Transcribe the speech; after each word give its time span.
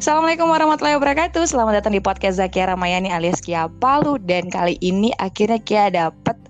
Assalamualaikum 0.00 0.48
warahmatullahi 0.48 0.96
wabarakatuh. 0.96 1.44
Selamat 1.44 1.84
datang 1.84 1.92
di 1.92 2.00
podcast 2.00 2.40
Zakia 2.40 2.72
Ramayani 2.72 3.12
alias 3.12 3.36
Kia 3.44 3.68
Palu. 3.68 4.16
Dan 4.16 4.48
kali 4.48 4.80
ini 4.80 5.12
akhirnya 5.20 5.60
Kia 5.60 5.92
dapet 5.92 6.40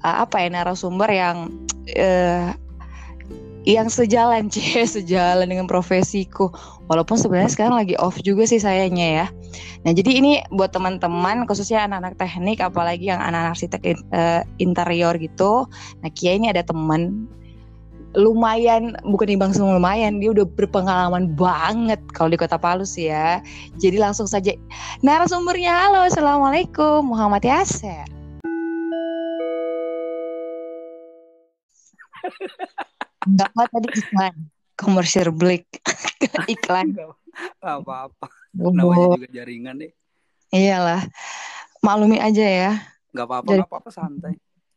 uh, 0.00 0.24
Apa 0.24 0.40
ya 0.40 0.48
narasumber 0.48 1.04
yang 1.12 1.52
uh, 1.92 2.56
Yang 3.68 4.00
sejalan 4.00 4.48
cie. 4.52 4.88
Sejalan 4.88 5.44
dengan 5.44 5.68
profesiku. 5.68 6.48
Walaupun 6.88 7.20
sebenarnya 7.20 7.52
sekarang 7.52 7.76
lagi 7.76 8.00
off 8.00 8.16
juga 8.24 8.48
sih 8.48 8.64
sayanya 8.64 9.04
ya. 9.04 9.26
Nah 9.84 9.92
jadi 9.92 10.16
ini 10.16 10.40
buat 10.56 10.72
teman-teman 10.72 11.44
Khususnya 11.44 11.84
anak-anak 11.84 12.16
teknik 12.16 12.64
Apalagi 12.64 13.12
yang 13.12 13.20
anak-anak 13.20 13.60
arsitek 13.60 13.92
uh, 14.16 14.40
interior 14.56 15.12
gitu. 15.20 15.68
Nah 16.00 16.08
Kia 16.16 16.32
ini 16.32 16.48
ada 16.48 16.64
teman 16.64 17.28
lumayan 18.16 18.96
bukan 19.04 19.28
imbang 19.28 19.52
semua 19.52 19.76
lumayan. 19.76 20.18
Dia 20.18 20.32
udah 20.32 20.48
berpengalaman 20.48 21.36
banget 21.36 22.00
kalau 22.16 22.32
di 22.32 22.40
kota 22.40 22.56
Palu 22.56 22.88
sih 22.88 23.12
ya. 23.12 23.44
Jadi 23.76 24.00
langsung 24.00 24.24
saja 24.24 24.56
narasumbernya. 25.04 25.92
Halo 25.92 26.08
assalamualaikum 26.08 27.04
Muhammad 27.04 27.44
Yaser 27.44 28.08
Enggak 33.28 33.52
apa 33.54 33.62
tadi 33.70 33.88
iklan 34.00 34.34
komersial 34.74 35.30
break. 35.30 35.68
Iklan. 36.52 36.96
Apa-apa. 37.62 38.26
Namanya 38.56 39.20
juga 39.20 39.28
jaringan 39.30 39.76
deh 39.78 39.92
iyalah. 40.54 41.02
Maklumi 41.84 42.18
aja 42.18 42.42
ya. 42.42 42.72
Nggak 43.14 43.26
apa-apa 43.28 43.48
nggak 43.52 43.68
apa-apa 43.70 43.90
santai. 43.92 44.34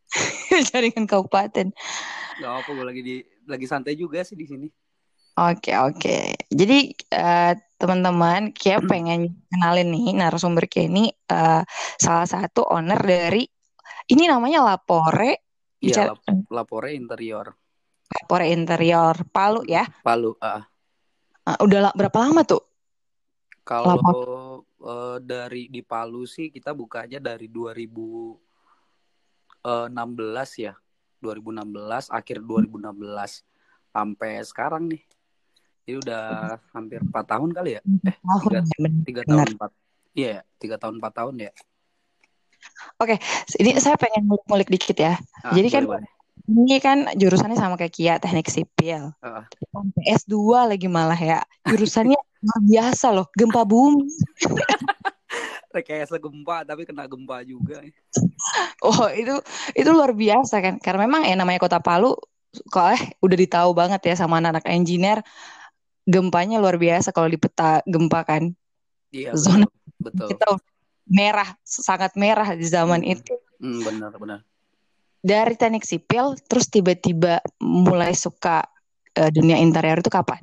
Jaringan 0.73 1.05
kabupaten 1.05 1.69
Gak 2.39 2.53
apa 2.63 2.69
gue 2.71 2.85
lagi 2.87 3.01
di 3.03 3.15
lagi 3.45 3.67
santai 3.67 3.99
juga 3.99 4.23
sih 4.23 4.39
di 4.39 4.47
sini. 4.47 4.67
Oke 5.39 5.71
oke. 5.75 6.35
Jadi 6.51 6.91
uh, 7.15 7.55
teman-teman, 7.79 8.51
Kia 8.51 8.83
pengen 8.83 9.39
kenalin 9.47 9.87
nih 9.87 10.11
narasumber 10.15 10.67
Kia 10.67 10.87
ini 10.87 11.07
uh, 11.31 11.63
salah 11.95 12.27
satu 12.27 12.67
owner 12.67 12.99
dari 12.99 13.47
ini 14.09 14.23
namanya 14.27 14.67
Lapore. 14.67 15.47
Iya, 15.79 16.11
lap 16.11 16.19
Lapore 16.51 16.91
Interior. 16.91 17.55
Lapore 18.09 18.51
Interior 18.51 19.15
Palu 19.31 19.63
ya? 19.63 19.87
Palu. 20.03 20.35
Uh. 20.43 20.59
Uh, 21.47 21.57
udah 21.63 21.95
berapa 21.95 22.17
lama 22.19 22.43
tuh? 22.43 22.59
Kalau 23.63 23.95
uh, 24.81 25.17
dari 25.23 25.71
di 25.71 25.79
Palu 25.85 26.27
sih 26.27 26.51
kita 26.51 26.75
bukanya 26.75 27.23
dari 27.23 27.47
2016 27.47 29.63
ya. 30.59 30.75
2016 31.19 32.09
akhir 32.09 32.37
2016 32.43 33.43
sampai 33.91 34.31
sekarang 34.43 34.83
nih. 34.89 35.03
Jadi 35.85 35.95
udah 36.05 36.25
hampir 36.75 37.01
empat 37.01 37.25
tahun 37.25 37.49
kali 37.49 37.71
ya? 37.77 37.81
Eh 38.05 38.15
tiga, 38.21 38.89
tiga 39.05 39.21
tahun 39.25 39.57
empat 39.57 39.71
iya 40.13 40.41
tiga 40.61 40.75
tahun 40.77 41.01
empat 41.01 41.13
tahun 41.17 41.35
ya. 41.49 41.51
Oke 43.01 43.15
ini 43.57 43.79
saya 43.81 43.95
pengen 43.97 44.29
ngulik 44.29 44.69
dikit 44.69 44.97
ya. 44.99 45.17
Ah, 45.41 45.55
jadi 45.55 45.67
kan 45.73 45.83
boleh. 45.89 46.05
ini 46.45 46.77
kan 46.77 47.09
jurusannya 47.17 47.57
sama 47.57 47.75
kayak 47.79 47.93
Kia 47.95 48.13
teknik 48.21 48.51
sipil. 48.51 49.15
Uh. 49.23 49.43
S2 50.05 50.69
lagi 50.69 50.85
malah 50.85 51.17
ya. 51.17 51.39
Jurusannya 51.65 52.19
luar 52.39 52.61
biasa 52.63 53.11
loh 53.11 53.27
gempa 53.35 53.67
bumi 53.67 54.07
rekayasa 55.69 56.17
gempa 56.17 56.65
tapi 56.65 56.83
kena 56.85 57.05
gempa 57.05 57.45
juga. 57.45 57.81
Oh 58.81 59.05
itu 59.11 59.35
itu 59.77 59.89
luar 59.91 60.15
biasa 60.15 60.63
kan 60.63 60.75
karena 60.81 61.05
memang 61.05 61.27
ya 61.27 61.35
namanya 61.37 61.61
kota 61.61 61.79
Palu 61.83 62.17
kok 62.73 62.87
eh 62.97 63.01
udah 63.21 63.37
ditahu 63.37 63.71
banget 63.77 64.01
ya 64.09 64.15
sama 64.17 64.41
anak-anak 64.41 64.65
engineer 64.65 65.19
gempanya 66.09 66.57
luar 66.57 66.81
biasa 66.81 67.13
kalau 67.13 67.29
di 67.29 67.37
peta 67.37 67.85
gempa 67.85 68.25
kan. 68.25 68.49
Iya 69.13 69.37
zona 69.37 69.69
betul. 70.01 70.33
Kita 70.33 70.57
merah 71.09 71.49
sangat 71.61 72.17
merah 72.17 72.57
di 72.57 72.65
zaman 72.65 73.05
hmm. 73.05 73.13
itu. 73.13 73.33
Hmm, 73.61 73.81
benar 73.85 74.13
benar. 74.17 74.39
Dari 75.19 75.53
teknik 75.59 75.83
sipil 75.83 76.39
terus 76.47 76.71
tiba-tiba 76.71 77.43
mulai 77.59 78.15
suka 78.15 78.63
uh, 79.19 79.29
dunia 79.29 79.59
interior 79.59 79.99
itu 79.99 80.07
kapan? 80.07 80.39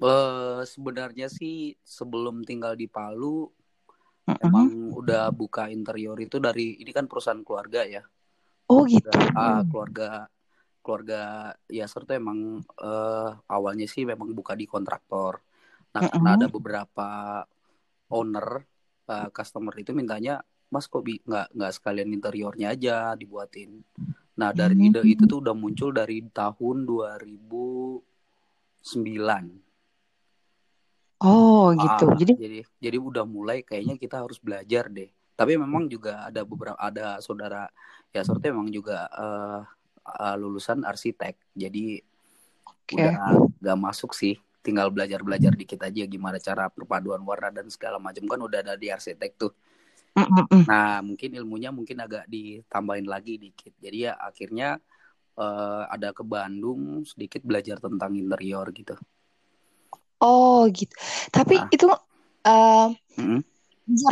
Uh, 0.00 0.64
sebenarnya 0.64 1.28
sih 1.28 1.76
sebelum 1.84 2.44
tinggal 2.44 2.76
di 2.76 2.88
Palu 2.88 3.48
uh-huh. 4.36 4.46
emang 4.46 4.68
udah 4.94 5.30
buka 5.34 5.70
interior 5.72 6.18
itu 6.20 6.38
dari 6.38 6.78
ini 6.78 6.90
kan 6.90 7.06
perusahaan 7.06 7.42
keluarga 7.42 7.86
ya? 7.86 8.02
Oh 8.70 8.86
gitu. 8.86 9.10
Ah 9.34 9.62
keluarga 9.66 10.30
keluarga 10.80 11.52
ya 11.68 11.84
serta 11.84 12.16
emang 12.16 12.64
uh, 12.80 13.36
awalnya 13.46 13.84
sih 13.84 14.06
memang 14.06 14.34
buka 14.34 14.54
di 14.54 14.66
kontraktor. 14.66 15.42
Nah 15.94 16.06
uh-huh. 16.06 16.12
karena 16.14 16.30
ada 16.38 16.46
beberapa 16.46 17.08
owner 18.10 18.62
uh, 19.10 19.28
customer 19.30 19.74
itu 19.78 19.94
mintanya 19.94 20.42
mas 20.70 20.86
kok 20.86 21.02
bi 21.02 21.18
nggak 21.18 21.50
nggak 21.54 21.72
sekalian 21.74 22.14
interiornya 22.14 22.70
aja 22.74 23.14
dibuatin? 23.18 23.82
Nah 24.38 24.54
dari 24.54 24.88
ide 24.88 25.02
itu 25.04 25.26
tuh 25.26 25.42
udah 25.42 25.52
muncul 25.52 25.92
dari 25.92 26.22
tahun 26.30 26.86
2009 26.86 29.69
Oh 31.20 31.76
gitu. 31.76 32.04
Ah, 32.08 32.16
jadi 32.16 32.32
jadi 32.32 32.58
jadi 32.80 32.96
udah 32.96 33.28
mulai 33.28 33.60
kayaknya 33.60 34.00
kita 34.00 34.24
harus 34.24 34.40
belajar 34.40 34.88
deh. 34.88 35.12
Tapi 35.36 35.56
memang 35.60 35.88
juga 35.88 36.28
ada 36.28 36.40
beberapa 36.44 36.76
ada 36.80 37.20
saudara 37.20 37.68
ya 38.12 38.24
seperti 38.24 38.52
memang 38.52 38.72
juga 38.72 39.04
uh, 39.12 39.60
uh, 40.04 40.36
lulusan 40.40 40.80
arsitek. 40.80 41.36
Jadi 41.52 42.00
okay. 42.64 43.04
udah 43.04 43.48
gak 43.60 43.78
masuk 43.78 44.16
sih. 44.16 44.40
Tinggal 44.60 44.92
belajar-belajar 44.92 45.56
dikit 45.56 45.80
aja 45.84 46.04
gimana 46.04 46.36
cara 46.36 46.68
perpaduan 46.68 47.24
warna 47.24 47.48
dan 47.48 47.68
segala 47.72 47.96
macam 47.96 48.24
kan 48.28 48.40
udah 48.40 48.60
ada 48.60 48.74
di 48.76 48.92
arsitek 48.92 49.32
tuh. 49.36 49.52
Mm-mm. 50.16 50.68
Nah 50.68 51.00
mungkin 51.00 51.36
ilmunya 51.36 51.72
mungkin 51.72 52.00
agak 52.00 52.28
ditambahin 52.28 53.08
lagi 53.08 53.36
dikit. 53.40 53.72
Jadi 53.76 54.08
ya 54.08 54.16
akhirnya 54.20 54.80
uh, 55.36 55.84
ada 55.88 56.12
ke 56.12 56.24
Bandung 56.24 57.04
sedikit 57.04 57.40
belajar 57.44 57.80
tentang 57.80 58.16
interior 58.16 58.68
gitu. 58.72 58.96
Oh 60.20 60.68
gitu. 60.68 60.92
Tapi 61.32 61.56
nah. 61.56 61.68
itu 61.72 61.86
uh, 62.44 62.88
hmm? 63.16 63.40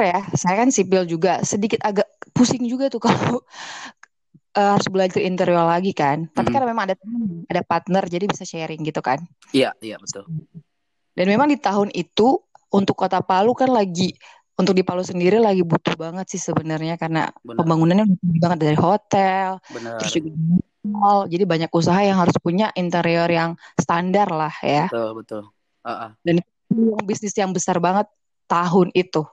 ya, 0.00 0.24
saya 0.34 0.54
kan 0.64 0.68
sipil 0.72 1.04
juga, 1.04 1.44
sedikit 1.44 1.84
agak 1.84 2.08
pusing 2.32 2.64
juga 2.64 2.88
tuh 2.88 3.00
kalau 3.06 3.44
uh, 4.56 4.70
harus 4.76 4.88
belajar 4.88 5.20
interior 5.20 5.68
lagi 5.68 5.92
kan. 5.92 6.26
Tapi 6.32 6.48
hmm. 6.48 6.56
kan 6.56 6.62
memang 6.64 6.84
ada 6.88 6.94
ada 7.48 7.62
partner, 7.62 8.02
jadi 8.08 8.24
bisa 8.24 8.48
sharing 8.48 8.80
gitu 8.82 9.04
kan. 9.04 9.20
Iya, 9.52 9.76
iya 9.84 10.00
betul. 10.00 10.24
Dan 11.12 11.26
memang 11.28 11.50
di 11.50 11.58
tahun 11.60 11.92
itu 11.92 12.40
untuk 12.72 12.94
kota 12.96 13.24
Palu 13.24 13.56
kan 13.56 13.72
lagi 13.72 14.12
untuk 14.58 14.74
di 14.74 14.82
Palu 14.82 15.06
sendiri 15.06 15.38
lagi 15.38 15.62
butuh 15.62 15.94
banget 15.94 16.26
sih 16.34 16.42
sebenarnya 16.42 16.98
karena 16.98 17.30
Benar. 17.46 17.62
pembangunannya 17.62 18.06
butuh 18.10 18.38
banget 18.42 18.58
dari 18.58 18.78
hotel, 18.78 19.48
Benar. 19.70 19.96
terus 20.02 20.12
juga 20.18 20.30
mall, 20.82 21.30
jadi 21.30 21.44
banyak 21.46 21.70
usaha 21.70 22.00
yang 22.02 22.18
harus 22.18 22.34
punya 22.42 22.74
interior 22.74 23.30
yang 23.30 23.54
standar 23.78 24.26
lah 24.30 24.54
ya. 24.62 24.90
Betul 24.90 25.10
betul. 25.22 25.42
Uh-uh. 25.88 26.10
Dan 26.20 26.44
yang 26.68 27.04
bisnis 27.08 27.32
yang 27.32 27.50
besar 27.56 27.80
banget 27.80 28.04
tahun 28.44 28.92
itu. 28.92 29.24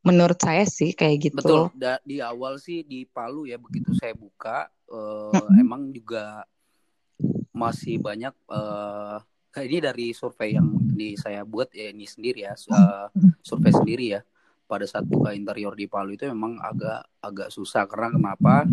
Menurut 0.00 0.40
saya 0.40 0.64
sih 0.64 0.96
kayak 0.96 1.30
gitu. 1.30 1.38
Betul. 1.38 1.64
Da- 1.76 2.02
di 2.02 2.18
awal 2.18 2.58
sih 2.58 2.82
di 2.82 3.06
Palu 3.06 3.46
ya 3.46 3.60
begitu 3.60 3.94
saya 3.94 4.16
buka 4.16 4.66
uh, 4.90 5.30
hmm. 5.30 5.60
emang 5.60 5.82
juga 5.94 6.42
masih 7.52 8.00
banyak 8.00 8.32
uh, 8.48 9.20
ini 9.60 9.78
dari 9.82 10.16
survei 10.16 10.56
yang 10.56 10.72
di 10.96 11.18
saya 11.20 11.44
buat 11.44 11.68
ya 11.76 11.92
ini 11.92 12.08
sendiri 12.08 12.48
ya 12.48 12.56
uh, 12.56 13.12
survei 13.44 13.74
sendiri 13.74 14.16
ya 14.16 14.20
pada 14.64 14.86
saat 14.86 15.04
buka 15.04 15.34
interior 15.34 15.74
di 15.74 15.90
Palu 15.90 16.14
itu 16.14 16.30
memang 16.30 16.56
agak 16.62 17.02
agak 17.20 17.48
susah 17.52 17.84
karena 17.90 18.14
kenapa 18.14 18.64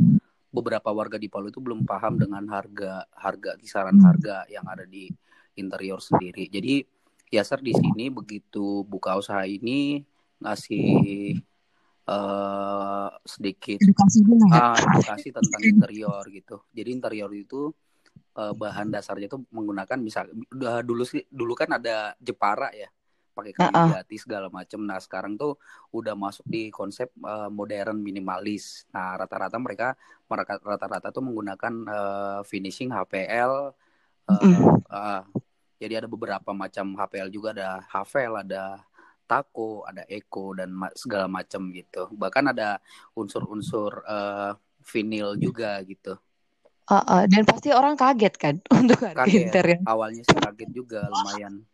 beberapa 0.54 0.94
warga 0.94 1.18
di 1.19 1.28
Palu 1.28 1.50
itu 1.50 1.59
belum 1.59 1.84
paham 1.84 2.22
dengan 2.22 2.46
harga 2.48 3.04
harga 3.12 3.57
kisaran 3.57 4.00
harga 4.00 4.45
yang 4.48 4.63
ada 4.69 4.86
di 4.86 5.10
interior 5.57 5.98
sendiri 6.00 6.48
jadi 6.48 6.86
Yaser 7.27 7.59
di 7.59 7.75
sini 7.75 8.07
begitu 8.07 8.88
buka 8.88 9.19
usaha 9.19 9.44
ini 9.44 10.00
ngasih 10.39 11.35
uh, 12.07 13.09
sedikit 13.27 13.83
edukasi, 13.83 14.24
uh, 14.24 14.77
edukasi 14.95 15.29
tentang 15.35 15.62
interior 15.62 16.24
gitu. 16.31 16.63
Jadi 16.71 16.89
interior 16.95 17.31
itu 17.35 17.74
uh, 18.39 18.53
bahan 18.56 18.94
dasarnya 18.94 19.27
itu 19.27 19.39
menggunakan 19.51 20.00
misal 20.00 20.31
uh, 20.63 20.81
dulu 20.81 21.03
sih 21.03 21.25
dulu 21.27 21.53
kan 21.57 21.75
ada 21.75 22.15
Jepara 22.21 22.71
ya 22.71 22.88
pakai 23.38 23.53
kayu 23.53 23.69
uh 23.69 23.85
-uh. 23.85 23.89
jati 24.01 24.18
segala 24.18 24.47
macam. 24.50 24.81
Nah 24.81 24.97
sekarang 24.97 25.38
tuh 25.38 25.62
udah 25.94 26.18
masuk 26.18 26.41
di 26.50 26.74
konsep 26.74 27.13
uh, 27.21 27.53
modern 27.53 28.01
minimalis. 28.01 28.89
Nah 28.89 29.13
rata-rata 29.13 29.62
mereka 29.62 29.94
rata-rata 30.65 31.13
tuh 31.13 31.21
menggunakan 31.21 31.74
uh, 31.85 32.41
finishing 32.41 32.89
HPL. 32.89 33.77
Uh, 34.27 34.41
mm. 34.44 34.56
uh, 34.89 35.21
jadi 35.77 36.03
ada 36.03 36.07
beberapa 36.09 36.51
macam 36.57 36.97
HPL 36.97 37.29
juga 37.29 37.53
ada 37.53 37.69
Havel, 37.85 38.41
ada 38.41 38.81
Taco, 39.27 39.83
ada 39.85 40.07
Eko 40.07 40.56
dan 40.57 40.74
segala 40.95 41.27
macam 41.29 41.69
gitu. 41.69 42.09
Bahkan 42.15 42.56
ada 42.56 42.81
unsur-unsur 43.13 44.01
uh, 44.07 44.56
vinil 44.81 45.35
juga 45.38 45.77
gitu. 45.83 46.15
Uh, 46.88 47.03
uh, 47.03 47.24
dan 47.27 47.44
pasti 47.44 47.75
orang 47.75 48.00
kaget 48.00 48.33
kan 48.39 48.56
untuk 48.79 49.03
kaget. 49.03 49.51
interior. 49.51 49.79
Awalnya 49.83 50.24
sih 50.24 50.38
kaget 50.39 50.69
juga 50.71 51.12
lumayan 51.12 51.68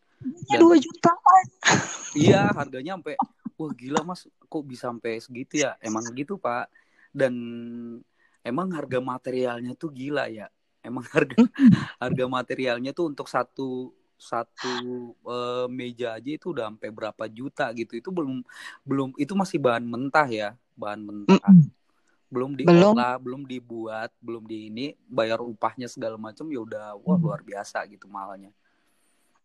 Dan, 0.50 0.60
dua 0.60 0.76
jutaan. 0.82 1.46
Iya, 2.14 2.50
harganya 2.54 2.94
sampai 2.98 3.18
wah 3.58 3.74
gila 3.74 4.06
mas, 4.06 4.30
kok 4.30 4.64
bisa 4.66 4.90
sampai 4.90 5.18
segitu 5.22 5.66
ya? 5.66 5.78
Emang 5.82 6.06
gitu 6.14 6.38
pak. 6.42 6.70
Dan 7.14 7.34
emang 8.42 8.74
harga 8.74 8.98
materialnya 8.98 9.78
tuh 9.78 9.94
gila 9.94 10.30
ya. 10.30 10.50
Emang 10.84 11.08
harga 11.16 11.40
harga 12.04 12.26
materialnya 12.28 12.92
tuh 12.92 13.10
untuk 13.10 13.32
satu 13.32 13.96
satu 14.20 14.74
uh, 15.28 15.68
meja 15.68 16.16
aja 16.16 16.32
itu 16.32 16.56
udah 16.56 16.72
sampai 16.72 16.90
berapa 16.92 17.24
juta 17.32 17.72
gitu. 17.76 18.00
Itu 18.00 18.10
belum 18.12 18.44
belum 18.84 19.10
itu 19.20 19.34
masih 19.36 19.60
bahan 19.60 19.84
mentah 19.84 20.28
ya, 20.28 20.50
bahan 20.76 21.02
mentah. 21.04 21.40
Mm 21.40 21.60
-mm. 21.64 21.72
Belum 22.34 22.52
diolah, 22.58 23.16
belum. 23.18 23.24
belum 23.24 23.42
dibuat, 23.46 24.10
belum 24.18 24.44
di 24.50 24.58
ini 24.68 24.86
bayar 25.06 25.44
upahnya 25.44 25.86
segala 25.86 26.18
macam 26.18 26.50
ya 26.50 26.66
udah 26.66 26.98
wah 26.98 27.18
luar 27.20 27.46
biasa 27.46 27.86
gitu 27.88 28.10
mahalnya. 28.10 28.50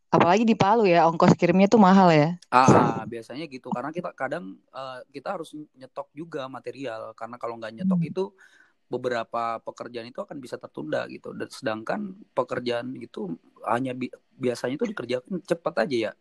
Apalagi 0.08 0.49
di 0.49 0.56
Palu 0.56 0.88
ya, 0.88 1.05
ongkos 1.05 1.37
kirimnya 1.37 1.69
tuh 1.69 1.76
mahal 1.76 2.08
ya. 2.08 2.41
Ah, 2.49 3.05
biasanya 3.05 3.44
gitu 3.44 3.69
karena 3.69 3.93
kita 3.93 4.08
kadang 4.17 4.56
uh, 4.73 5.05
kita 5.12 5.37
harus 5.37 5.52
nyetok 5.76 6.08
juga 6.17 6.49
material 6.49 7.12
karena 7.12 7.37
kalau 7.37 7.61
nggak 7.61 7.76
nyetok 7.76 8.00
hmm. 8.00 8.11
itu 8.17 8.25
beberapa 8.88 9.61
pekerjaan 9.62 10.08
itu 10.08 10.25
akan 10.25 10.40
bisa 10.40 10.56
tertunda 10.56 11.05
gitu. 11.12 11.37
Dan 11.37 11.49
sedangkan 11.52 12.17
pekerjaan 12.32 12.96
itu 12.96 13.37
hanya 13.69 13.93
bi 13.93 14.08
biasanya 14.40 14.81
itu 14.81 14.87
dikerjakan 14.88 15.44
cepat 15.44 15.75
aja 15.87 15.96
ya. 16.11 16.12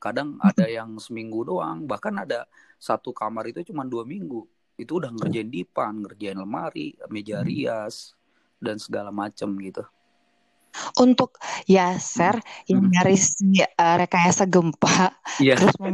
Kadang 0.00 0.36
ada 0.42 0.66
yang 0.68 0.96
seminggu 1.00 1.46
doang, 1.46 1.84
bahkan 1.88 2.12
ada 2.18 2.44
satu 2.76 3.12
kamar 3.14 3.48
itu 3.48 3.64
cuma 3.72 3.86
dua 3.86 4.04
minggu. 4.04 4.44
Itu 4.74 4.98
udah 4.98 5.14
ngerjain 5.14 5.48
dipan, 5.48 6.02
ngerjain 6.02 6.36
lemari, 6.36 6.98
meja 7.08 7.40
rias 7.40 8.18
dan 8.58 8.76
segala 8.80 9.14
macam 9.14 9.54
gitu. 9.62 9.86
Untuk 10.98 11.38
Yaser 11.70 12.38
yang 12.66 12.90
nyaris 12.90 13.38
uh, 13.78 13.96
rekayasa 13.98 14.44
gempa, 14.50 15.14
yeah. 15.38 15.54
terus 15.54 15.74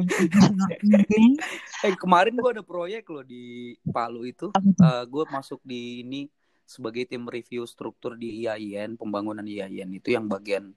ini. 0.84 1.36
Eh 1.84 1.94
kemarin 1.96 2.36
gue 2.36 2.50
ada 2.56 2.64
proyek 2.64 3.08
loh 3.12 3.24
di 3.24 3.76
Palu 3.92 4.24
itu, 4.24 4.48
uh, 4.52 4.60
eh, 4.60 5.04
gue 5.04 5.24
masuk 5.28 5.60
di 5.64 6.00
ini 6.00 6.32
sebagai 6.64 7.04
tim 7.04 7.26
review 7.28 7.68
struktur 7.68 8.16
di 8.16 8.46
IAIN, 8.46 8.96
pembangunan 8.96 9.44
IAIN 9.44 9.90
itu 9.92 10.16
yang 10.16 10.30
bagian 10.30 10.72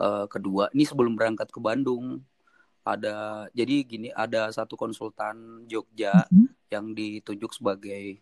uh, 0.00 0.24
kedua. 0.30 0.72
Ini 0.72 0.84
sebelum 0.86 1.18
berangkat 1.18 1.50
ke 1.52 1.60
Bandung, 1.60 2.22
ada 2.84 3.48
jadi 3.56 3.80
gini 3.82 4.08
ada 4.12 4.52
satu 4.52 4.76
konsultan 4.76 5.64
Jogja 5.64 6.28
mm 6.28 6.36
-hmm. 6.36 6.48
yang 6.68 6.86
ditunjuk 6.92 7.56
sebagai 7.56 8.20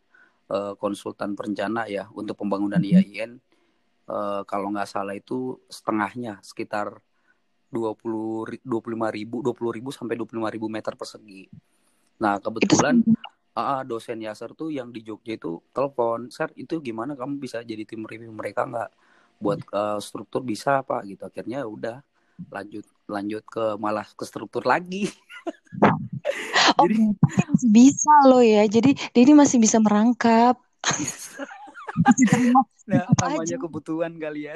uh, 0.55 0.79
konsultan 0.79 1.35
perencana 1.35 1.91
ya 1.91 2.07
untuk 2.15 2.39
pembangunan 2.39 2.79
mm 2.79 2.87
-hmm. 2.87 3.03
IAIN 3.03 3.33
uh, 4.13 4.43
kalau 4.45 4.69
nggak 4.69 4.89
salah 4.89 5.17
itu 5.17 5.57
setengahnya 5.73 6.39
sekitar 6.45 7.01
20 7.73 8.61
25 8.61 9.17
ribu 9.17 9.41
20 9.41 9.77
ribu 9.81 9.89
sampai 9.89 10.15
25 10.21 10.55
ribu 10.55 10.67
meter 10.69 10.93
persegi. 10.93 11.49
Nah 12.21 12.37
kebetulan 12.37 13.01
uh, 13.57 13.81
dosen 13.89 14.21
Yaser 14.21 14.53
tuh 14.53 14.69
yang 14.69 14.93
di 14.93 15.01
Jogja 15.01 15.41
itu 15.41 15.65
telepon, 15.73 16.29
Sir 16.29 16.53
itu 16.55 16.85
gimana 16.85 17.17
kamu 17.17 17.41
bisa 17.41 17.65
jadi 17.65 17.89
tim 17.89 18.05
review 18.05 18.29
mereka 18.31 18.69
nggak 18.69 18.91
buat 19.41 19.65
uh, 19.73 19.99
struktur 19.99 20.45
bisa 20.45 20.85
apa 20.85 21.01
gitu. 21.09 21.25
Akhirnya 21.25 21.65
ya 21.65 21.69
udah 21.69 21.97
lanjut 22.53 22.85
lanjut 23.09 23.43
ke 23.49 23.65
malah 23.81 24.05
ke 24.05 24.25
struktur 24.29 24.69
lagi. 24.69 25.09
oh, 26.77 26.85
jadi 26.85 26.97
masih 27.49 27.71
bisa 27.73 28.15
loh 28.29 28.45
ya. 28.45 28.69
Jadi 28.69 28.95
ini 29.17 29.33
masih 29.33 29.57
bisa 29.57 29.81
merangkap. 29.81 30.61
terima. 32.31 32.63
Nah, 32.89 33.07
namanya 33.23 33.47
aja. 33.47 33.57
kebutuhan 33.63 34.13
kali 34.19 34.51
ya. 34.51 34.55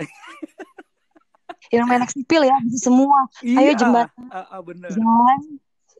Yang 1.70 1.86
main 1.86 2.02
sipil 2.06 2.42
ya 2.46 2.56
bisa 2.62 2.78
semua. 2.78 3.18
Iya, 3.42 3.58
ayo 3.58 3.72
jembatan 3.74 4.24
bener. 4.62 4.90
jalan 4.94 5.40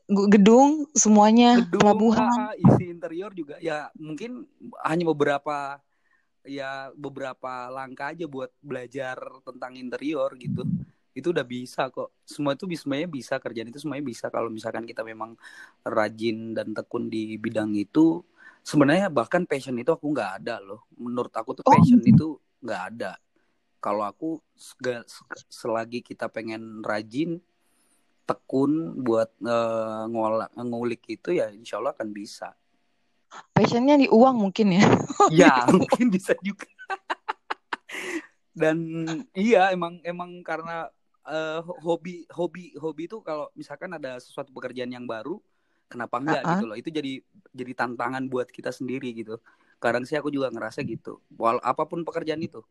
gedung 0.07 0.87
semuanya. 0.95 1.59
Gedung, 1.67 1.81
pelabuhan. 1.83 2.31
uh, 2.31 2.55
isi 2.55 2.87
interior 2.87 3.31
juga. 3.35 3.59
Ya 3.59 3.91
mungkin 3.99 4.47
hanya 4.87 5.03
beberapa 5.11 5.83
ya 6.47 6.95
beberapa 6.95 7.67
langkah 7.67 8.15
aja 8.15 8.23
buat 8.23 8.51
belajar 8.63 9.19
tentang 9.43 9.75
interior 9.75 10.31
gitu. 10.39 10.63
Itu 11.11 11.35
udah 11.35 11.43
bisa 11.43 11.91
kok. 11.91 12.15
Semua 12.23 12.55
itu 12.55 12.63
semuanya 12.79 13.09
bisa 13.11 13.35
kerjaan 13.35 13.67
itu 13.67 13.83
semuanya 13.83 14.05
bisa. 14.07 14.31
Kalau 14.31 14.47
misalkan 14.47 14.87
kita 14.87 15.03
memang 15.03 15.35
rajin 15.83 16.55
dan 16.55 16.71
tekun 16.71 17.11
di 17.11 17.35
bidang 17.35 17.75
itu 17.75 18.23
sebenarnya 18.67 19.07
bahkan 19.07 19.47
passion 19.47 19.79
itu 19.79 19.95
aku 19.95 20.11
nggak 20.11 20.43
ada 20.43 20.59
loh. 20.59 20.83
Menurut 20.99 21.31
aku 21.31 21.55
tuh 21.55 21.63
oh, 21.63 21.71
passion 21.71 22.03
oh. 22.03 22.11
itu 22.11 22.27
nggak 22.59 22.81
ada. 22.91 23.15
Kalau 23.79 24.03
aku 24.03 24.43
selagi 25.47 26.03
kita 26.03 26.27
pengen 26.27 26.83
rajin 26.83 27.39
tekun 28.27 28.99
buat 29.07 29.31
uh, 29.39 30.03
ngolak 30.11 30.51
ngulik 30.59 31.07
itu 31.07 31.39
ya 31.39 31.47
insya 31.55 31.79
Allah 31.79 31.95
akan 31.95 32.11
bisa. 32.11 32.51
Passionnya 33.55 33.95
di 33.95 34.11
uang 34.11 34.35
mungkin 34.35 34.75
ya. 34.75 34.83
Ya 35.31 35.63
mungkin 35.71 36.11
bisa 36.11 36.35
juga. 36.43 36.67
Dan 38.51 39.07
iya 39.31 39.71
emang 39.71 40.03
emang 40.03 40.43
karena 40.43 40.91
uh, 41.23 41.63
hobi 41.63 42.27
hobi 42.31 42.75
hobi 42.75 43.07
itu 43.07 43.23
kalau 43.23 43.47
misalkan 43.55 43.95
ada 43.95 44.19
sesuatu 44.19 44.51
pekerjaan 44.51 44.91
yang 44.91 45.07
baru 45.07 45.39
kenapa 45.87 46.19
enggak 46.19 46.41
uh 46.43 46.45
-uh. 46.45 46.51
gitu 46.55 46.65
loh. 46.67 46.77
Itu 46.77 46.89
jadi 46.91 47.11
jadi 47.51 47.71
tantangan 47.73 48.23
buat 48.27 48.51
kita 48.51 48.69
sendiri 48.71 49.11
gitu. 49.15 49.39
Kadang 49.79 50.03
sih 50.03 50.19
aku 50.19 50.29
juga 50.29 50.51
ngerasa 50.51 50.83
gitu. 50.83 51.23
Wal 51.39 51.57
apa 51.63 51.87
pun 51.87 52.03
pekerjaan 52.03 52.39
itu. 52.43 52.61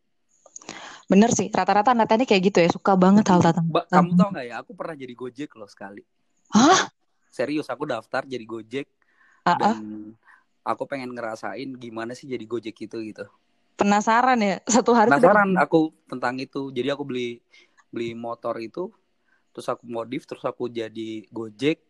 Bener 1.07 1.31
sih 1.31 1.51
rata-rata 1.51 1.95
ini 1.95 2.27
kayak 2.27 2.43
gitu 2.53 2.59
ya. 2.63 2.69
Suka 2.71 2.95
banget 2.99 3.27
hal 3.31 3.41
tentang 3.43 3.67
kamu 3.71 4.11
tau 4.19 4.29
nggak 4.31 4.47
ya? 4.47 4.55
Aku 4.63 4.73
pernah 4.75 4.95
jadi 4.95 5.15
gojek 5.15 5.51
loh 5.57 5.69
sekali. 5.71 6.03
Hah? 6.55 6.93
serius 7.37 7.69
aku 7.69 7.85
daftar 7.85 8.25
jadi 8.25 8.45
gojek. 8.49 8.87
Uh 9.47 9.53
-uh. 9.53 9.59
dan 9.61 9.77
aku 10.67 10.83
pengen 10.91 11.15
ngerasain 11.15 11.79
gimana 11.79 12.17
sih 12.17 12.27
jadi 12.27 12.43
gojek 12.43 12.75
itu 12.75 12.99
gitu. 13.13 13.25
Penasaran 13.77 14.41
ya? 14.41 14.59
Satu 14.67 14.97
hari 14.97 15.13
penasaran 15.13 15.55
aku 15.61 15.93
tentang 16.11 16.41
itu. 16.41 16.73
Jadi 16.75 16.89
aku 16.91 17.05
beli 17.07 17.39
beli 17.93 18.17
motor 18.19 18.59
itu 18.59 18.91
terus 19.55 19.73
aku 19.73 19.89
modif 19.89 20.29
terus 20.29 20.45
aku 20.45 20.69
jadi 20.69 21.25
gojek 21.33 21.81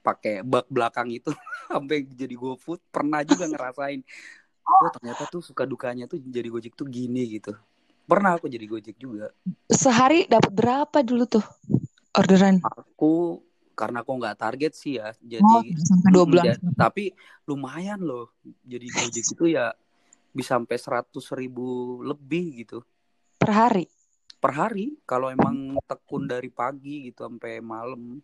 pakai 0.00 0.42
bak 0.42 0.66
belakang 0.72 1.12
itu 1.12 1.30
sampai 1.70 2.04
jadi 2.08 2.34
GoFood 2.34 2.80
pernah 2.88 3.20
juga 3.24 3.46
ngerasain. 3.48 4.00
Oh 4.64 4.90
ternyata 4.92 5.26
tuh 5.28 5.42
suka 5.42 5.66
dukanya 5.66 6.06
tuh 6.06 6.20
jadi 6.22 6.48
Gojek 6.48 6.74
tuh 6.78 6.86
gini 6.86 7.38
gitu. 7.40 7.52
Pernah 8.06 8.38
aku 8.38 8.50
jadi 8.50 8.66
Gojek 8.66 8.96
juga. 8.98 9.30
Sehari 9.70 10.26
dapat 10.26 10.50
berapa 10.50 10.98
dulu 11.04 11.24
tuh 11.26 11.44
orderan? 12.14 12.62
Aku 12.64 13.44
karena 13.74 14.04
aku 14.04 14.12
nggak 14.12 14.36
target 14.36 14.76
sih 14.76 15.00
ya 15.00 15.08
jadi 15.24 15.40
oh, 15.40 15.64
sampai 15.64 16.10
dua 16.12 16.24
bulan. 16.28 16.52
tapi 16.76 17.16
lumayan 17.48 17.96
loh 18.04 18.28
jadi 18.60 18.84
Gojek 18.84 19.24
itu 19.32 19.56
ya 19.56 19.72
bisa 20.30 20.60
sampai 20.60 20.76
seratus 20.78 21.34
ribu 21.34 22.00
lebih 22.06 22.62
gitu. 22.62 22.78
Per 23.40 23.50
hari? 23.50 23.84
Per 24.38 24.52
hari 24.54 24.94
kalau 25.04 25.28
emang 25.28 25.76
tekun 25.84 26.30
dari 26.30 26.48
pagi 26.48 27.10
gitu 27.10 27.26
sampai 27.26 27.58
malam 27.58 28.22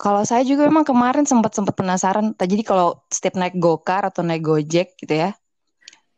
kalau 0.00 0.24
saya 0.24 0.40
juga 0.48 0.64
memang 0.64 0.88
kemarin 0.88 1.28
sempat 1.28 1.52
sempat 1.52 1.76
penasaran. 1.76 2.32
Jadi 2.32 2.64
kalau 2.64 3.04
setiap 3.12 3.36
naik 3.36 3.60
gokar 3.60 4.08
atau 4.08 4.24
naik 4.24 4.40
gojek 4.40 4.96
gitu 4.96 5.12
ya, 5.12 5.36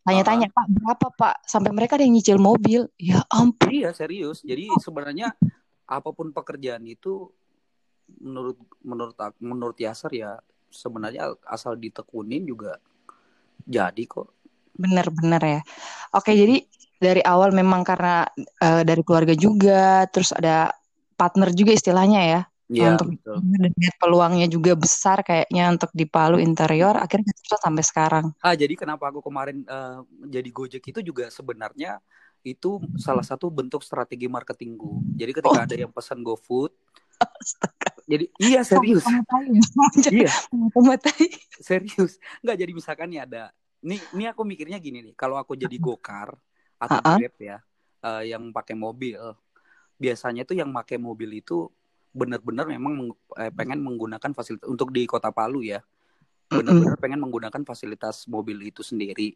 tanya-tanya 0.06 0.46
uh, 0.46 0.54
Pak 0.54 0.66
berapa 0.70 1.06
Pak? 1.18 1.34
Sampai 1.50 1.74
mereka 1.74 1.98
ada 1.98 2.06
yang 2.06 2.14
nyicil 2.14 2.38
mobil. 2.38 2.86
Ya 2.94 3.26
ampun. 3.26 3.74
Iya 3.74 3.90
serius. 3.90 4.46
Jadi 4.46 4.70
sebenarnya 4.78 5.34
apa 5.90 6.14
pun 6.14 6.30
pekerjaan 6.30 6.86
itu 6.86 7.26
menurut 8.22 8.54
menurut 8.86 9.18
menurut 9.42 9.76
Yasser 9.82 10.14
ya 10.14 10.38
sebenarnya 10.70 11.34
asal 11.50 11.74
ditekunin 11.74 12.46
juga 12.46 12.78
jadi 13.66 14.06
kok. 14.06 14.30
Bener-bener 14.78 15.42
ya. 15.42 15.60
Oke 16.14 16.38
jadi 16.38 16.62
dari 17.02 17.18
awal 17.26 17.50
memang 17.50 17.82
karena 17.82 18.30
uh, 18.62 18.86
dari 18.86 19.02
keluarga 19.02 19.34
juga, 19.34 20.06
terus 20.06 20.30
ada 20.30 20.70
partner 21.18 21.50
juga 21.50 21.74
istilahnya 21.74 22.22
ya 22.30 22.40
Ya, 22.73 22.97
untuk 22.97 23.12
betul. 23.12 23.37
dan 23.45 23.73
lihat 23.76 23.97
peluangnya 24.00 24.49
juga 24.49 24.73
besar 24.73 25.21
kayaknya 25.21 25.76
untuk 25.76 25.93
di 25.93 26.09
Palu 26.09 26.41
interior 26.41 26.97
akhirnya 26.97 27.29
terus 27.37 27.61
sampai 27.61 27.85
sekarang. 27.85 28.26
Ah 28.41 28.57
jadi 28.57 28.73
kenapa 28.73 29.12
aku 29.12 29.21
kemarin 29.21 29.61
uh, 29.69 30.00
jadi 30.25 30.49
Gojek 30.49 30.81
itu 30.88 31.05
juga 31.05 31.29
sebenarnya 31.29 32.00
itu 32.43 32.81
salah 32.97 33.23
satu 33.23 33.52
bentuk 33.52 33.85
strategi 33.85 34.25
marketingku. 34.25 35.05
Jadi 35.14 35.31
ketika 35.37 35.61
oh. 35.62 35.67
ada 35.69 35.76
yang 35.76 35.93
pesan 35.93 36.25
GoFood, 36.25 36.73
jadi 38.11 38.25
iya 38.41 38.64
serius. 38.64 39.05
iya. 40.09 40.33
serius. 41.61 42.17
Enggak 42.41 42.57
jadi 42.57 42.73
misalkan 42.73 43.07
nih 43.12 43.21
ada 43.29 43.43
nih 43.83 44.00
ini 44.14 44.25
aku 44.31 44.43
mikirnya 44.47 44.79
gini 44.81 45.02
nih, 45.11 45.14
kalau 45.19 45.37
aku 45.37 45.59
jadi 45.59 45.75
Gokar 45.76 46.35
atau 46.79 46.99
uh. 46.99 47.19
Grab 47.19 47.37
ya 47.37 47.59
uh, 48.02 48.23
yang 48.23 48.49
pakai 48.55 48.75
mobil, 48.75 49.19
biasanya 49.99 50.43
tuh 50.47 50.59
yang 50.59 50.71
pakai 50.71 50.99
mobil 50.99 51.31
itu 51.37 51.71
benar-benar 52.12 52.69
memang 52.69 52.92
meng, 52.92 53.11
eh, 53.40 53.52
pengen 53.52 53.81
menggunakan 53.81 54.31
fasilitas 54.37 54.69
untuk 54.69 54.92
di 54.92 55.09
Kota 55.09 55.33
Palu 55.33 55.64
ya 55.64 55.81
benar-benar 56.52 56.97
pengen 57.00 57.21
menggunakan 57.25 57.62
fasilitas 57.64 58.28
mobil 58.28 58.61
itu 58.69 58.85
sendiri. 58.85 59.35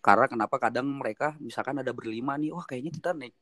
Karena 0.00 0.28
kenapa 0.28 0.56
kadang 0.56 0.88
mereka 0.88 1.36
misalkan 1.40 1.80
ada 1.80 1.92
berlima 1.92 2.36
nih 2.40 2.52
wah 2.52 2.64
kayaknya 2.64 2.92
kita 2.92 3.10
naik 3.12 3.36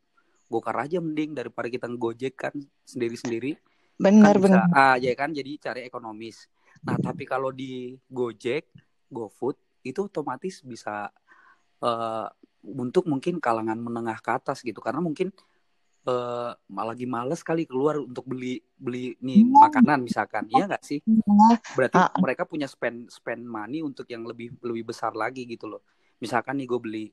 gokar 0.50 0.84
aja 0.84 0.98
mending 1.00 1.34
daripada 1.34 1.70
kita 1.70 1.86
ngojek 1.86 2.34
kan 2.34 2.54
sendiri-sendiri. 2.86 3.58
Benar 3.98 4.36
kan 4.38 4.42
benar. 4.42 4.62
ah 4.74 4.96
ya 4.98 5.14
kan? 5.14 5.30
Jadi 5.30 5.58
cari 5.58 5.80
ekonomis. 5.86 6.46
Nah 6.82 6.98
tapi 6.98 7.22
kalau 7.26 7.54
di 7.54 7.94
Gojek 8.10 8.68
GoFood 9.10 9.56
itu 9.86 10.06
otomatis 10.06 10.62
bisa 10.62 11.10
eh, 11.82 12.26
untuk 12.62 13.10
mungkin 13.10 13.42
kalangan 13.42 13.78
menengah 13.78 14.18
ke 14.22 14.30
atas 14.30 14.62
gitu. 14.62 14.78
Karena 14.78 15.02
mungkin 15.02 15.34
eh 16.02 16.50
lagi 16.74 17.06
males 17.06 17.46
kali 17.46 17.62
keluar 17.62 18.02
untuk 18.02 18.26
beli 18.26 18.58
beli 18.74 19.14
nih 19.22 19.46
Hmm. 19.46 19.54
makanan 19.70 20.02
misalkan 20.02 20.50
iya 20.50 20.66
nggak 20.66 20.82
sih 20.82 20.98
berarti 21.78 21.94
Ah, 21.94 22.10
ah. 22.10 22.18
mereka 22.18 22.42
punya 22.42 22.66
spend 22.66 23.06
spend 23.06 23.46
money 23.46 23.86
untuk 23.86 24.10
yang 24.10 24.26
lebih 24.26 24.50
lebih 24.66 24.90
besar 24.90 25.14
lagi 25.14 25.46
gitu 25.46 25.70
loh 25.70 25.82
misalkan 26.18 26.58
nih 26.58 26.66
gue 26.66 26.80
beli 26.82 27.04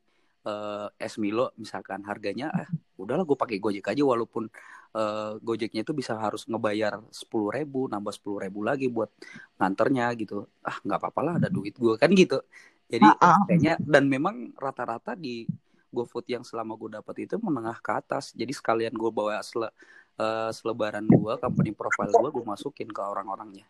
eh, 0.42 0.88
es 0.98 1.22
Milo 1.22 1.54
misalkan 1.62 2.02
harganya 2.02 2.50
ah, 2.50 2.66
udahlah 2.98 3.30
gue 3.30 3.38
pakai 3.38 3.62
Gojek 3.62 3.94
aja 3.94 4.02
walaupun 4.02 4.50
eh, 4.98 5.34
Gojeknya 5.38 5.86
itu 5.86 5.94
bisa 5.94 6.18
harus 6.18 6.50
ngebayar 6.50 6.98
sepuluh 7.14 7.54
ribu 7.54 7.86
nambah 7.86 8.10
sepuluh 8.10 8.42
ribu 8.42 8.66
lagi 8.66 8.90
buat 8.90 9.14
nganternya 9.62 10.18
gitu 10.18 10.50
ah 10.66 10.82
nggak 10.82 10.98
apa-apa 10.98 11.22
lah 11.22 11.34
ada 11.38 11.50
duit 11.54 11.78
gue 11.78 11.94
kan 11.94 12.10
gitu 12.10 12.42
jadi 12.90 13.06
Ah, 13.06 13.38
ah. 13.38 13.46
kayaknya 13.46 13.78
dan 13.86 14.10
memang 14.10 14.50
rata-rata 14.58 15.14
di 15.14 15.46
GoFood 15.90 16.26
yang 16.30 16.44
selama 16.46 16.78
gue 16.78 16.90
dapat 17.02 17.16
itu 17.26 17.36
menengah 17.42 17.78
ke 17.82 17.92
atas 17.92 18.32
jadi 18.34 18.54
sekalian 18.54 18.94
gue 18.94 19.12
bawa 19.12 19.42
sele, 19.42 19.70
eh, 20.18 20.50
selebaran 20.54 21.06
gue 21.06 21.34
company 21.42 21.72
profile 21.74 22.14
gue 22.14 22.30
gue 22.30 22.46
masukin 22.46 22.90
ke 22.90 23.02
orang-orangnya 23.02 23.66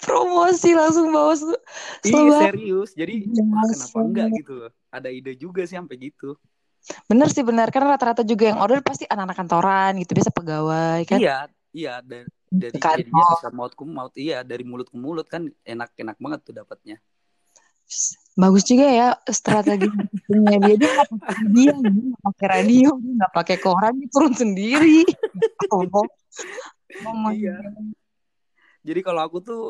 promosi 0.00 0.72
langsung 0.72 1.12
bawa 1.12 1.34
se- 1.36 1.62
Iya 2.08 2.30
serius. 2.48 2.94
Jadi 2.96 3.26
wah, 3.28 3.64
kenapa 3.68 3.98
enggak 4.00 4.28
gitu 4.40 4.52
loh. 4.64 4.72
Ada 4.88 5.08
ide 5.12 5.32
juga 5.36 5.66
sih 5.68 5.76
sampai 5.76 5.96
gitu. 5.98 6.38
Bener 7.10 7.28
sih 7.28 7.44
benar 7.44 7.68
karena 7.68 7.98
rata-rata 7.98 8.22
juga 8.24 8.48
yang 8.48 8.62
order 8.62 8.80
pasti 8.80 9.04
anak-anak 9.04 9.36
kantoran 9.36 9.92
gitu 10.00 10.12
biasa 10.16 10.30
pegawai 10.32 11.00
kan 11.04 11.18
Iya, 11.20 11.36
iya 11.74 11.94
dari 12.00 12.30
dari 12.48 12.78
jadinya 12.80 13.24
bisa 13.36 13.48
maut 13.52 13.72
ke 13.76 13.84
maut. 13.84 14.14
Iya, 14.16 14.40
dari 14.46 14.64
mulut 14.64 14.88
ke 14.88 14.96
mulut 14.96 15.26
kan 15.28 15.52
enak-enak 15.66 16.16
banget 16.16 16.40
tuh 16.48 16.54
dapatnya. 16.56 16.96
Bagus 18.38 18.62
juga 18.62 18.86
ya 18.86 19.08
strategi 19.32 19.88
marketingnya 19.90 20.58
dia 20.62 20.76
dia 20.78 20.92
nggak 20.94 21.18
pakai 21.18 21.42
media 21.42 21.66
dia 21.74 22.02
nggak 22.06 22.22
pakai 22.22 22.46
radio 22.46 22.88
dia 23.02 23.12
nggak 23.18 23.32
pakai 23.34 23.56
koran 23.58 23.92
dia 23.98 24.08
turun 24.14 24.34
sendiri 24.36 25.02
oh, 25.74 25.82
oh 27.08 27.30
Iya. 27.32 27.56
Jadi 28.86 29.00
kalau 29.04 29.20
aku 29.20 29.38
tuh 29.44 29.62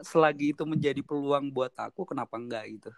selagi 0.00 0.56
itu 0.56 0.64
menjadi 0.64 1.04
peluang 1.04 1.52
buat 1.52 1.72
aku 1.76 2.08
kenapa 2.08 2.40
enggak 2.40 2.64
gitu. 2.72 2.90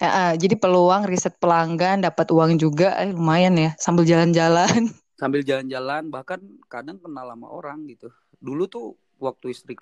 Ya, 0.00 0.08
ah, 0.08 0.32
jadi 0.36 0.56
peluang 0.56 1.04
riset 1.08 1.36
pelanggan 1.36 2.04
dapat 2.04 2.28
uang 2.32 2.56
juga 2.56 2.96
eh, 3.00 3.12
lumayan 3.12 3.52
ya 3.58 3.70
sambil 3.76 4.08
jalan-jalan 4.08 4.88
Sambil 5.20 5.44
jalan-jalan 5.44 6.08
bahkan 6.08 6.40
kadang 6.72 6.96
kenal 6.96 7.28
sama 7.28 7.48
orang 7.52 7.84
gitu. 7.84 8.08
Dulu 8.40 8.64
tuh 8.64 8.96
waktu 9.20 9.52
istri 9.52 9.76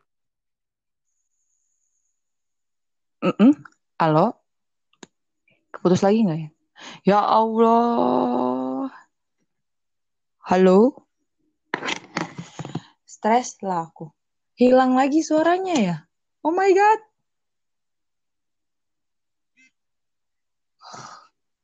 Mm-mm. 3.18 3.50
Halo? 3.98 4.38
Keputus 5.74 6.06
lagi 6.06 6.22
nggak 6.22 6.38
ya? 6.38 6.50
Ya 7.02 7.18
Allah. 7.18 8.86
Halo? 10.46 11.02
Stres 13.02 13.58
lah 13.66 13.90
aku. 13.90 14.14
Hilang 14.54 14.94
lagi 14.94 15.26
suaranya 15.26 15.74
ya? 15.74 15.96
Oh 16.46 16.54
my 16.54 16.70
god. 16.70 17.00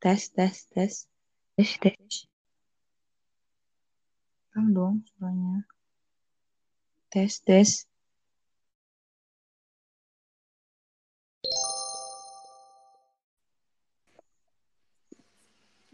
Tes 0.02 0.34
tes 0.34 0.66
tes. 0.74 1.06
Tes 1.54 1.70
tes. 1.78 2.26
Hilang 4.50 4.68
dong 4.74 4.96
suaranya. 5.06 5.62
Tes 7.14 7.38
tes 7.46 7.86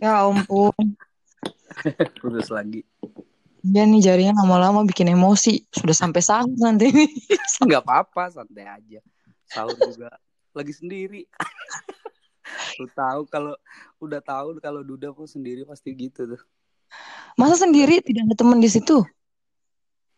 ya 0.01 0.25
ampun 0.25 0.73
putus 2.21 2.49
lagi. 2.49 2.83
dia 3.61 3.85
nih 3.85 4.01
jaringan 4.01 4.33
lama-lama 4.41 4.89
bikin 4.89 5.13
emosi 5.13 5.69
sudah 5.69 5.93
sampai 5.93 6.25
sahur 6.25 6.49
nanti 6.57 6.89
Enggak 7.61 7.83
apa-apa, 7.87 8.33
santai 8.33 8.65
aja. 8.65 9.05
Sahur 9.45 9.77
juga 9.77 10.09
lagi 10.57 10.73
sendiri. 10.73 11.29
Lu 12.81 12.89
tahu 12.97 13.29
kalau 13.29 13.53
udah 14.01 14.25
tahu 14.25 14.57
kalau 14.65 14.81
Duda 14.81 15.13
pun 15.13 15.29
sendiri 15.29 15.69
pasti 15.69 15.93
gitu 15.93 16.25
tuh. 16.35 16.43
masa 17.39 17.55
sendiri 17.55 18.03
tidak 18.03 18.27
ada 18.27 18.35
teman 18.35 18.59
di 18.59 18.67
situ 18.67 19.07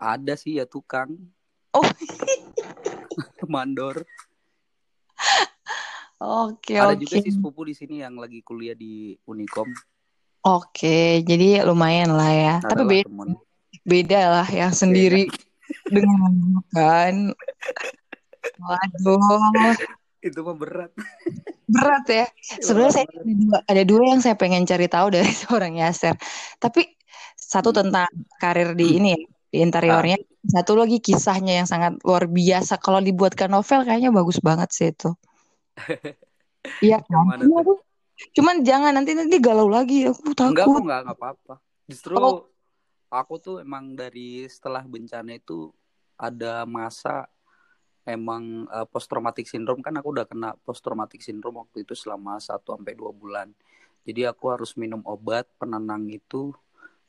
Ada 0.00 0.40
sih 0.40 0.56
ya 0.56 0.64
tukang 0.64 1.12
oh 1.76 1.84
mandor. 3.52 4.06
Oke 6.22 6.72
Ada 6.72 6.94
oke 6.94 7.02
juga 7.02 7.16
sih 7.18 7.32
sepupu 7.32 7.66
di 7.66 7.74
sini 7.74 7.98
yang 7.98 8.14
lagi 8.14 8.38
kuliah 8.40 8.72
di 8.72 9.18
Unicom. 9.26 9.66
Oke, 10.42 11.22
jadi 11.22 11.62
lumayan 11.62 12.14
lah 12.14 12.30
ya. 12.30 12.54
Tapi 12.58 12.74
Adalah 12.74 12.90
beda, 12.90 13.06
teman. 13.06 13.28
beda 13.82 14.20
lah 14.32 14.48
yang 14.48 14.72
sendiri 14.72 15.30
dengan 15.86 16.30
kan. 16.74 17.30
Waduh, 18.58 19.74
Itu 20.18 20.38
mah 20.42 20.54
berat. 20.54 20.90
berat 21.66 22.04
ya. 22.06 22.26
Sebenarnya 22.58 22.92
saya 22.92 23.06
ada 23.08 23.22
dua, 23.24 23.58
ada 23.64 23.82
dua 23.82 24.02
yang 24.02 24.20
saya 24.20 24.34
pengen 24.34 24.66
cari 24.66 24.86
tahu 24.86 25.14
dari 25.14 25.30
seorang 25.46 25.78
Yaser. 25.78 26.14
Tapi 26.58 26.90
satu 27.34 27.70
Hmm. 27.70 27.86
tentang 27.86 28.10
karir 28.38 28.74
di 28.74 28.98
ini 28.98 29.14
ya, 29.14 29.20
di 29.48 29.58
interiornya. 29.62 30.18
Satu 30.42 30.74
lagi 30.74 30.98
kisahnya 30.98 31.62
yang 31.62 31.68
sangat 31.70 32.02
luar 32.02 32.26
biasa. 32.26 32.82
Kalau 32.82 32.98
dibuatkan 32.98 33.46
novel 33.46 33.86
kayaknya 33.86 34.10
bagus 34.10 34.42
banget 34.42 34.74
sih 34.74 34.90
itu. 34.90 35.14
Iya 36.80 36.98
Yang 37.10 37.26
kan? 37.30 37.38
Iya. 37.42 37.62
Cuman 38.38 38.56
jangan 38.62 38.92
nanti 38.94 39.12
nanti 39.18 39.36
galau 39.42 39.66
lagi. 39.66 40.06
Aku 40.06 40.30
Enggak 40.38 40.66
kok 40.66 40.72
takut. 40.72 40.82
enggak 40.86 41.00
enggak 41.04 41.16
apa-apa. 41.18 41.54
Justru 41.90 42.14
Oh. 42.16 42.46
aku 43.12 43.34
tuh 43.42 43.56
emang 43.60 43.92
dari 43.92 44.46
setelah 44.48 44.82
bencana 44.86 45.36
itu 45.36 45.68
ada 46.16 46.64
masa 46.64 47.26
emang 48.06 48.66
post 48.90 49.06
traumatic 49.10 49.46
syndrome 49.46 49.78
kan 49.84 49.94
aku 49.94 50.10
udah 50.10 50.26
kena 50.26 50.54
post 50.66 50.82
traumatic 50.82 51.22
syndrome 51.22 51.62
waktu 51.62 51.86
itu 51.86 51.94
selama 51.94 52.38
1 52.40 52.74
sampai 52.78 52.94
2 52.94 53.10
bulan. 53.14 53.50
Jadi 54.02 54.26
aku 54.26 54.50
harus 54.50 54.74
minum 54.74 54.98
obat 55.06 55.46
penenang 55.60 56.08
itu 56.10 56.50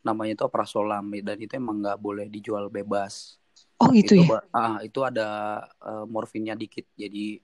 namanya 0.04 0.38
itu 0.38 0.46
prasolam 0.52 1.08
dan 1.24 1.38
itu 1.40 1.54
emang 1.56 1.80
nggak 1.82 1.98
boleh 1.98 2.28
dijual 2.30 2.68
bebas. 2.70 3.40
Oh 3.82 3.90
gitu 3.90 4.14
itu 4.22 4.30
ya. 4.30 4.40
Ah, 4.54 4.78
itu 4.86 5.00
ada 5.02 5.28
eh, 5.82 6.06
morfinnya 6.06 6.54
dikit. 6.54 6.86
Jadi 6.94 7.40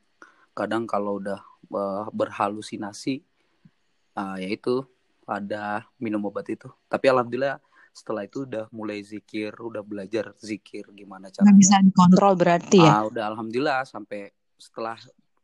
kadang 0.59 0.83
kalau 0.83 1.23
udah 1.23 1.39
eh, 1.71 2.05
berhalusinasi 2.11 3.23
ah 4.13 4.35
ya 4.35 4.51
itu 4.51 4.83
ada 5.23 5.87
minum 5.95 6.19
obat 6.27 6.49
itu. 6.49 6.67
Tapi 6.91 7.05
alhamdulillah 7.07 7.61
setelah 7.93 8.25
itu 8.25 8.43
udah 8.43 8.65
mulai 8.71 8.99
zikir, 8.99 9.53
udah 9.55 9.79
belajar 9.81 10.33
zikir 10.35 10.89
gimana 10.91 11.29
Nggak 11.29 11.45
caranya. 11.45 11.55
bisa 11.55 11.75
dikontrol 11.79 12.33
berarti 12.35 12.79
ya. 12.81 12.91
Ah, 12.91 13.03
udah 13.07 13.23
alhamdulillah 13.31 13.85
sampai 13.85 14.27
setelah 14.57 14.97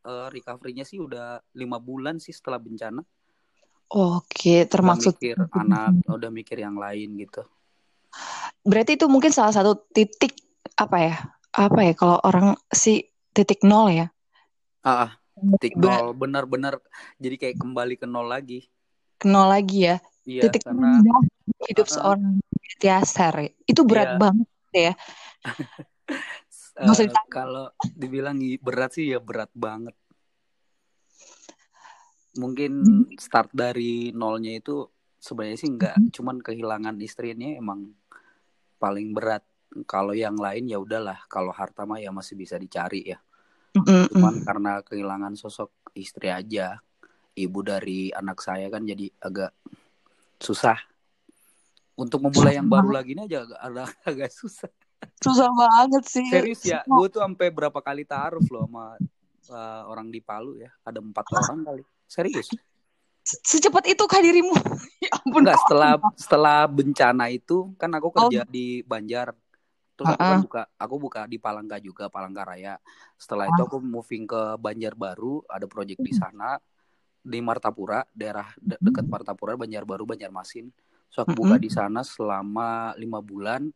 eh, 0.04 0.28
recovery-nya 0.30 0.84
sih 0.84 1.00
udah 1.00 1.40
lima 1.54 1.80
bulan 1.80 2.20
sih 2.20 2.34
setelah 2.34 2.60
bencana. 2.60 3.00
Oke, 3.86 4.66
Udah 4.66 4.70
termaksud 4.74 5.14
mikir 5.16 5.38
anak, 5.54 5.94
udah 6.10 6.30
mikir 6.34 6.58
yang 6.58 6.76
lain 6.76 7.16
gitu. 7.16 7.46
berarti 8.66 8.98
itu 8.98 9.06
mungkin 9.06 9.30
salah 9.30 9.54
satu 9.54 9.78
titik 9.94 10.34
apa 10.76 10.98
ya? 10.98 11.16
Apa 11.54 11.80
ya 11.86 11.94
kalau 11.94 12.18
orang 12.26 12.58
si 12.74 13.06
titik 13.30 13.62
nol 13.62 13.94
ya? 13.94 14.08
Ah, 14.86 15.10
ah, 15.10 15.12
titik 15.58 15.82
nol 15.82 16.14
benar-benar 16.14 16.78
jadi 17.18 17.36
kayak 17.42 17.58
kembali 17.58 17.98
ke 17.98 18.06
nol 18.06 18.30
lagi. 18.30 18.70
ke 19.18 19.26
nol 19.26 19.50
lagi 19.50 19.90
ya. 19.90 19.98
Iya, 20.30 20.42
titik 20.46 20.62
karena 20.68 21.02
terendah 21.02 21.22
hidup 21.66 21.88
Ah, 21.88 21.90
ah. 21.90 21.96
seorang 21.98 22.34
Tiasar. 22.78 23.36
Itu 23.66 23.82
berat 23.88 24.14
Iya. 24.14 24.20
banget 24.22 24.50
ya. 24.76 24.94
ditanya. 26.76 27.32
kalau 27.32 27.66
dibilang 27.96 28.38
berat 28.60 29.00
sih 29.00 29.10
ya 29.10 29.24
berat 29.24 29.50
banget. 29.56 29.96
Mungkin 32.36 33.08
start 33.16 33.50
dari 33.56 34.12
nolnya 34.12 34.60
itu 34.60 34.84
sebenarnya 35.18 35.58
sih 35.58 35.72
enggak, 35.72 35.96
Mm-hmm. 35.98 36.14
cuman 36.14 36.38
kehilangan 36.44 36.96
istrinya 37.02 37.56
emang 37.56 37.96
paling 38.78 39.16
berat. 39.16 39.42
Kalau 39.90 40.14
yang 40.14 40.38
lain 40.38 40.68
ya 40.70 40.78
udahlah, 40.78 41.26
kalau 41.32 41.50
harta 41.50 41.88
mah 41.88 41.98
ya 41.98 42.12
masih 42.14 42.36
bisa 42.38 42.60
dicari 42.60 43.08
ya. 43.08 43.18
Mm-mm. 43.76 44.08
Cuman 44.16 44.36
karena 44.48 44.80
kehilangan 44.82 45.36
sosok 45.36 45.92
istri 45.94 46.32
aja, 46.32 46.80
ibu 47.36 47.60
dari 47.60 48.10
anak 48.16 48.40
saya 48.40 48.72
kan 48.72 48.88
jadi 48.88 49.12
agak 49.20 49.52
susah. 50.40 50.80
Untuk 51.96 52.24
memulai 52.24 52.60
yang 52.60 52.68
baru 52.68 52.92
lagi 52.92 53.16
ini 53.16 53.24
aja 53.24 53.48
agak, 53.48 53.60
agak, 53.60 53.88
agak 54.04 54.32
susah. 54.32 54.72
Susah 55.24 55.48
banget 55.52 56.04
sih. 56.08 56.28
Serius 56.28 56.60
ya, 56.64 56.84
gue 56.84 57.08
tuh 57.08 57.24
sampai 57.24 57.48
berapa 57.52 57.80
kali 57.80 58.04
taruh 58.04 58.44
loh 58.52 58.68
sama 58.68 59.00
uh, 59.52 59.82
orang 59.88 60.12
di 60.12 60.20
Palu 60.20 60.60
ya. 60.60 60.72
Ada 60.84 61.00
empat 61.00 61.26
orang 61.36 61.64
kali. 61.64 61.84
Serius. 62.08 62.52
Se- 63.26 63.42
Secepat 63.42 63.88
itu 63.90 64.04
kah 64.08 64.20
dirimu? 64.20 64.54
Ya 65.04 65.12
ampun. 65.22 65.44
Enggak, 65.44 65.60
setelah 65.64 65.92
setelah 66.16 66.60
bencana 66.68 67.26
itu 67.32 67.72
kan 67.76 67.92
aku 67.96 68.08
Oh. 68.12 68.14
kerja 68.28 68.44
di 68.48 68.84
Banjar. 68.84 69.36
Terus 69.96 70.12
aku 70.12 70.24
kan 70.28 70.40
buka 70.44 70.62
aku 70.76 70.96
buka 71.00 71.20
di 71.32 71.38
Palangka 71.40 71.78
juga, 71.80 72.12
Palangka 72.12 72.44
Raya. 72.44 72.76
Setelah 73.16 73.48
itu 73.52 73.62
aku 73.64 73.78
moving 73.80 74.28
ke 74.28 74.60
Banjarbaru, 74.60 75.48
ada 75.48 75.66
project 75.72 76.02
di 76.04 76.14
sana 76.16 76.60
di 77.26 77.40
Martapura, 77.42 78.06
daerah 78.14 78.48
de- 78.60 78.80
dekat 78.82 79.06
Martapura, 79.10 79.58
Banjarbaru, 79.58 80.04
Banjarmasin. 80.06 80.70
So 81.10 81.24
aku 81.26 81.34
buka 81.34 81.56
di 81.58 81.70
sana 81.72 82.04
selama 82.06 82.94
lima 83.02 83.20
bulan. 83.24 83.72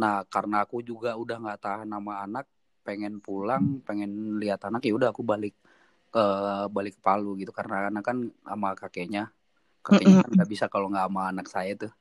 Nah, 0.00 0.24
karena 0.34 0.64
aku 0.64 0.80
juga 0.84 1.14
udah 1.22 1.36
nggak 1.42 1.60
tahan 1.64 1.88
sama 1.92 2.12
anak, 2.24 2.46
pengen 2.86 3.20
pulang, 3.24 3.64
pengen 3.86 4.40
lihat 4.42 4.60
anak, 4.68 4.82
ya 4.88 4.92
udah 4.98 5.08
aku 5.14 5.22
balik 5.22 5.54
ke 6.12 6.22
balik 6.76 6.92
ke 6.98 7.02
Palu 7.06 7.36
gitu. 7.40 7.52
Karena 7.54 7.90
anak 7.92 8.04
kan 8.08 8.18
sama 8.48 8.68
kakeknya. 8.80 9.30
Kakeknya 9.86 10.16
kan 10.22 10.30
nggak 10.36 10.50
bisa 10.52 10.66
kalau 10.72 10.86
nggak 10.92 11.06
sama 11.08 11.22
anak 11.32 11.46
saya 11.54 11.72
tuh 11.82 11.92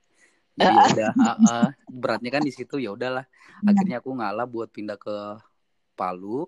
jadi 0.58 0.76
ya 0.76 0.86
udah 0.94 1.10
ah, 1.18 1.38
ah, 1.42 1.68
beratnya 1.88 2.32
kan 2.32 2.44
di 2.44 2.54
situ 2.54 2.78
ya 2.78 2.92
udahlah. 2.94 3.26
Akhirnya 3.62 4.00
aku 4.00 4.12
ngalah 4.14 4.46
buat 4.46 4.70
pindah 4.70 4.98
ke 4.98 5.16
Palu. 5.96 6.48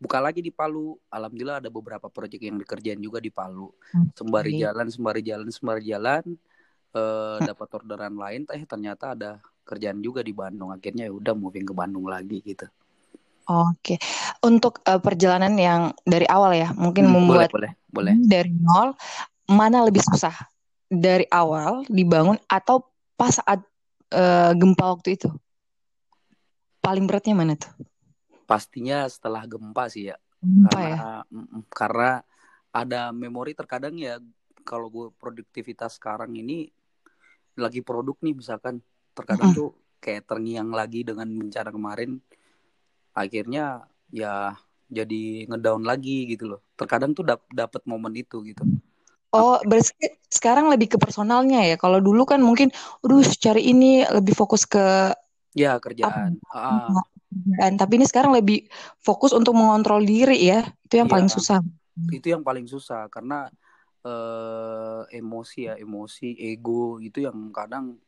Buka 0.00 0.16
lagi 0.18 0.40
di 0.40 0.48
Palu. 0.48 0.96
Alhamdulillah 1.08 1.60
ada 1.60 1.68
beberapa 1.68 2.08
proyek 2.08 2.40
yang 2.40 2.56
dikerjain 2.56 3.00
juga 3.00 3.20
di 3.20 3.28
Palu. 3.28 3.68
Sembari 4.16 4.56
Oke. 4.56 4.60
jalan 4.64 4.86
sembari 4.88 5.20
jalan 5.20 5.48
sembari 5.48 5.82
jalan 5.84 6.24
eh, 6.92 7.38
dapat 7.40 7.68
orderan 7.76 8.14
lain 8.16 8.42
eh 8.50 8.62
ternyata 8.64 9.12
ada 9.12 9.30
kerjaan 9.64 10.00
juga 10.00 10.24
di 10.24 10.32
Bandung. 10.32 10.72
Akhirnya 10.72 11.06
ya 11.08 11.12
udah 11.12 11.34
moving 11.36 11.66
ke 11.68 11.74
Bandung 11.76 12.08
lagi 12.08 12.40
gitu. 12.42 12.66
Oke. 13.46 13.98
Untuk 14.40 14.80
eh, 14.84 15.00
perjalanan 15.00 15.54
yang 15.58 15.82
dari 16.06 16.24
awal 16.26 16.54
ya, 16.54 16.70
mungkin 16.74 17.08
Hmm, 17.08 17.26
boleh 17.26 17.46
membuat 17.46 17.50
boleh 17.50 17.70
boleh. 17.90 18.14
dari 18.16 18.50
nol, 18.54 18.94
mana 19.46 19.82
lebih 19.82 20.00
susah? 20.02 20.32
Dari 20.86 21.26
awal 21.30 21.86
dibangun 21.86 22.38
atau 22.46 22.89
pas 23.20 23.36
saat 23.36 23.60
eh, 24.16 24.52
gempa 24.56 24.96
waktu 24.96 25.20
itu? 25.20 25.28
Paling 26.80 27.04
beratnya 27.04 27.36
mana 27.36 27.60
tuh? 27.60 27.68
pastinya 28.50 29.06
setelah 29.06 29.46
gempa 29.46 29.86
sih 29.86 30.10
ya 30.10 30.18
Gempa 30.42 30.74
karena 30.74 30.90
ya. 30.90 30.98
karena 31.70 32.10
ada 32.74 33.14
memori 33.14 33.54
terkadang 33.54 33.94
ya 33.94 34.18
kalau 34.66 34.90
gue 34.90 35.06
produktivitas 35.14 36.02
sekarang 36.02 36.34
ini 36.34 36.66
lagi 37.54 37.78
produk 37.78 38.18
nih 38.18 38.34
misalkan 38.34 38.82
terkadang 39.14 39.54
Mm-mm. 39.54 39.58
tuh 39.58 39.70
kayak 40.02 40.26
terngiang 40.26 40.74
lagi 40.74 41.06
dengan 41.06 41.30
bencana 41.30 41.70
kemarin 41.70 42.18
akhirnya 43.14 43.86
ya 44.10 44.58
jadi 44.90 45.46
ngedown 45.46 45.86
lagi 45.86 46.26
gitu 46.26 46.50
loh 46.50 46.60
terkadang 46.74 47.14
tuh 47.14 47.22
dap 47.22 47.46
dapet 47.54 47.86
momen 47.86 48.18
itu 48.18 48.42
gitu 48.42 48.66
Oh, 49.30 49.62
berarti 49.62 50.10
sekarang 50.26 50.66
lebih 50.72 50.94
ke 50.94 50.98
personalnya 50.98 51.62
ya. 51.62 51.76
Kalau 51.78 52.02
dulu 52.02 52.26
kan 52.26 52.42
mungkin, 52.42 52.74
aduh, 53.06 53.22
cari 53.38 53.70
ini 53.70 54.02
lebih 54.10 54.34
fokus 54.34 54.66
ke 54.66 55.14
ya 55.54 55.78
kerjaan 55.82 56.38
ah 56.54 56.90
kerjaan. 57.30 57.72
Tapi 57.78 57.92
ini 57.98 58.06
sekarang 58.10 58.32
lebih 58.34 58.66
fokus 59.02 59.30
untuk 59.30 59.54
mengontrol 59.54 60.02
diri 60.02 60.38
ya. 60.50 60.66
Itu 60.86 60.98
yang 61.02 61.08
Iya. 61.08 61.14
paling 61.14 61.30
susah. 61.30 61.60
itu 62.10 62.26
yang 62.32 62.42
paling 62.42 62.66
susah 62.66 63.06
karena 63.12 63.46
eh, 64.02 65.02
emosi 65.20 65.68
ya 65.70 65.74
emosi 65.78 66.34
ego 66.40 66.98
itu 66.98 67.22
yang 67.22 67.52
kadang 67.54 68.00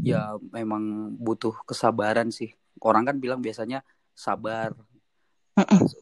ya 0.00 0.38
memang 0.54 1.14
butuh 1.18 1.52
kesabaran 1.68 2.30
sih 2.32 2.50
orang 2.80 3.04
kan 3.08 3.16
bilang 3.20 3.40
biasanya 3.44 3.84
sabar. 4.14 4.72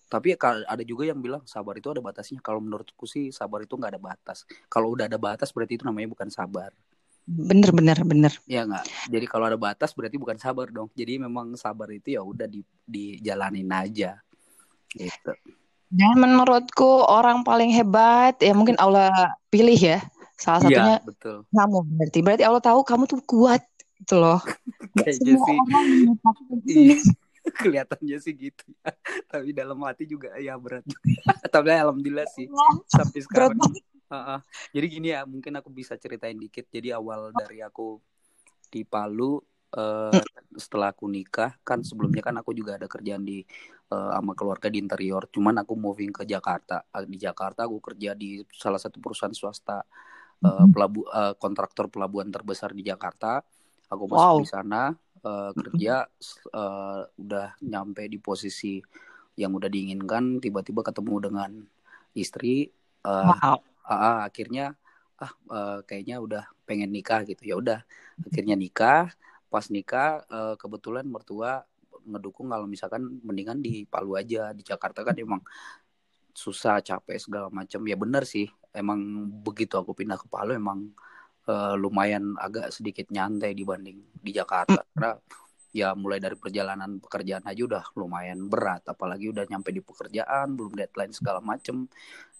Tapi 0.06 0.34
ka- 0.38 0.62
ada 0.66 0.82
juga 0.86 1.06
yang 1.10 1.18
bilang 1.18 1.42
sabar 1.46 1.74
itu 1.74 1.90
ada 1.90 1.98
batasnya 1.98 2.38
kalau 2.38 2.62
menurutku 2.62 3.06
sih 3.06 3.34
sabar 3.34 3.62
itu 3.66 3.74
nggak 3.74 3.98
ada 3.98 4.02
batas 4.02 4.46
kalau 4.70 4.94
udah 4.94 5.10
ada 5.10 5.18
batas 5.18 5.50
berarti 5.50 5.78
itu 5.78 5.84
namanya 5.86 6.10
bukan 6.10 6.30
sabar 6.30 6.70
Bener, 7.30 7.70
bener, 7.70 7.98
bener. 8.02 8.32
ya 8.46 8.66
nggak 8.66 9.06
jadi 9.06 9.26
kalau 9.30 9.46
ada 9.46 9.58
batas 9.58 9.94
berarti 9.94 10.18
bukan 10.18 10.34
sabar 10.38 10.66
dong 10.70 10.90
jadi 10.94 11.18
memang 11.22 11.54
sabar 11.54 11.86
itu 11.90 12.14
ya 12.14 12.22
udah 12.22 12.46
di 12.46 12.62
dijalanin 12.86 13.70
aja 13.70 14.18
gitu 14.94 15.34
Dan 15.90 16.22
menurutku 16.22 16.86
orang 17.02 17.42
paling 17.42 17.74
hebat 17.74 18.38
ya 18.38 18.54
mungkin 18.54 18.78
Allah 18.78 19.10
pilih 19.50 19.74
ya. 19.74 19.98
Salah 20.38 20.62
satunya 20.62 21.02
iya 21.02 21.02
betul 21.02 21.42
kamu 21.50 21.78
berarti. 21.82 22.18
Berarti 22.22 22.42
Allah 22.46 22.62
tahu 22.62 22.80
kamu 22.86 23.04
tuh 23.10 23.18
kuat 23.26 23.62
gitu 23.98 24.14
loh. 24.22 24.38
Gak 24.94 25.18
Kayaknya 25.18 25.34
semua 25.34 25.46
sih. 25.50 25.58
orang 25.58 25.86
Iya. 26.70 26.94
kelihatannya 27.62 28.18
sih 28.22 28.34
gitu 28.36 28.64
ya. 28.80 28.90
Tapi 29.30 29.50
dalam 29.54 29.78
hati 29.86 30.04
juga 30.06 30.34
ya 30.38 30.54
berat 30.56 30.84
juga. 30.86 31.02
Tapi 31.54 31.68
alhamdulillah 31.72 32.28
sih 32.30 32.46
sampai 32.86 33.18
Berat 33.30 33.54
sekarang. 33.54 33.58
banget. 33.58 33.82
Heeh. 34.10 34.38
Jadi 34.74 34.86
gini 34.90 35.08
ya, 35.14 35.22
mungkin 35.22 35.52
aku 35.54 35.70
bisa 35.70 35.94
ceritain 35.94 36.34
dikit. 36.34 36.66
Jadi 36.66 36.90
awal 36.90 37.30
dari 37.30 37.62
aku 37.62 38.02
di 38.70 38.82
Palu 38.82 39.38
eh, 39.70 40.22
setelah 40.58 40.90
aku 40.90 41.06
nikah 41.06 41.54
kan 41.62 41.86
sebelumnya 41.86 42.22
kan 42.26 42.34
aku 42.42 42.50
juga 42.50 42.74
ada 42.74 42.90
kerjaan 42.90 43.22
di 43.22 43.38
eh, 43.90 44.10
sama 44.14 44.34
keluarga 44.34 44.66
di 44.66 44.82
interior. 44.82 45.30
Cuman 45.30 45.62
aku 45.62 45.78
moving 45.78 46.10
ke 46.10 46.26
Jakarta. 46.26 46.82
Eh, 46.90 47.06
Di 47.06 47.18
Jakarta 47.22 47.66
aku 47.70 47.78
kerja 47.78 48.18
di 48.18 48.42
salah 48.50 48.82
satu 48.82 48.98
perusahaan 48.98 49.30
swasta 49.34 49.78
eh, 50.42 50.66
pelabu 50.74 51.06
eh, 51.06 51.34
kontraktor 51.38 51.86
pelabuhan 51.86 52.30
terbesar 52.34 52.74
di 52.74 52.82
Jakarta. 52.82 53.38
Aku 53.90 54.06
masuk 54.06 54.38
Wow. 54.38 54.38
di 54.42 54.46
sana 54.46 54.94
eh, 55.24 55.50
kerja 55.56 55.94
eh, 56.54 57.00
udah 57.16 57.46
nyampe 57.62 58.02
di 58.08 58.18
posisi 58.20 58.80
yang 59.38 59.52
udah 59.56 59.68
diinginkan. 59.72 60.38
Tiba-tiba 60.42 60.80
ketemu 60.86 61.14
dengan 61.30 61.50
istri. 62.16 62.68
eh, 63.06 63.34
Wow. 63.40 63.58
ah, 63.88 64.28
akhirnya 64.28 64.76
ah 65.20 65.32
eh, 65.52 65.78
kayaknya 65.88 66.16
udah 66.20 66.44
pengen 66.68 66.90
nikah 66.92 67.24
gitu 67.28 67.42
ya 67.44 67.54
udah 67.60 67.80
akhirnya 68.24 68.56
nikah 68.56 69.12
pas 69.52 69.66
nikah 69.68 70.24
eh, 70.28 70.54
kebetulan 70.60 71.04
mertua 71.08 71.64
ngedukung 72.08 72.48
kalau 72.48 72.64
misalkan 72.64 73.20
mendingan 73.24 73.60
di 73.60 73.84
Palu 73.84 74.16
aja 74.16 74.52
di 74.56 74.64
Jakarta 74.64 75.04
kan 75.04 75.16
emang 75.20 75.40
susah 76.32 76.80
capek 76.80 77.18
segala 77.20 77.48
macam 77.52 77.80
ya 77.84 77.96
bener 77.98 78.24
sih 78.24 78.48
emang 78.72 79.00
begitu 79.44 79.76
aku 79.76 79.92
pindah 79.92 80.16
ke 80.16 80.26
Palu 80.30 80.56
emang 80.56 80.94
eh, 81.50 81.74
lumayan 81.74 82.38
agak 82.38 82.70
sedikit 82.70 83.10
nyantai 83.10 83.52
dibanding 83.58 83.98
di 84.22 84.30
Jakarta. 84.30 84.86
Karena 84.94 85.18
ya 85.70 85.94
mulai 85.94 86.18
dari 86.18 86.34
perjalanan 86.34 86.98
pekerjaan 86.98 87.46
aja 87.46 87.62
udah 87.66 87.84
lumayan 87.98 88.46
berat. 88.46 88.86
Apalagi 88.86 89.30
udah 89.34 89.44
nyampe 89.46 89.70
di 89.74 89.82
pekerjaan 89.82 90.54
belum 90.54 90.72
deadline 90.78 91.14
segala 91.14 91.42
macem. 91.42 91.86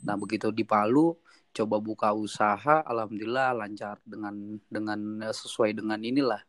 Nah 0.07 0.15
begitu 0.19 0.51
di 0.55 0.63
Palu 0.67 1.15
coba 1.51 1.83
buka 1.83 2.15
usaha 2.15 2.87
alhamdulillah 2.87 3.59
lancar 3.59 3.99
dengan 4.07 4.59
dengan 4.71 5.01
eh, 5.27 5.35
sesuai 5.35 5.75
dengan 5.79 5.99
inilah 6.03 6.43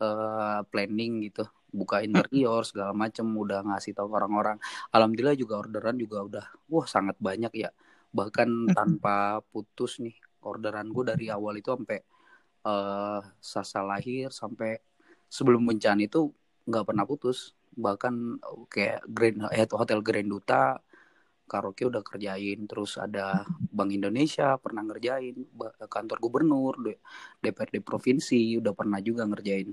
eh, 0.00 0.60
planning 0.68 1.28
gitu. 1.28 1.44
Buka 1.76 2.00
interior 2.00 2.64
segala 2.64 2.96
macem 2.96 3.26
udah 3.28 3.60
ngasih 3.68 3.92
tahu 3.92 4.08
orang-orang. 4.16 4.56
Alhamdulillah 4.92 5.36
juga 5.36 5.60
orderan 5.60 5.96
juga 6.00 6.24
udah 6.24 6.46
wah 6.72 6.86
sangat 6.88 7.16
banyak 7.20 7.52
ya. 7.52 7.70
Bahkan 8.16 8.72
tanpa 8.72 9.44
putus 9.52 10.00
nih 10.00 10.16
orderan 10.46 10.88
gue 10.94 11.04
dari 11.12 11.26
awal 11.28 11.58
itu 11.58 11.74
sampai 11.74 11.98
eh 12.66 13.20
Sasa 13.42 13.80
lahir 13.82 14.30
sampai 14.30 14.78
sebelum 15.30 15.62
bencana 15.66 16.02
itu 16.06 16.30
nggak 16.66 16.84
pernah 16.88 17.04
putus. 17.06 17.54
Bahkan 17.76 18.14
kayak 18.72 19.00
Grand 19.10 19.38
eh, 19.52 19.66
hotel 19.70 20.00
Grand 20.06 20.28
Duta 20.30 20.78
karaoke 21.46 21.86
udah 21.86 22.02
kerjain 22.02 22.66
terus 22.66 22.98
ada 22.98 23.46
Bank 23.70 23.94
Indonesia 23.94 24.58
pernah 24.58 24.82
ngerjain 24.82 25.46
kantor 25.86 26.18
gubernur 26.18 26.74
DPRD 27.38 27.86
provinsi 27.86 28.58
udah 28.58 28.74
pernah 28.74 28.98
juga 28.98 29.22
ngerjain. 29.30 29.70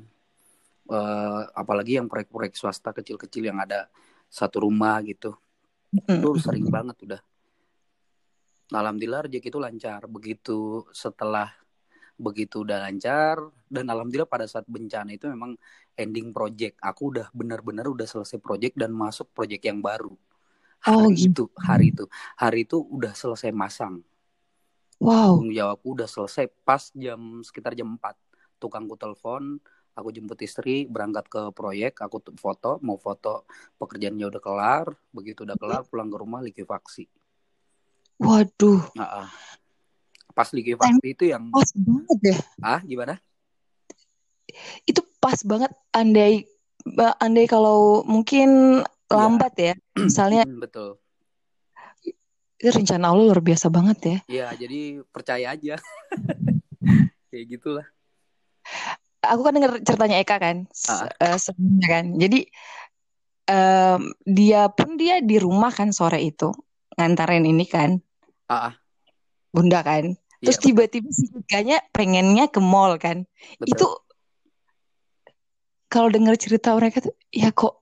Eh, 0.84 1.44
apalagi 1.56 1.98
yang 1.98 2.06
proyek-proyek 2.12 2.54
swasta 2.60 2.94
kecil-kecil 2.94 3.50
yang 3.50 3.58
ada 3.58 3.90
satu 4.30 4.68
rumah 4.68 5.02
gitu. 5.02 5.34
Itu 5.94 6.38
sering 6.38 6.70
banget 6.70 6.98
udah 7.06 7.22
alhamdulillah 8.80 9.30
rezeki 9.30 9.50
itu 9.54 9.60
lancar. 9.62 10.02
Begitu 10.10 10.88
setelah 10.94 11.54
begitu 12.14 12.62
udah 12.62 12.78
lancar 12.86 13.42
dan 13.68 13.90
alhamdulillah 13.90 14.30
pada 14.30 14.46
saat 14.46 14.70
bencana 14.70 15.14
itu 15.14 15.30
memang 15.30 15.58
ending 15.98 16.30
project. 16.34 16.78
Aku 16.82 17.14
udah 17.14 17.30
benar-benar 17.34 17.90
udah 17.90 18.06
selesai 18.06 18.38
project 18.42 18.78
dan 18.78 18.94
masuk 18.94 19.30
project 19.34 19.66
yang 19.66 19.82
baru. 19.82 20.14
Oh, 20.84 21.08
hari 21.08 21.16
gitu. 21.16 21.48
itu 21.50 21.62
hari 21.64 21.86
itu. 21.96 22.06
Hari 22.38 22.60
itu 22.68 22.78
udah 22.82 23.14
selesai 23.16 23.52
masang. 23.54 24.04
Wow. 25.02 25.36
tanggung 25.36 25.52
jawabku 25.52 25.88
udah 26.00 26.08
selesai 26.08 26.48
pas 26.64 26.88
jam 26.96 27.44
sekitar 27.44 27.76
jam 27.76 28.00
4 28.00 28.16
tukangku 28.56 28.96
telepon 28.96 29.60
aku 30.00 30.16
jemput 30.16 30.40
istri 30.40 30.88
berangkat 30.88 31.28
ke 31.28 31.52
proyek 31.52 32.00
aku 32.00 32.24
foto 32.40 32.80
mau 32.80 32.96
foto 32.96 33.44
pekerjaannya 33.82 34.26
udah 34.32 34.42
kelar. 34.42 34.88
Begitu 35.12 35.44
udah 35.44 35.58
kelar 35.60 35.82
pulang 35.90 36.08
ke 36.08 36.18
rumah 36.18 36.40
likuifaksi 36.40 37.23
Waduh. 38.24 38.82
Nah, 38.96 39.28
ah. 39.28 39.30
pas 40.34 40.50
likuifaksi 40.50 41.08
itu 41.14 41.24
yang 41.30 41.52
Pas 41.54 41.70
banget 41.76 42.18
deh. 42.24 42.40
ah 42.64 42.82
gimana 42.82 43.20
Itu 44.88 45.04
pas 45.22 45.38
banget 45.46 45.72
andai 45.94 46.48
andai 47.20 47.46
kalau 47.46 48.02
mungkin 48.08 48.82
lambat 49.12 49.54
ya. 49.60 49.74
Misalnya 50.10 50.48
Hmm, 50.48 50.64
betul 50.64 51.04
itu 52.64 52.72
rencana 52.72 53.12
Allah 53.12 53.28
luar 53.28 53.44
biasa 53.44 53.68
banget 53.68 54.00
ya. 54.00 54.18
ya 54.32 54.48
jadi 54.56 55.04
percaya 55.12 55.52
aja 55.52 55.76
kayak 57.28 57.46
gitulah 57.52 57.84
aku 59.20 59.42
kan 59.44 59.52
denger 59.60 59.84
ceritanya 59.84 60.24
Eka 60.24 60.40
kan 60.40 60.58
uh, 61.20 61.36
sebelumnya 61.36 61.88
kan 61.92 62.06
jadi 62.16 62.40
em, 63.52 64.02
dia 64.24 64.72
pun 64.72 64.96
dia 64.96 65.20
di 65.20 65.36
rumah 65.44 65.76
kan 65.76 65.92
sore 65.92 66.24
itu 66.24 66.56
ngantarin 66.96 67.44
ini 67.44 67.68
kan 67.68 68.00
Ah, 68.54 68.70
ah. 68.70 68.74
bunda 69.50 69.82
kan 69.82 70.14
terus 70.44 70.62
tiba-tiba 70.62 71.10
si 71.10 71.26
Ekanya 71.34 71.82
pengennya 71.90 72.46
ke 72.54 72.62
mall 72.62 73.02
kan 73.02 73.26
betul. 73.58 73.74
itu 73.74 73.88
kalau 75.90 76.10
denger 76.14 76.38
cerita 76.38 76.74
mereka 76.78 77.02
tuh 77.02 77.18
ya 77.34 77.50
kok 77.50 77.82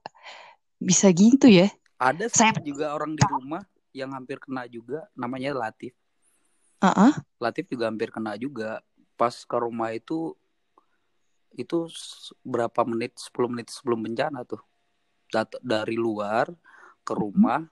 bisa 0.80 1.12
gitu 1.12 1.48
ya 1.48 1.68
Ada 2.02 2.26
saya 2.32 2.58
juga 2.64 2.90
orang 2.98 3.14
di 3.14 3.22
rumah 3.30 3.62
yang 3.94 4.10
hampir 4.10 4.42
kena 4.42 4.66
juga, 4.66 5.06
namanya 5.14 5.54
Latif. 5.54 5.94
Ah. 6.82 7.14
Latif 7.38 7.70
juga 7.70 7.86
hampir 7.86 8.10
kena 8.10 8.34
juga. 8.34 8.82
Pas 9.14 9.30
ke 9.46 9.54
rumah 9.54 9.94
itu 9.94 10.34
itu 11.54 11.86
berapa 12.42 12.82
menit 12.88 13.14
10 13.22 13.46
menit 13.46 13.70
sebelum 13.70 14.02
bencana 14.02 14.42
tuh. 14.42 14.58
Dat- 15.30 15.62
dari 15.62 15.94
luar 15.94 16.50
ke 17.06 17.14
rumah 17.14 17.62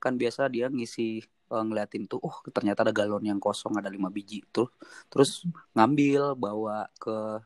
kan 0.00 0.16
biasa 0.16 0.48
dia 0.48 0.72
ngisi 0.72 1.20
eh, 1.48 1.64
ngeliatin 1.64 2.04
tuh 2.04 2.20
oh 2.20 2.44
ternyata 2.52 2.84
ada 2.84 2.92
galon 2.92 3.24
yang 3.24 3.40
kosong 3.40 3.76
ada 3.80 3.88
lima 3.88 4.12
biji 4.12 4.44
tuh. 4.52 4.68
Terus 5.08 5.44
ngambil 5.72 6.36
bawa 6.36 6.88
ke 7.00 7.40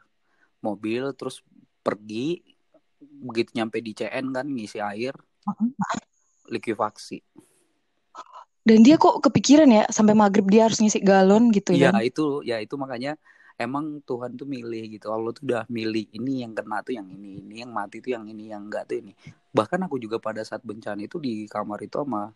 mobil 0.62 1.14
terus 1.14 1.40
pergi. 1.82 2.42
Begitu 3.02 3.58
nyampe 3.58 3.82
di 3.82 3.92
CN 3.98 4.30
kan 4.30 4.46
ngisi 4.46 4.78
air. 4.78 5.14
Likuifaksi. 6.46 7.22
Dan 8.62 8.86
dia 8.86 8.94
kok 8.94 9.18
kepikiran 9.18 9.66
ya 9.66 9.84
sampai 9.90 10.14
maghrib 10.14 10.46
dia 10.46 10.70
harus 10.70 10.78
ngisi 10.78 11.02
galon 11.02 11.50
gitu 11.50 11.74
ya 11.74 11.90
kan? 11.90 11.98
itu. 12.06 12.46
Ya 12.46 12.62
itu 12.62 12.78
makanya 12.78 13.18
emang 13.58 14.00
Tuhan 14.06 14.38
tuh 14.38 14.46
milih 14.46 14.98
gitu. 14.98 15.10
Allah 15.10 15.34
tuh 15.34 15.42
udah 15.50 15.62
milih 15.66 16.06
ini 16.14 16.46
yang 16.46 16.54
kena 16.54 16.82
tuh 16.86 16.94
yang 16.94 17.10
ini 17.10 17.42
ini 17.42 17.66
yang 17.66 17.74
mati 17.74 17.98
tuh 17.98 18.14
yang 18.14 18.24
ini 18.26 18.54
yang 18.54 18.70
enggak 18.70 18.86
tuh 18.86 19.02
ini. 19.02 19.12
Bahkan 19.50 19.86
aku 19.86 19.98
juga 19.98 20.22
pada 20.22 20.46
saat 20.46 20.62
bencana 20.62 21.02
itu 21.02 21.18
di 21.18 21.50
kamar 21.50 21.82
itu 21.82 21.98
sama 21.98 22.30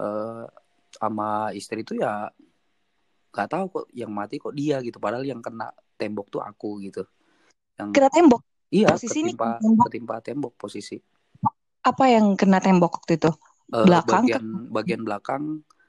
eh, 0.00 0.44
sama 0.92 1.50
istri 1.56 1.82
itu 1.82 1.96
ya 1.96 2.28
nggak 3.32 3.48
tahu 3.48 3.64
kok 3.72 3.86
yang 3.96 4.12
mati 4.12 4.36
kok 4.36 4.52
dia 4.52 4.78
gitu. 4.84 5.00
Padahal 5.00 5.24
yang 5.24 5.40
kena 5.40 5.72
tembok 5.96 6.28
tuh 6.28 6.44
aku 6.44 6.84
gitu. 6.84 7.02
Yang 7.80 7.88
kena 7.96 8.08
tembok? 8.12 8.42
Iya 8.72 8.96
posisi 8.96 9.24
ini 9.24 9.32
ketimpa 9.32 9.44
kena 9.44 9.58
tembok. 9.60 9.84
ketimpa 9.88 10.16
tembok 10.20 10.52
posisi. 10.60 10.96
Apa 11.82 12.04
yang 12.12 12.36
kena 12.36 12.60
tembok 12.60 13.02
waktu 13.02 13.16
itu? 13.16 13.32
Eh, 13.72 13.84
Belakang 13.88 14.24
bagian 14.28 14.44
bagian 14.68 15.02
belakang 15.02 15.42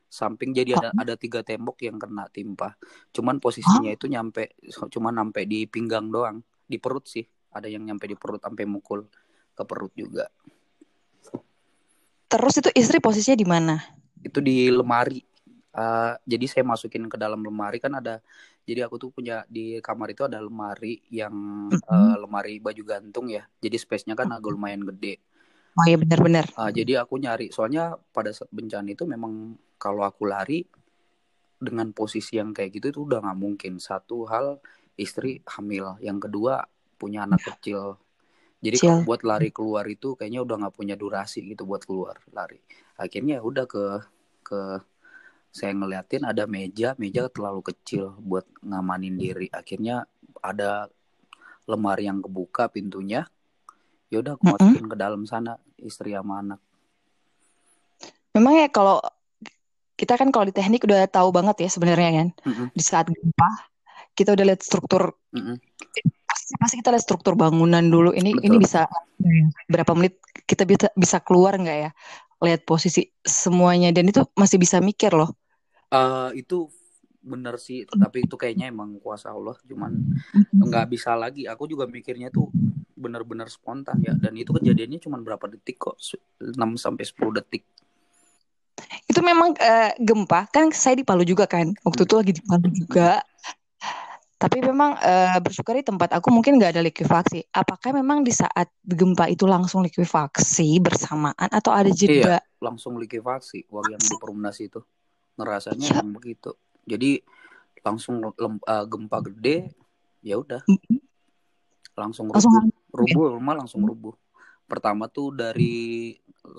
samping 0.08 0.54
jadi 0.56 0.78
ada 0.80 0.90
ada 0.96 1.14
tiga 1.20 1.44
tembok 1.44 1.84
yang 1.84 2.00
kena 2.00 2.32
timpa. 2.32 2.80
Cuman 3.12 3.44
posisinya 3.44 3.92
itu 3.92 4.08
nyampe 4.08 4.56
cuman 4.88 5.14
sampai 5.20 5.44
di 5.44 5.68
pinggang 5.68 6.08
doang. 6.08 6.40
Di 6.64 6.80
perut 6.80 7.06
sih. 7.12 7.28
Ada 7.54 7.70
yang 7.70 7.86
nyampe 7.86 8.08
di 8.10 8.18
perut 8.18 8.42
sampai 8.42 8.66
mukul 8.66 9.06
ke 9.54 9.64
perut 9.68 9.94
juga. 9.94 10.26
Terus 12.32 12.54
itu 12.58 12.70
istri 12.74 12.98
posisinya 12.98 13.38
di 13.38 13.46
mana 13.46 13.76
itu 14.24 14.40
di 14.40 14.72
lemari. 14.72 15.20
Eh, 15.74 16.14
jadi 16.24 16.46
saya 16.46 16.64
masukin 16.64 17.10
ke 17.10 17.18
dalam 17.20 17.42
lemari 17.42 17.82
kan 17.82 17.92
ada 17.98 18.24
jadi 18.64 18.88
aku 18.88 18.96
tuh 18.96 19.10
punya 19.12 19.44
di 19.52 19.82
kamar 19.84 20.16
itu 20.16 20.24
ada 20.24 20.40
lemari 20.40 21.04
yang 21.12 21.36
eh, 21.74 22.16
lemari 22.16 22.64
baju 22.64 22.84
gantung 22.88 23.28
ya. 23.28 23.44
Jadi 23.60 23.76
space-nya 23.76 24.16
kan 24.16 24.32
agak 24.32 24.56
lumayan 24.56 24.88
gede. 24.88 25.20
Oh 25.74 25.86
iya 25.90 25.98
benar-benar. 25.98 26.46
Ah, 26.54 26.70
jadi 26.70 27.02
aku 27.02 27.18
nyari 27.18 27.50
soalnya 27.50 27.98
pada 28.14 28.30
saat 28.30 28.48
bencana 28.54 28.94
itu 28.94 29.04
memang 29.10 29.58
kalau 29.82 30.06
aku 30.06 30.30
lari 30.30 30.64
dengan 31.58 31.90
posisi 31.92 32.38
yang 32.38 32.54
kayak 32.54 32.78
gitu 32.78 32.88
itu 32.94 33.00
udah 33.10 33.20
nggak 33.20 33.40
mungkin. 33.42 33.82
Satu 33.82 34.30
hal 34.30 34.62
istri 34.96 35.42
hamil. 35.50 35.98
Yang 36.00 36.30
kedua 36.30 36.64
punya 36.96 37.26
anak 37.26 37.42
kecil. 37.42 37.98
Jadi 38.64 38.80
kalau 38.80 39.04
buat 39.04 39.26
lari 39.28 39.52
keluar 39.52 39.84
itu 39.90 40.16
kayaknya 40.16 40.46
udah 40.46 40.56
nggak 40.64 40.76
punya 40.78 40.96
durasi 40.96 41.44
gitu 41.44 41.68
buat 41.68 41.84
keluar 41.84 42.16
lari 42.32 42.64
akhirnya 43.04 43.40
ya 43.40 43.44
udah 43.44 43.66
ke 43.68 43.84
ke 44.48 44.60
saya 45.54 45.70
ngeliatin 45.78 46.26
ada 46.26 46.50
meja 46.50 46.98
meja 46.98 47.30
terlalu 47.30 47.62
kecil 47.62 48.18
buat 48.24 48.48
ngamanin 48.66 49.20
diri. 49.20 49.52
Akhirnya 49.54 50.08
ada 50.42 50.90
lemari 51.70 52.10
yang 52.10 52.24
kebuka 52.24 52.72
pintunya. 52.74 53.30
Ya 54.10 54.22
udah 54.22 54.34
aku 54.34 54.44
masukin 54.50 54.88
ke 54.90 54.98
dalam 54.98 55.30
sana 55.30 55.62
istri 55.78 56.18
sama 56.18 56.42
anak. 56.42 56.60
Memang 58.34 58.66
ya 58.66 58.68
kalau 58.74 58.98
kita 59.94 60.18
kan 60.18 60.34
kalau 60.34 60.50
di 60.50 60.54
teknik 60.54 60.82
udah 60.90 61.06
tahu 61.06 61.30
banget 61.30 61.66
ya 61.66 61.70
sebenarnya 61.70 62.12
kan. 62.18 62.28
Mm-mm. 62.50 62.68
di 62.74 62.82
saat 62.82 63.14
gempa 63.14 63.50
kita 64.18 64.34
udah 64.34 64.46
lihat 64.50 64.62
struktur. 64.66 65.14
Mm-mm. 65.38 65.62
pasti 66.26 66.54
pasti 66.58 66.76
kita 66.82 66.90
lihat 66.98 67.06
struktur 67.06 67.38
bangunan 67.38 67.86
dulu. 67.86 68.10
Ini 68.10 68.34
Betul. 68.34 68.46
ini 68.50 68.56
bisa 68.58 68.90
berapa 69.70 69.94
menit 69.94 70.18
kita 70.50 70.66
bisa 70.66 70.90
bisa 70.98 71.22
keluar 71.22 71.54
nggak 71.62 71.78
ya 71.78 71.92
lihat 72.44 72.68
posisi 72.68 73.08
semuanya. 73.24 73.90
Dan 73.96 74.12
itu 74.12 74.22
masih 74.36 74.60
bisa 74.60 74.84
mikir 74.84 75.16
loh. 75.16 75.32
Eh, 75.90 76.44
itu 76.44 76.68
bener 77.24 77.56
sih 77.56 77.88
tapi 77.88 78.28
itu 78.28 78.36
kayaknya 78.36 78.68
emang 78.68 79.00
kuasa 79.00 79.32
Allah. 79.32 79.56
Cuman 79.64 79.96
nggak 80.52 80.86
bisa 80.92 81.16
lagi. 81.16 81.48
Aku 81.48 81.66
juga 81.66 81.88
mikirnya 81.88 82.30
tuh 82.30 82.52
bener-bener 82.94 83.48
spontan 83.48 84.04
ya. 84.04 84.14
Dan 84.14 84.36
itu 84.36 84.52
kejadiannya 84.52 85.00
cuma 85.00 85.18
berapa 85.24 85.48
detik 85.50 85.80
kok? 85.80 85.96
6 86.40 86.56
sampai 86.76 87.04
10 87.04 87.40
detik. 87.40 87.64
Itu 89.08 89.24
memang 89.24 89.56
eh, 89.58 89.96
gempa. 90.00 90.52
Kan 90.52 90.76
saya 90.76 91.00
di 91.00 91.06
Palu 91.08 91.24
juga 91.24 91.48
kan. 91.48 91.72
Waktu 91.88 92.04
itu 92.04 92.16
lagi 92.20 92.32
di 92.36 92.44
Palu 92.44 92.68
juga 92.70 93.24
tapi 94.44 94.60
memang 94.60 95.00
eh, 95.00 95.40
bersyukur 95.40 95.80
di 95.80 95.88
tempat 95.88 96.20
aku 96.20 96.28
mungkin 96.28 96.60
nggak 96.60 96.76
ada 96.76 96.84
likuifaksi. 96.84 97.48
Apakah 97.56 97.96
memang 97.96 98.28
di 98.28 98.36
saat 98.36 98.68
gempa 98.84 99.32
itu 99.32 99.48
langsung 99.48 99.88
likuifaksi 99.88 100.84
bersamaan 100.84 101.48
atau 101.48 101.72
ada 101.72 101.88
jeda? 101.88 102.44
langsung 102.60 103.00
likuifaksi. 103.00 103.72
Wah 103.72 103.88
yang 103.88 104.04
di 104.04 104.16
Perumnas 104.20 104.60
itu 104.60 104.84
ngerasanya 105.40 105.96
Ya. 105.96 106.04
begitu. 106.04 106.52
Jadi 106.84 107.24
langsung 107.80 108.20
lem- 108.20 108.60
eh, 108.68 108.86
gempa 108.92 109.24
gede 109.24 109.72
ya 110.20 110.36
udah. 110.36 110.60
Langsung 111.96 112.28
langsung 112.28 112.52
rubuh. 112.52 112.68
rubuh 112.92 113.26
rumah 113.40 113.56
langsung 113.56 113.88
rubuh. 113.88 114.12
Pertama 114.68 115.08
tuh 115.08 115.32
dari 115.32 116.12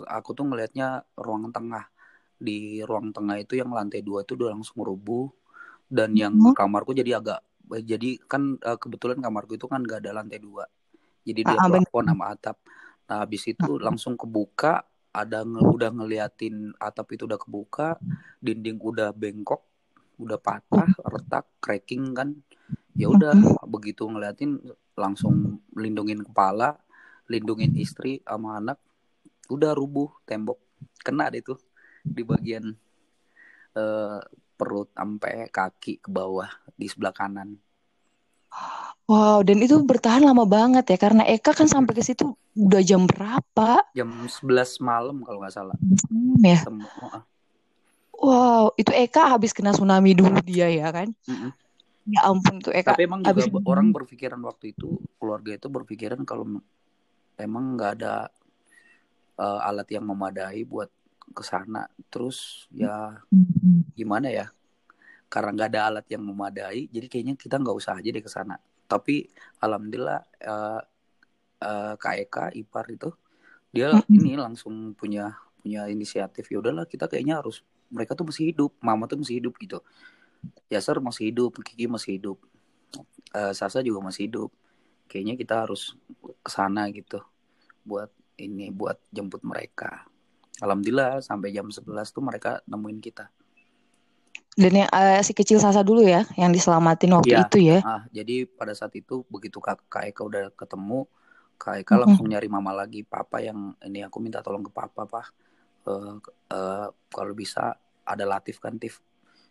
aku 0.09 0.33
tuh 0.33 0.49
ngelihatnya 0.49 1.05
ruang 1.21 1.53
tengah. 1.53 1.85
Di 2.41 2.81
ruang 2.81 3.13
tengah 3.13 3.37
itu 3.45 3.61
yang 3.61 3.69
lantai 3.77 4.01
dua 4.01 4.25
itu 4.25 4.41
udah 4.41 4.57
langsung 4.57 4.81
rubuh. 4.81 5.29
Dan 5.85 6.17
yang 6.17 6.33
Hmm. 6.33 6.57
kamarku 6.57 6.97
jadi 6.97 7.21
agak 7.21 7.45
jadi 7.83 8.21
kan 8.31 8.59
eh, 8.61 8.79
kebetulan 8.83 9.19
kamarku 9.25 9.57
itu 9.59 9.67
kan 9.71 9.81
gak 9.85 10.05
ada 10.05 10.13
lantai 10.23 10.39
dua. 10.43 10.65
Jadi 11.27 11.41
dia 11.49 11.61
Ah, 11.61 11.67
ah, 11.67 11.69
plafon 11.69 12.07
sama 12.11 12.33
atap. 12.35 12.57
Nah 13.09 13.25
habis 13.25 13.45
itu 13.49 13.77
langsung 13.81 14.15
kebuka 14.21 14.85
ada 15.15 15.45
nge- 15.47 15.67
udah 15.69 15.91
ngeliatin 15.95 16.75
atap 16.81 17.15
itu 17.17 17.25
udah 17.29 17.41
kebuka 17.41 17.99
dinding 18.43 18.79
udah 18.83 19.11
bengkok 19.15 19.63
udah 20.21 20.39
patah 20.41 20.91
retak 21.09 21.45
cracking 21.65 22.13
kan. 22.17 22.29
Ya 23.01 23.11
udah 23.11 23.37
begitu 23.67 24.07
ngeliatin 24.07 24.61
langsung 24.95 25.59
lindungin 25.75 26.23
kepala 26.27 26.79
lindungin 27.33 27.73
istri 27.75 28.21
sama 28.29 28.61
anak 28.61 28.79
udah 29.51 29.73
rubuh 29.77 30.11
tembok. 30.29 30.59
Kena 31.05 31.29
deh 31.33 31.43
tuh 31.45 31.59
di 32.17 32.23
bagian 32.27 32.75
eh, 33.77 34.19
perut 34.55 34.89
sampai 34.95 35.51
kaki 35.51 36.01
ke 36.01 36.09
bawah 36.11 36.49
di 36.79 36.87
sebelah 36.87 37.15
kanan. 37.15 37.59
Wow 39.05 39.45
dan 39.45 39.61
itu 39.61 39.77
bertahan 39.85 40.25
lama 40.25 40.49
banget 40.49 40.89
ya 40.89 40.97
karena 40.97 41.29
Eka 41.29 41.53
kan 41.53 41.69
sampai 41.69 41.93
ke 41.93 42.01
situ 42.01 42.33
udah 42.57 42.81
jam 42.81 43.05
berapa? 43.05 43.85
Jam 43.93 44.09
11 44.25 44.81
malam 44.81 45.21
kalau 45.27 45.45
nggak 45.45 45.53
salah. 45.53 45.77
Ya. 46.41 46.61
Semua. 46.65 47.29
wow 48.15 48.73
itu 48.81 48.89
Eka 48.95 49.37
habis 49.37 49.53
kena 49.53 49.77
tsunami 49.77 50.17
dulu 50.17 50.41
dia 50.41 50.73
ya 50.73 50.89
kan? 50.89 51.13
Mm-mm. 51.29 51.53
ya 52.09 52.21
ampun 52.25 52.61
itu 52.61 52.73
Eka 52.73 52.97
tapi 52.97 53.05
emang 53.09 53.25
habis 53.25 53.49
juga 53.49 53.65
orang 53.69 53.93
berpikiran 53.93 54.41
waktu 54.45 54.73
itu 54.77 55.01
keluarga 55.21 55.57
itu 55.57 55.69
berpikiran 55.69 56.21
kalau 56.25 56.61
emang 57.37 57.77
nggak 57.77 58.01
ada 58.01 58.33
eh, 59.37 59.61
alat 59.69 59.89
yang 59.93 60.09
memadai 60.09 60.65
buat 60.65 60.89
ke 61.33 61.43
sana. 61.47 61.89
Terus 62.13 62.69
ya 62.75 63.21
gimana 63.95 64.29
ya? 64.31 64.47
Karena 65.33 65.51
nggak 65.55 65.69
ada 65.75 65.81
alat 65.91 66.07
yang 66.11 66.23
memadai 66.23 66.87
jadi 66.95 67.07
kayaknya 67.11 67.35
kita 67.35 67.59
nggak 67.59 67.77
usah 67.77 67.99
aja 67.99 68.09
deh 68.11 68.23
ke 68.25 68.31
sana. 68.31 68.55
Tapi 68.87 69.27
alhamdulillah 69.65 70.21
eh, 70.43 70.81
eh, 71.65 71.95
Kak 71.99 72.17
Eka 72.29 72.45
Ipar 72.55 72.87
itu 72.93 73.11
dia 73.75 73.91
Mm-mm. 73.91 74.17
ini 74.19 74.39
langsung 74.39 74.95
punya 74.95 75.35
punya 75.61 75.89
inisiatif 75.91 76.47
ya 76.53 76.61
udahlah 76.63 76.87
kita 76.87 77.09
kayaknya 77.11 77.41
harus 77.41 77.65
mereka 77.91 78.13
tuh 78.19 78.27
masih 78.29 78.53
hidup 78.55 78.73
mama 78.83 79.09
tuh 79.11 79.19
masih 79.23 79.41
hidup 79.43 79.55
gitu. 79.59 79.79
Yasser 80.73 80.99
masih 81.01 81.33
hidup 81.33 81.53
Kiki 81.65 81.87
masih 81.89 82.21
hidup 82.21 82.39
eh, 83.35 83.53
Sasa 83.57 83.81
juga 83.85 84.01
masih 84.05 84.29
hidup. 84.31 84.51
Kayaknya 85.11 85.35
kita 85.41 85.55
harus 85.67 85.95
ke 86.45 86.51
sana 86.51 86.89
gitu 86.91 87.21
buat 87.85 88.11
ini 88.41 88.73
buat 88.73 88.97
jemput 89.13 89.45
mereka 89.45 90.09
alhamdulillah 90.59 91.19
sampai 91.19 91.51
jam 91.51 91.67
11 91.67 91.83
tuh 92.11 92.23
mereka 92.23 92.63
nemuin 92.67 93.01
kita 93.01 93.27
Dan 94.55 94.71
yang 94.71 94.91
uh, 94.95 95.19
si 95.19 95.35
kecil 95.35 95.59
Sasa 95.59 95.83
dulu 95.83 96.07
ya, 96.07 96.23
yang 96.39 96.55
diselamatin 96.55 97.11
waktu 97.11 97.35
Iya. 97.35 97.43
itu 97.43 97.59
ya. 97.59 97.79
Ah, 97.83 98.07
jadi 98.15 98.47
pada 98.47 98.71
saat 98.71 98.95
itu 98.95 99.27
begitu 99.27 99.59
Kak, 99.59 99.83
Kak 99.91 100.07
Eka 100.07 100.23
udah 100.23 100.55
ketemu, 100.55 101.11
Kak 101.59 101.83
Eka 101.83 101.99
langsung 101.99 102.31
nyari 102.31 102.47
mama 102.47 102.71
lagi, 102.71 103.03
papa 103.03 103.43
yang 103.43 103.75
ini 103.83 104.07
aku 104.07 104.23
minta 104.23 104.47
tolong 104.47 104.63
ke 104.63 104.71
papa, 104.71 105.11
Pak. 105.11 105.27
Uh, 105.91 106.23
uh, 106.55 106.87
kalau 107.11 107.35
bisa 107.35 107.75
ada 108.07 108.23
Latif 108.23 108.63
kan, 108.63 108.79
Tif. 108.79 109.03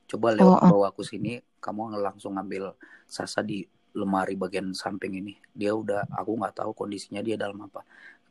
Coba 0.07 0.31
lewat 0.31 0.71
Oh, 0.71 0.71
oh. 0.71 0.71
bawa 0.71 0.95
aku 0.95 1.03
sini, 1.03 1.35
kamu 1.59 1.99
langsung 1.99 2.39
ngambil 2.39 2.71
Sasa 3.03 3.43
di 3.43 3.59
lemari 3.91 4.39
bagian 4.39 4.71
samping 4.71 5.19
ini. 5.19 5.35
Dia 5.51 5.75
udah, 5.75 6.07
aku 6.15 6.31
nggak 6.39 6.63
tahu 6.63 6.71
kondisinya 6.71 7.19
dia 7.19 7.35
dalam 7.35 7.59
apa. 7.59 7.83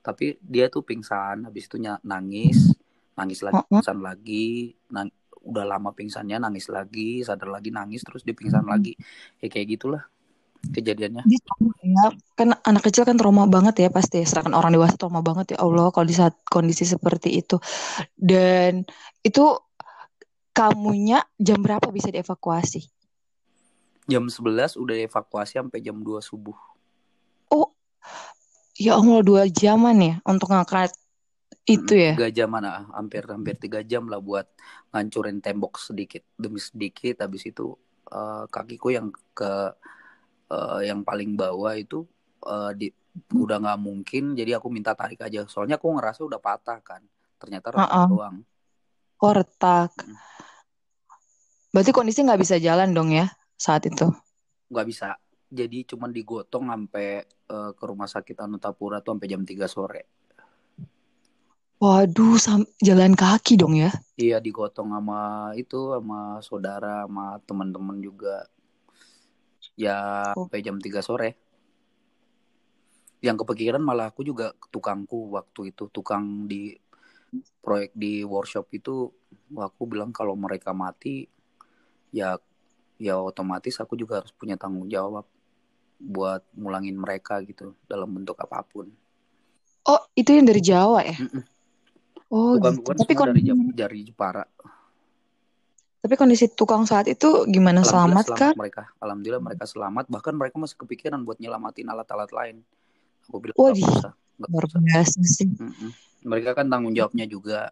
Tapi 0.03 0.37
dia 0.43 0.67
tuh 0.67 0.83
pingsan, 0.83 1.47
habis 1.47 1.71
itu 1.71 1.79
nangis, 2.03 2.75
nangis 3.15 3.41
lagi, 3.41 3.63
pingsan 3.71 3.99
lagi, 4.03 4.75
nang- 4.91 5.15
udah 5.43 5.65
lama 5.67 5.91
pingsannya, 5.95 6.39
nangis 6.39 6.71
lagi, 6.71 7.23
sadar 7.23 7.51
lagi, 7.51 7.71
nangis, 7.71 8.03
terus 8.03 8.23
dia 8.27 8.35
pingsan 8.35 8.67
lagi. 8.67 8.99
Ya 9.39 9.47
kayak 9.47 9.79
gitulah 9.79 10.03
kejadiannya. 10.75 11.23
Ya, 11.27 11.39
kan 12.39 12.55
anak 12.63 12.83
kecil 12.87 13.03
kan 13.03 13.19
trauma 13.19 13.47
banget 13.47 13.87
ya 13.87 13.89
pasti. 13.91 14.23
Sedangkan 14.23 14.55
orang 14.55 14.75
dewasa 14.75 14.95
trauma 14.95 15.23
banget 15.23 15.55
ya 15.55 15.63
Allah 15.63 15.91
kalau 15.91 16.07
di 16.07 16.15
saat 16.15 16.39
kondisi 16.47 16.87
seperti 16.87 17.43
itu. 17.43 17.59
Dan 18.15 18.87
itu 19.23 19.45
kamunya 20.55 21.23
jam 21.39 21.59
berapa 21.59 21.91
bisa 21.91 22.11
dievakuasi? 22.11 22.87
Jam 24.11 24.27
11 24.27 24.75
udah 24.75 24.99
evakuasi 24.99 25.59
sampai 25.59 25.79
jam 25.79 25.99
2 26.03 26.19
subuh. 26.19 26.72
Ya 28.81 28.97
Allah 28.97 29.21
dua 29.21 29.45
jaman 29.49 29.97
ya 30.01 30.15
untuk 30.25 30.49
ngangkat 30.49 30.97
itu 31.69 31.93
ya. 31.95 32.13
Tiga 32.19 32.31
jam 32.33 32.49
mana? 32.51 32.89
Hampir 32.91 33.23
hampir 33.29 33.55
tiga 33.61 33.85
jam 33.87 34.11
lah 34.11 34.19
buat 34.19 34.49
ngancurin 34.91 35.39
tembok 35.39 35.79
sedikit 35.79 36.25
demi 36.35 36.59
sedikit. 36.59 37.23
Habis 37.23 37.53
itu 37.53 37.77
uh, 38.11 38.49
kakiku 38.51 38.91
yang 38.91 39.15
ke 39.37 39.53
uh, 40.51 40.81
yang 40.83 41.07
paling 41.07 41.39
bawah 41.39 41.77
itu 41.77 42.03
uh, 42.49 42.75
di 42.75 42.91
udah 43.31 43.61
nggak 43.63 43.81
mungkin. 43.81 44.35
Jadi 44.35 44.57
aku 44.57 44.73
minta 44.73 44.97
tarik 44.97 45.23
aja. 45.23 45.47
Soalnya 45.47 45.79
aku 45.79 45.93
ngerasa 45.93 46.27
udah 46.27 46.41
patah 46.41 46.81
kan. 46.83 47.05
Ternyata 47.39 47.77
retak 47.77 47.91
Uh-uh. 47.93 48.09
doang. 48.11 48.37
Oh 49.23 49.33
retak. 49.37 49.93
Hmm. 50.03 50.19
Berarti 51.71 51.91
kondisi 51.95 52.27
nggak 52.27 52.41
bisa 52.43 52.59
jalan 52.59 52.91
dong 52.91 53.15
ya 53.15 53.31
saat 53.55 53.87
itu. 53.87 54.11
Nggak 54.67 54.87
bisa. 54.91 55.15
Jadi 55.53 55.85
cuman 55.85 56.09
digotong 56.09 56.73
sampai 56.73 57.29
uh, 57.53 57.77
ke 57.77 57.85
rumah 57.85 58.09
sakit 58.09 58.41
Anutapura 58.41 59.05
tuh 59.05 59.13
sampai 59.13 59.29
jam 59.29 59.45
3 59.45 59.69
sore. 59.69 60.09
Waduh, 61.77 62.41
sam- 62.41 62.71
jalan 62.81 63.13
kaki 63.13 63.61
dong 63.61 63.77
ya. 63.77 63.93
Iya 64.17 64.41
digotong 64.41 64.97
sama 64.97 65.53
itu 65.53 65.93
sama 65.93 66.41
saudara 66.41 67.05
sama 67.05 67.37
teman-teman 67.45 68.01
juga. 68.01 68.49
Ya 69.77 70.33
Oh. 70.33 70.49
sampai 70.49 70.65
jam 70.65 70.81
3 70.81 71.05
sore. 71.05 71.37
Yang 73.21 73.45
kepikiran 73.45 73.85
malah 73.85 74.09
aku 74.09 74.25
juga 74.25 74.57
tukangku 74.73 75.37
waktu 75.37 75.77
itu 75.77 75.85
tukang 75.93 76.49
di 76.49 76.73
proyek 77.61 77.93
di 77.93 78.25
workshop 78.25 78.73
itu 78.73 79.13
aku 79.53 79.85
bilang 79.85 80.17
kalau 80.17 80.33
mereka 80.33 80.73
mati 80.73 81.29
ya 82.09 82.41
ya 82.97 83.21
otomatis 83.21 83.79
aku 83.79 84.01
juga 84.01 84.21
harus 84.21 84.33
punya 84.35 84.57
tanggung 84.59 84.89
jawab 84.91 85.25
buat 86.03 86.43
mulangin 86.59 86.99
mereka 86.99 87.39
gitu 87.47 87.79
dalam 87.87 88.11
bentuk 88.11 88.35
apa 88.43 88.67
pun. 88.67 88.91
Oh, 89.87 90.03
itu 90.19 90.35
yang 90.35 90.47
dari 90.47 90.59
Jawa 90.63 91.07
ya? 91.07 91.17
Mm-mm. 91.19 91.43
Oh, 92.33 92.59
Bukan 92.59 92.75
gitu. 92.75 92.81
bukan 92.83 92.97
Tapi 92.99 93.13
dari 93.13 93.19
kondisi, 93.23 93.49
Jap- 93.49 93.75
dari 93.75 93.99
Jepara. 94.03 94.45
tapi 96.03 96.19
kondisi 96.19 96.51
tukang 96.51 96.83
saat 96.83 97.07
itu 97.07 97.47
gimana? 97.47 97.87
Selamat 97.87 98.27
kah? 98.35 98.51
mereka. 98.59 98.91
Alhamdulillah 98.99 99.39
mereka 99.39 99.71
selamat. 99.71 100.11
Bahkan 100.11 100.35
mereka 100.35 100.59
masih 100.59 100.75
kepikiran 100.83 101.23
buat 101.23 101.39
nyelamatin 101.39 101.87
alat-alat 101.87 102.35
lain. 102.35 102.57
Aku 103.31 103.39
bilang 103.39 103.55
nggak 103.55 104.51
luar 104.51 104.67
biasa 104.67 105.23
sih. 105.23 105.47
Mm-mm. 105.47 105.95
Mereka 106.27 106.59
kan 106.59 106.67
tanggung 106.67 106.91
jawabnya 106.91 107.23
juga. 107.31 107.71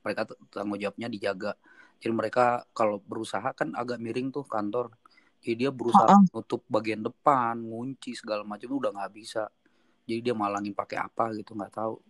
Mereka 0.00 0.32
tanggung 0.48 0.80
jawabnya 0.80 1.12
dijaga. 1.12 1.52
Jadi 2.00 2.12
mereka 2.14 2.64
kalau 2.72 3.02
berusaha 3.04 3.52
kan 3.52 3.76
agak 3.76 4.00
miring 4.00 4.32
tuh 4.32 4.48
kantor. 4.48 4.94
Jadi 5.38 5.54
dia 5.54 5.70
berusaha 5.70 6.06
Uh-uh. 6.06 6.28
nutup 6.34 6.62
bagian 6.66 7.00
depan, 7.00 7.58
ngunci 7.58 8.18
segala 8.18 8.42
macam 8.42 8.74
udah 8.74 8.90
nggak 8.90 9.12
bisa. 9.14 9.46
Jadi 10.08 10.20
dia 10.20 10.34
malangin 10.34 10.74
pakai 10.74 10.98
apa 10.98 11.30
gitu 11.36 11.54
nggak 11.54 11.72
tahu. 11.72 12.00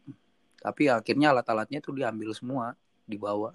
Tapi 0.58 0.90
akhirnya 0.90 1.30
alat-alatnya 1.30 1.78
tuh 1.78 1.94
diambil 1.94 2.34
semua, 2.34 2.74
dibawa. 3.06 3.54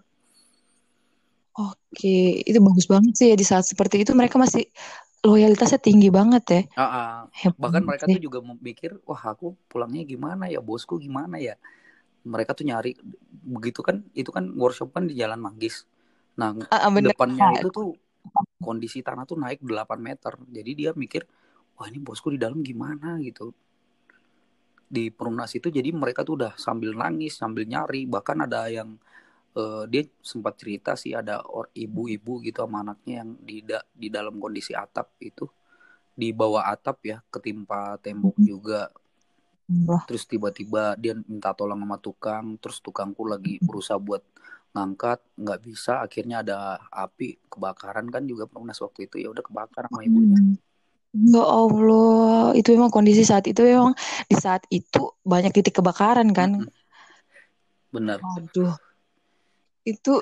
Oke, 1.54 2.42
itu 2.42 2.58
bagus 2.58 2.90
banget 2.90 3.14
sih 3.14 3.28
ya 3.30 3.38
di 3.38 3.46
saat 3.46 3.66
seperti 3.68 4.02
itu 4.02 4.18
mereka 4.18 4.42
masih 4.42 4.66
loyalitasnya 5.22 5.80
tinggi 5.80 6.10
banget 6.10 6.44
ya. 6.50 6.62
Ah. 6.76 7.30
Hebat 7.32 7.62
bahkan 7.62 7.84
mereka 7.86 8.06
tuh 8.10 8.22
juga 8.22 8.40
mikir 8.42 8.98
wah 9.06 9.22
aku 9.22 9.54
pulangnya 9.70 10.04
gimana 10.04 10.50
ya 10.50 10.60
bosku 10.60 10.98
gimana 10.98 11.38
ya 11.38 11.56
mereka 12.24 12.56
tuh 12.56 12.66
nyari 12.68 12.96
begitu 13.44 13.84
kan 13.84 14.04
itu 14.16 14.32
kan 14.32 14.48
workshop 14.56 14.96
kan 14.96 15.08
di 15.08 15.16
Jalan 15.20 15.40
Manggis 15.44 15.84
nah 16.34 16.56
Ah, 16.74 16.88
ah, 16.88 16.92
bener. 16.92 17.14
depannya 17.14 17.62
itu 17.62 17.70
tuh 17.70 17.94
kondisi 18.64 19.04
tanah 19.04 19.28
tuh 19.28 19.38
naik 19.40 19.60
8 19.62 20.00
meter. 20.00 20.34
Jadi 20.50 20.72
dia 20.74 20.92
mikir 20.96 21.24
wah 21.78 21.88
ini 21.90 22.00
bosku 22.00 22.32
di 22.34 22.40
dalam 22.40 22.64
gimana? 22.64 23.20
Gitu. 23.20 23.52
Di 24.94 25.10
perunas 25.10 25.50
itu 25.58 25.68
jadi 25.74 25.90
mereka 25.90 26.22
tuh 26.22 26.38
udah 26.40 26.54
sambil 26.56 26.94
nangis 26.96 27.36
sambil 27.38 27.66
nyari. 27.66 28.06
Bahkan 28.08 28.38
ada 28.48 28.70
yang 28.72 28.96
eh, 29.54 29.84
dia 29.92 30.04
sempat 30.22 30.58
cerita 30.58 30.98
sih 30.98 31.14
ada 31.14 31.44
ibu-ibu 31.78 32.42
gitu 32.42 32.66
sama 32.66 32.82
anaknya 32.82 33.22
yang 33.22 33.30
di 33.42 33.58
da- 33.62 33.86
di 33.94 34.08
dalam 34.10 34.38
kondisi 34.42 34.74
atap 34.74 35.14
itu. 35.22 35.46
Di 36.14 36.30
bawah 36.34 36.70
atap 36.70 36.98
ya 37.06 37.18
ketimpa 37.34 37.98
tembok 38.02 38.38
juga. 38.42 38.90
Terus 40.08 40.24
tiba-tiba 40.28 40.94
dia 41.00 41.14
minta 41.16 41.56
tolong 41.56 41.80
sama 41.80 41.98
tukang 41.98 42.46
terus 42.62 42.78
tukangku 42.84 43.24
lagi 43.26 43.58
berusaha 43.64 43.98
buat 43.98 44.22
ngangkat 44.74 45.22
nggak 45.38 45.60
bisa 45.62 46.02
akhirnya 46.02 46.42
ada 46.42 46.82
api 46.90 47.38
kebakaran 47.46 48.10
kan 48.10 48.26
juga 48.26 48.50
perunas 48.50 48.78
waktu 48.82 49.06
itu 49.06 49.22
ya 49.22 49.30
udah 49.30 49.46
kebakar 49.46 49.86
sama 49.86 50.02
ibunya. 50.02 50.38
Hmm. 50.38 50.58
Ya 51.14 51.46
Allah, 51.46 52.58
itu 52.58 52.74
memang 52.74 52.90
kondisi 52.90 53.22
saat 53.22 53.46
itu 53.46 53.62
memang 53.62 53.94
di 54.26 54.34
saat 54.34 54.66
itu 54.74 55.14
banyak 55.22 55.54
titik 55.54 55.78
kebakaran 55.78 56.34
kan. 56.34 56.58
Mm-mm, 56.58 56.74
bener 57.94 58.18
Waduh, 58.18 58.74
itu 59.86 60.14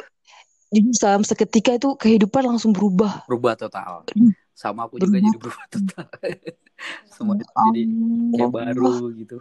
jadi 0.68 0.88
dalam 1.00 1.24
seketika 1.24 1.80
itu 1.80 1.96
kehidupan 1.96 2.44
langsung 2.44 2.76
berubah. 2.76 3.24
berubah 3.24 3.56
total. 3.56 4.04
Aduh, 4.04 4.36
sama 4.52 4.84
aku 4.92 5.00
juga 5.00 5.16
berubah. 5.16 5.24
jadi 5.24 5.38
berubah 5.40 5.66
total. 5.72 6.08
Semua 7.16 7.40
itu 7.40 7.48
jadi 7.48 7.84
kayak 8.36 8.52
baru 8.52 8.96
gitu 9.16 9.38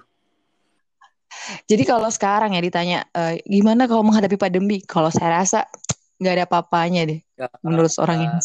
Jadi 1.71 1.83
kalau 1.89 2.09
sekarang 2.13 2.51
ya 2.57 2.61
ditanya 2.63 2.99
eh, 3.13 3.41
gimana 3.47 3.87
kalau 3.91 4.03
menghadapi 4.07 4.37
pandemi? 4.41 4.83
Kalau 4.85 5.11
saya 5.13 5.41
rasa 5.43 5.59
nggak 6.21 6.35
ada 6.37 6.45
apa-apanya 6.49 7.01
deh 7.11 7.21
ya, 7.39 7.49
menurut 7.65 7.91
seorang 7.93 8.19
ini. 8.27 8.37
eh, 8.37 8.41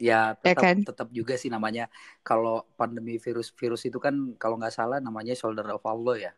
ya 0.00 0.32
Ya 0.44 0.54
tetap 0.56 0.62
kan? 0.64 0.76
tetap 0.80 1.08
juga 1.12 1.34
sih 1.36 1.52
namanya 1.52 1.84
kalau 2.24 2.64
pandemi 2.78 3.20
virus 3.20 3.52
virus 3.52 3.84
itu 3.84 3.98
kan 4.00 4.14
kalau 4.40 4.56
nggak 4.60 4.72
salah 4.72 4.98
namanya 5.02 5.36
shoulder 5.36 5.66
of 5.76 5.84
Allah 5.84 6.16
ya 6.30 6.32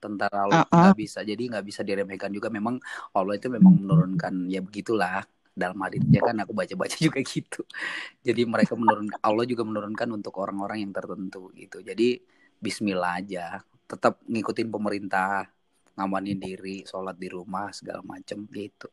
tentara 0.00 0.46
Allah 0.46 0.62
Uh-uh. 0.64 0.78
nggak 0.78 0.96
bisa 0.96 1.18
jadi 1.26 1.42
nggak 1.50 1.64
bisa 1.66 1.80
diremehkan 1.82 2.30
juga 2.32 2.48
memang 2.48 2.78
Allah 3.12 3.34
itu 3.36 3.50
memang 3.50 3.74
menurunkan 3.82 4.46
ya 4.48 4.60
begitulah 4.62 5.26
dalam 5.52 5.76
hadisnya 5.82 6.20
kan 6.22 6.36
aku 6.40 6.52
baca-baca 6.54 6.96
juga 7.06 7.20
gitu 7.20 7.66
jadi 8.24 8.42
mereka 8.46 8.78
menurun 8.78 9.10
Allah 9.20 9.44
juga 9.44 9.62
menurunkan 9.66 10.08
untuk 10.14 10.34
orang-orang 10.40 10.86
yang 10.86 10.92
tertentu 10.94 11.50
gitu 11.58 11.82
jadi 11.84 12.22
Bismillah 12.60 13.24
aja 13.24 13.64
tetap 13.90 14.22
ngikutin 14.30 14.70
pemerintah 14.70 15.50
ngamanin 15.98 16.38
diri 16.38 16.86
sholat 16.86 17.18
di 17.18 17.26
rumah 17.26 17.74
segala 17.74 18.06
macem 18.06 18.46
gitu. 18.54 18.86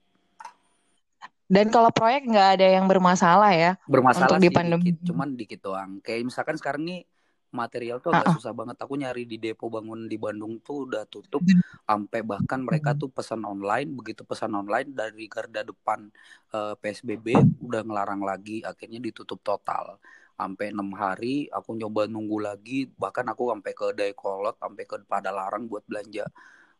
Dan 1.47 1.71
kalau 1.71 1.93
proyek 1.93 2.27
nggak 2.27 2.49
ada 2.60 2.67
yang 2.75 2.91
bermasalah 2.91 3.55
ya 3.55 3.71
bermasalah 3.88 4.36
untuk 4.36 4.43
di 4.43 4.49
pandemi. 4.51 4.91
dikit 4.91 4.97
cuman 5.07 5.29
dikit 5.38 5.60
doang. 5.63 5.91
Kayak 6.03 6.27
misalkan 6.27 6.60
sekarang 6.60 6.83
nih 6.83 7.07
material 7.47 8.03
tuh 8.03 8.12
agak 8.12 8.27
Uh-uh. 8.27 8.36
susah 8.36 8.51
banget. 8.51 8.75
Aku 8.83 8.99
nyari 8.99 9.23
di 9.23 9.39
depo 9.39 9.71
bangun 9.71 10.12
di 10.12 10.19
Bandung 10.19 10.60
tuh 10.60 10.91
udah 10.91 11.07
tutup. 11.07 11.39
Sampai 11.88 12.19
bahkan 12.27 12.60
mereka 12.60 12.91
tuh 12.99 13.07
pesan 13.07 13.47
online 13.47 13.88
begitu 13.95 14.27
pesan 14.27 14.51
online 14.60 14.91
dari 14.91 15.31
garda 15.31 15.63
depan 15.63 16.12
eh, 16.51 16.75
PSBB 16.75 17.31
udah 17.63 17.81
ngelarang 17.88 18.19
lagi 18.27 18.60
akhirnya 18.67 18.99
ditutup 18.99 19.39
total 19.39 20.03
sampai 20.38 20.69
enam 20.69 20.93
hari 20.93 21.50
aku 21.50 21.73
nyoba 21.73 22.06
nunggu 22.06 22.38
lagi 22.38 22.88
bahkan 22.93 23.26
aku 23.26 23.50
sampai 23.50 23.73
ke 23.73 23.86
Dayakolot 23.97 24.56
sampai 24.62 24.86
ke 24.86 24.95
Padalarang 25.10 25.65
buat 25.65 25.82
belanja 25.89 26.30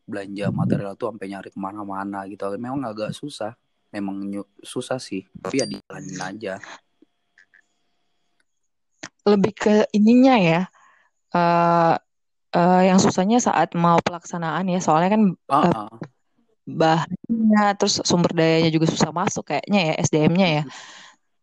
belanja 0.06 0.54
material 0.54 0.94
tuh 0.94 1.12
sampai 1.12 1.28
nyari 1.34 1.50
ke 1.50 1.60
mana-mana 1.60 2.24
gitu 2.30 2.46
memang 2.56 2.86
agak 2.86 3.12
susah 3.18 3.58
memang 3.90 4.46
susah 4.62 5.02
sih 5.02 5.26
tapi 5.42 5.60
ya 5.60 5.66
dijalanin 5.66 6.22
aja 6.22 6.56
Lebih 9.28 9.54
ke 9.60 9.76
ininya 9.92 10.40
ya. 10.40 10.62
eh 11.36 11.96
eh, 12.56 12.82
yang 12.88 12.96
susahnya 12.96 13.44
saat 13.44 13.76
mau 13.76 14.00
pelaksanaan 14.00 14.64
ya. 14.72 14.80
Soalnya 14.80 15.10
kan 15.20 15.22
ah 15.52 15.68
eh, 15.68 15.74
ah. 15.76 15.92
bahannya 16.64 17.66
terus 17.76 18.00
sumber 18.08 18.32
dayanya 18.32 18.72
juga 18.72 18.88
susah 18.88 19.12
masuk 19.12 19.44
kayaknya 19.52 19.92
ya 19.92 19.94
SDM-nya 20.08 20.48
ya 20.48 20.64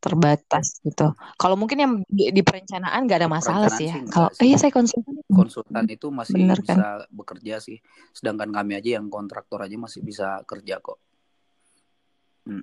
terbatas 0.04 0.84
gitu. 0.84 1.16
Kalau 1.40 1.56
mungkin 1.56 1.78
yang 1.80 1.92
di, 2.04 2.28
di 2.28 2.44
perencanaan 2.44 3.08
nggak 3.08 3.24
ada 3.24 3.30
masalah 3.32 3.72
sih 3.72 3.88
ya. 3.88 4.04
Kalau 4.04 4.28
eh, 4.36 4.52
iya 4.52 4.60
saya 4.60 4.68
konsultan. 4.68 5.16
Konsultan 5.32 5.84
itu 5.88 6.12
masih 6.12 6.36
Bener, 6.36 6.60
kan? 6.60 6.76
bisa 6.76 6.88
bekerja 7.08 7.54
sih. 7.64 7.80
Sedangkan 8.12 8.52
kami 8.52 8.76
aja 8.76 9.00
yang 9.00 9.08
kontraktor 9.08 9.64
aja 9.64 9.80
masih 9.80 10.04
bisa 10.04 10.44
kerja 10.44 10.76
kok. 10.84 11.00
Hmm. 12.44 12.60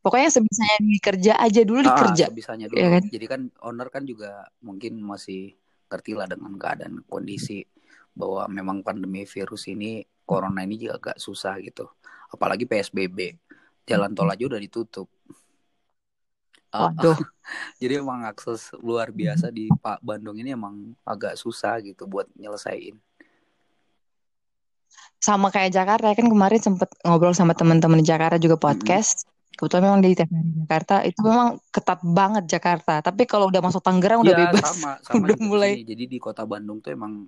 Pokoknya 0.00 0.32
sebisanya 0.32 0.78
dikerja 0.80 1.32
aja 1.36 1.60
dulu 1.68 1.84
ah, 1.84 1.86
dikerja. 1.92 2.24
Sebisanya 2.32 2.66
dulu. 2.72 2.80
Ya 2.80 2.88
kan? 2.96 3.02
Jadi 3.12 3.26
kan 3.28 3.40
owner 3.60 3.88
kan 3.92 4.08
juga 4.08 4.48
mungkin 4.64 5.04
masih 5.04 5.52
ngerti 5.92 6.16
lah 6.16 6.24
dengan 6.24 6.56
keadaan 6.56 7.04
kondisi 7.04 7.60
bahwa 8.16 8.48
memang 8.48 8.80
pandemi 8.80 9.28
virus 9.28 9.68
ini 9.68 10.00
corona 10.24 10.64
ini 10.64 10.80
juga 10.80 10.96
agak 10.96 11.16
susah 11.20 11.60
gitu. 11.60 11.92
Apalagi 12.32 12.64
PSBB. 12.64 13.36
Jalan 13.84 14.16
tol 14.16 14.32
aja 14.32 14.48
udah 14.48 14.60
ditutup. 14.60 15.12
Waduh. 16.68 17.16
jadi 17.80 18.04
emang 18.04 18.28
akses 18.28 18.76
luar 18.84 19.08
biasa 19.08 19.48
di 19.48 19.72
Pak 19.72 20.04
Bandung 20.04 20.36
ini 20.36 20.52
emang 20.52 20.92
agak 21.04 21.40
susah 21.40 21.80
gitu 21.80 22.04
buat 22.04 22.28
nyelesain. 22.36 22.96
Sama 25.18 25.50
kayak 25.50 25.74
Jakarta 25.74 26.14
kan 26.14 26.26
kemarin 26.28 26.60
sempet 26.62 26.88
ngobrol 27.02 27.34
sama 27.34 27.56
teman-teman 27.56 27.98
di 27.98 28.06
Jakarta 28.06 28.36
juga 28.38 28.60
podcast. 28.60 29.24
Mm-hmm. 29.24 29.36
Kebetulan 29.58 29.84
memang 29.90 30.00
di 30.06 30.10
Jakarta 30.14 30.94
itu 31.02 31.20
memang 31.26 31.48
ketat 31.74 32.00
banget 32.06 32.44
Jakarta. 32.46 33.02
Tapi 33.02 33.26
kalau 33.26 33.50
udah 33.50 33.58
masuk 33.58 33.82
Tangerang 33.82 34.22
udah 34.22 34.34
ya, 34.36 34.40
bebas. 34.46 34.62
Sama, 34.70 34.92
sama 35.04 35.26
udah 35.26 35.38
mulai. 35.42 35.82
Sini. 35.82 35.88
Jadi 35.90 36.04
di 36.06 36.18
kota 36.22 36.46
Bandung 36.46 36.78
tuh 36.78 36.94
emang 36.94 37.26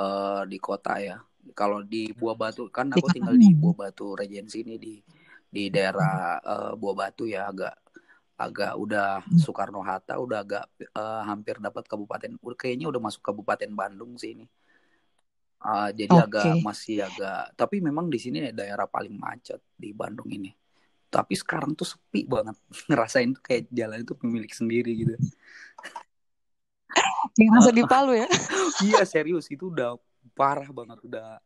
uh, 0.00 0.42
di 0.42 0.58
kota 0.58 0.98
ya. 0.98 1.22
Kalau 1.54 1.86
di 1.86 2.10
Buah 2.10 2.34
Batu 2.34 2.66
kan 2.72 2.90
aku 2.90 3.06
di 3.06 3.14
tinggal 3.18 3.38
di 3.38 3.54
Buah 3.54 3.86
Batu 3.86 4.18
Regency 4.18 4.66
ini 4.66 4.74
di 4.78 4.98
di 5.46 5.70
daerah 5.70 6.42
uh, 6.42 6.72
Buah 6.74 6.96
Batu 6.98 7.30
ya 7.30 7.46
agak 7.46 7.81
agak 8.48 8.72
udah 8.74 9.22
hmm. 9.22 9.38
Soekarno 9.38 9.80
Hatta 9.82 10.18
udah 10.18 10.42
agak 10.42 10.64
uh, 10.94 11.22
hampir 11.26 11.62
dapat 11.62 11.86
kabupaten 11.86 12.38
kayaknya 12.58 12.90
udah 12.90 13.00
masuk 13.00 13.22
kabupaten 13.22 13.70
Bandung 13.72 14.18
sih 14.18 14.34
ini. 14.34 14.46
Uh, 15.62 15.94
jadi 15.94 16.10
okay. 16.10 16.26
agak 16.26 16.44
masih 16.58 17.06
agak 17.06 17.54
tapi 17.54 17.78
memang 17.78 18.10
di 18.10 18.18
sini 18.18 18.50
daerah 18.50 18.90
paling 18.90 19.14
macet 19.14 19.62
di 19.78 19.94
Bandung 19.94 20.26
ini. 20.28 20.50
Tapi 21.12 21.36
sekarang 21.36 21.76
tuh 21.76 21.86
sepi 21.86 22.24
banget. 22.24 22.56
Ngerasain 22.90 23.30
tuh 23.36 23.42
kayak 23.44 23.68
jalan 23.70 24.02
itu 24.02 24.14
pemilik 24.16 24.52
sendiri 24.52 24.92
gitu. 24.96 25.14
Ngerasa 27.36 27.70
di 27.70 27.84
Palu 27.84 28.12
ya? 28.16 28.28
iya 28.88 29.02
serius. 29.06 29.46
Itu 29.52 29.70
udah 29.70 29.96
parah 30.32 30.66
banget. 30.72 30.98
Udah 31.04 31.38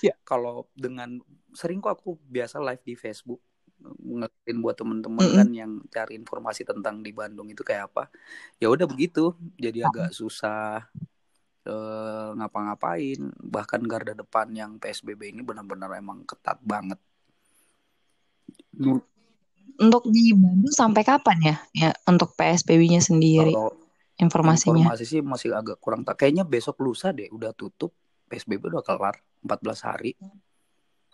ya 0.00 0.14
kalau 0.22 0.68
dengan 0.76 1.20
sering 1.54 1.80
kok 1.80 1.98
aku 2.00 2.18
biasa 2.28 2.60
live 2.60 2.82
di 2.82 2.94
Facebook 2.98 3.40
ngeliatin 3.84 4.58
buat 4.64 4.76
temen-temen 4.76 5.20
mm 5.20 5.30
-hmm. 5.30 5.38
kan 5.38 5.48
yang 5.52 5.72
cari 5.92 6.12
informasi 6.16 6.64
tentang 6.64 7.04
di 7.04 7.12
Bandung 7.12 7.48
itu 7.52 7.60
kayak 7.60 7.92
apa. 7.92 8.08
Ya 8.56 8.72
udah 8.72 8.88
begitu 8.88 9.36
jadi 9.60 9.86
agak 9.88 10.16
susah 10.16 10.88
uh, 11.68 12.28
ngapa-ngapain. 12.36 13.20
Bahkan 13.40 13.80
garda 13.84 14.16
depan 14.16 14.48
yang 14.52 14.76
PSBB 14.80 15.36
ini 15.36 15.42
benar-benar 15.44 15.92
emang 15.96 16.24
ketat 16.24 16.60
banget. 16.64 17.00
Untuk 19.74 20.04
di 20.08 20.32
Bandung 20.32 20.72
sampai 20.72 21.02
kapan 21.02 21.38
ya? 21.42 21.56
Ya 21.74 21.90
untuk 22.06 22.32
PSBB-nya 22.38 23.02
sendiri 23.02 23.52
Kalau 23.52 23.74
informasinya? 24.18 24.90
informasi 24.90 25.04
sih 25.04 25.20
masih 25.20 25.50
agak 25.52 25.82
kurang. 25.82 26.06
Tak 26.06 26.24
kayaknya 26.24 26.46
besok 26.46 26.80
lusa 26.80 27.10
deh 27.10 27.28
udah 27.30 27.52
tutup. 27.52 27.92
PSBB 28.24 28.72
udah 28.72 28.82
kelar 28.82 29.20
14 29.44 29.86
hari. 29.86 30.16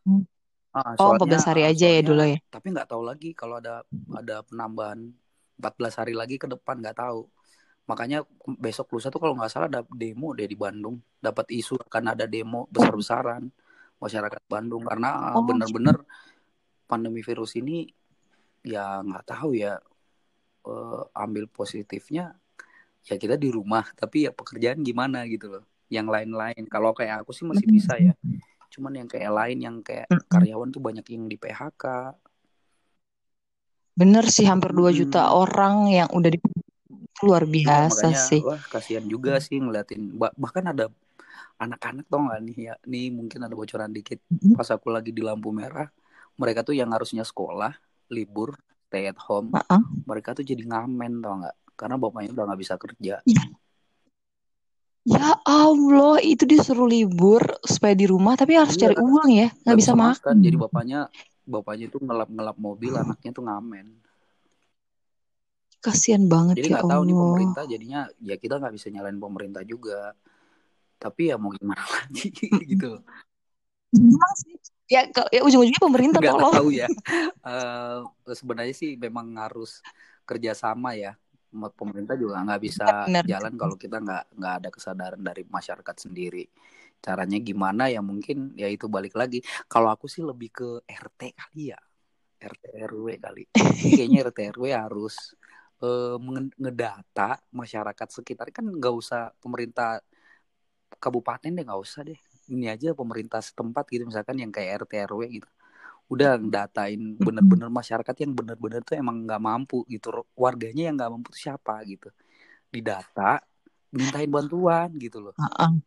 Hmm. 0.06 0.24
Ah, 0.70 0.94
oh, 1.02 1.18
14 1.18 1.50
hari 1.50 1.62
aja 1.66 1.90
ya 1.90 1.98
soalnya, 1.98 1.98
ya 1.98 2.06
dulu 2.06 2.22
ya. 2.22 2.38
Tapi 2.46 2.66
nggak 2.70 2.88
tahu 2.88 3.02
lagi 3.02 3.30
kalau 3.35 3.59
ada 3.59 3.83
ada 4.14 4.37
penambahan 4.46 5.11
14 5.59 5.98
hari 5.98 6.14
lagi 6.14 6.38
ke 6.38 6.46
depan 6.46 6.78
nggak 6.78 6.94
tahu. 6.94 7.26
Makanya 7.90 8.22
besok 8.46 8.94
lusa 8.94 9.11
tuh 9.11 9.18
kalau 9.18 9.35
nggak 9.35 9.50
salah 9.50 9.66
ada 9.66 9.83
demo 9.90 10.30
deh 10.30 10.46
di 10.46 10.54
Bandung. 10.54 11.02
Dapat 11.18 11.50
isu 11.50 11.74
akan 11.74 12.14
ada 12.14 12.30
demo 12.30 12.70
besar-besaran 12.70 13.50
masyarakat 13.98 14.42
Bandung 14.46 14.87
karena 14.87 15.35
oh, 15.35 15.42
bener-bener 15.42 16.06
pandemi 16.87 17.20
virus 17.20 17.59
ini 17.59 17.90
ya 18.62 19.02
nggak 19.02 19.26
tahu 19.26 19.59
ya 19.59 19.76
uh, 20.70 21.02
ambil 21.18 21.50
positifnya 21.50 22.33
ya 23.04 23.16
kita 23.16 23.37
di 23.37 23.48
rumah 23.48 23.85
tapi 23.96 24.28
ya 24.28 24.30
pekerjaan 24.30 24.87
gimana 24.87 25.26
gitu 25.26 25.50
loh. 25.50 25.64
Yang 25.90 26.14
lain-lain 26.14 26.62
kalau 26.70 26.94
kayak 26.94 27.26
aku 27.26 27.35
sih 27.35 27.42
masih 27.42 27.66
bisa 27.66 27.98
ya 27.98 28.14
cuman 28.80 29.04
yang 29.04 29.08
kayak 29.12 29.28
lain 29.28 29.58
yang 29.60 29.76
kayak 29.84 30.08
karyawan 30.32 30.72
tuh 30.72 30.80
banyak 30.80 31.04
yang 31.12 31.28
di 31.28 31.36
PHK 31.36 31.84
bener 33.92 34.24
sih 34.32 34.48
hampir 34.48 34.72
2 34.72 34.96
juta 34.96 35.28
hmm. 35.28 35.36
orang 35.36 35.76
yang 35.92 36.08
udah 36.08 36.30
di 36.32 36.40
luar 37.20 37.44
iya, 37.44 37.52
biasa 37.52 38.06
makanya, 38.08 38.24
sih. 38.24 38.40
wah 38.40 38.62
kasihan 38.72 39.04
juga 39.04 39.36
sih 39.44 39.60
ngeliatin. 39.60 40.16
Bahkan 40.16 40.64
ada 40.72 40.88
anak-anak 41.60 42.08
tau 42.08 42.24
gak 42.32 42.40
nih 42.40 42.56
ya 42.72 42.74
nih 42.88 43.12
mungkin 43.12 43.44
ada 43.44 43.52
bocoran 43.52 43.92
dikit. 43.92 44.24
Pas 44.56 44.68
aku 44.72 44.88
lagi 44.88 45.12
di 45.12 45.20
lampu 45.20 45.52
merah 45.52 45.88
mereka 46.40 46.64
tuh 46.64 46.72
yang 46.72 46.88
harusnya 46.96 47.20
sekolah 47.20 47.76
libur 48.08 48.56
stay 48.88 49.06
at 49.06 49.20
home 49.20 49.52
uh 49.52 49.60
-uh. 49.60 49.82
mereka 50.08 50.32
tuh 50.32 50.42
jadi 50.42 50.64
ngamen 50.64 51.20
tau 51.20 51.44
nggak? 51.44 51.56
Karena 51.76 51.96
bapaknya 52.00 52.30
udah 52.32 52.44
nggak 52.48 52.60
bisa 52.60 52.74
kerja. 52.80 53.14
Ya. 53.28 53.42
Ya 55.08 55.32
Allah, 55.48 56.20
itu 56.20 56.44
disuruh 56.44 56.84
libur 56.84 57.40
supaya 57.64 57.96
di 57.96 58.04
rumah, 58.04 58.36
tapi 58.36 58.60
harus 58.60 58.76
iya, 58.76 58.92
cari 58.92 58.96
uang 59.00 59.28
ya, 59.32 59.48
nggak 59.64 59.78
bisa 59.80 59.92
makan. 59.96 60.34
Jadi 60.44 60.56
bapaknya, 60.60 61.00
bapaknya 61.48 61.86
itu 61.88 61.98
ngelap-ngelap 62.04 62.56
mobil, 62.60 62.92
hmm. 62.92 63.02
anaknya 63.08 63.30
tuh 63.32 63.44
ngamen. 63.48 63.86
Kasian 65.80 66.28
banget 66.28 66.60
Jadi 66.60 66.68
ya 66.68 66.72
nggak 66.76 66.92
tahu 66.92 67.02
nih 67.08 67.16
pemerintah, 67.16 67.62
jadinya 67.64 68.00
ya 68.20 68.36
kita 68.36 68.60
nggak 68.60 68.74
bisa 68.76 68.86
nyalain 68.92 69.16
pemerintah 69.16 69.62
juga. 69.64 70.12
Tapi 71.00 71.32
ya 71.32 71.40
mau 71.40 71.48
gimana 71.56 71.80
lagi 71.96 72.28
gitu. 72.68 73.00
Memang 73.96 74.34
sih. 74.36 74.60
Ya, 74.90 75.06
ya 75.30 75.40
ujung-ujungnya 75.46 75.78
pemerintah 75.78 76.18
Gak 76.18 76.34
tolong. 76.34 76.50
tahu 76.50 76.68
ya. 76.74 76.90
uh, 77.46 78.02
sebenarnya 78.38 78.74
sih 78.74 78.98
memang 78.98 79.32
harus 79.38 79.78
kerjasama 80.26 80.98
ya 80.98 81.14
pemerintah 81.50 82.14
juga 82.14 82.38
nggak 82.40 82.60
bisa 82.62 82.86
Bener. 83.06 83.24
jalan 83.26 83.52
kalau 83.58 83.74
kita 83.74 83.98
nggak 83.98 84.24
nggak 84.38 84.54
ada 84.62 84.68
kesadaran 84.70 85.20
dari 85.20 85.42
masyarakat 85.46 85.96
sendiri. 85.98 86.46
Caranya 87.00 87.38
gimana 87.40 87.90
ya 87.90 88.00
mungkin 88.00 88.54
ya 88.54 88.70
itu 88.70 88.86
balik 88.86 89.18
lagi. 89.18 89.42
Kalau 89.66 89.90
aku 89.90 90.06
sih 90.06 90.22
lebih 90.22 90.50
ke 90.54 90.68
RT 90.86 91.20
kali 91.34 91.74
ya. 91.74 91.80
RT 92.40 92.64
RW 92.88 93.06
kali. 93.20 93.44
Kayaknya 93.98 94.18
RT 94.30 94.38
RW 94.56 94.64
harus 94.72 95.34
uh, 95.82 96.16
ngedata 96.56 97.42
masyarakat 97.52 98.08
sekitar. 98.08 98.48
Kan 98.54 98.70
nggak 98.70 98.94
usah 98.94 99.34
pemerintah 99.42 100.00
kabupaten 101.02 101.50
deh 101.50 101.64
nggak 101.66 101.82
usah 101.82 102.06
deh. 102.06 102.18
Ini 102.50 102.74
aja 102.74 102.94
pemerintah 102.94 103.38
setempat 103.42 103.86
gitu 103.90 104.06
misalkan 104.06 104.38
yang 104.38 104.50
kayak 104.54 104.86
RT 104.86 105.10
RW 105.10 105.22
gitu 105.42 105.50
udah 106.11 106.42
datain 106.42 107.14
bener-bener 107.16 107.70
masyarakat 107.81 108.14
yang 108.27 108.35
bener-bener 108.35 108.83
tuh 108.83 108.99
emang 108.99 109.25
nggak 109.25 109.40
mampu 109.40 109.87
gitu. 109.87 110.27
Warganya 110.35 110.90
yang 110.90 110.94
nggak 110.99 111.11
mampu 111.11 111.31
tuh 111.33 111.42
siapa 111.51 111.81
gitu. 111.87 112.11
Didata 112.70 113.38
mintain 113.90 114.31
bantuan 114.31 114.90
gitu 114.99 115.18
loh. 115.18 115.35
Uh-uh. 115.35 115.79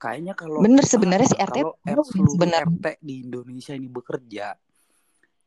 kayaknya 0.00 0.32
kalau 0.32 0.64
bener 0.64 0.80
sebenarnya 0.80 1.28
si 1.28 1.36
RT 1.36 1.60
kalau 1.60 2.04
bener. 2.40 2.64
RT 2.64 3.04
di 3.04 3.20
Indonesia 3.20 3.76
ini 3.76 3.84
bekerja 3.84 4.56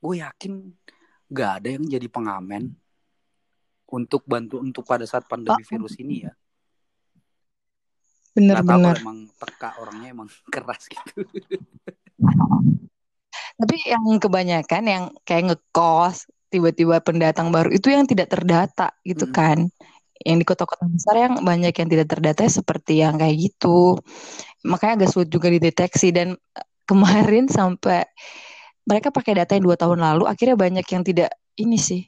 gue 0.03 0.15
yakin 0.21 0.53
nggak 1.33 1.51
ada 1.57 1.69
yang 1.73 1.85
jadi 1.89 2.07
pengamen 2.11 2.69
untuk 3.89 4.21
bantu 4.29 4.61
untuk 4.61 4.85
pada 4.85 5.09
saat 5.09 5.25
pandemi 5.25 5.57
uh 5.57 5.65
virus 5.65 5.97
ini 5.97 6.27
ya. 6.27 6.33
bener-bener 8.33 8.97
emang 9.01 9.29
teka 9.37 9.77
orangnya 9.77 10.09
emang 10.13 10.29
keras 10.53 10.85
gitu 10.85 11.25
Tapi 13.53 13.75
yang 13.85 14.03
kebanyakan 14.17 14.83
yang 14.85 15.03
kayak 15.23 15.53
ngekos, 15.53 16.27
tiba-tiba 16.49 17.01
pendatang 17.01 17.49
baru 17.49 17.69
itu 17.73 17.89
yang 17.89 18.05
tidak 18.05 18.33
terdata 18.33 18.93
gitu 19.05 19.29
hmm. 19.29 19.35
kan. 19.35 19.57
Yang 20.23 20.37
di 20.39 20.45
kota-kota 20.45 20.85
besar 20.87 21.15
yang 21.19 21.33
banyak 21.43 21.73
yang 21.73 21.89
tidak 21.89 22.07
terdata 22.07 22.47
seperti 22.47 23.03
yang 23.03 23.19
kayak 23.19 23.35
gitu. 23.37 23.99
Makanya 24.63 25.03
agak 25.03 25.09
sulit 25.11 25.29
juga 25.29 25.51
dideteksi 25.51 26.15
dan 26.15 26.37
eh, 26.37 26.67
kemarin 26.87 27.49
sampai 27.49 28.07
mereka 28.83 29.09
pakai 29.09 29.39
data 29.39 29.55
yang 29.55 29.65
dua 29.67 29.77
tahun 29.79 29.99
lalu 30.03 30.23
akhirnya 30.27 30.59
banyak 30.59 30.85
yang 30.91 31.03
tidak 31.07 31.29
ini 31.55 31.79
sih 31.79 32.03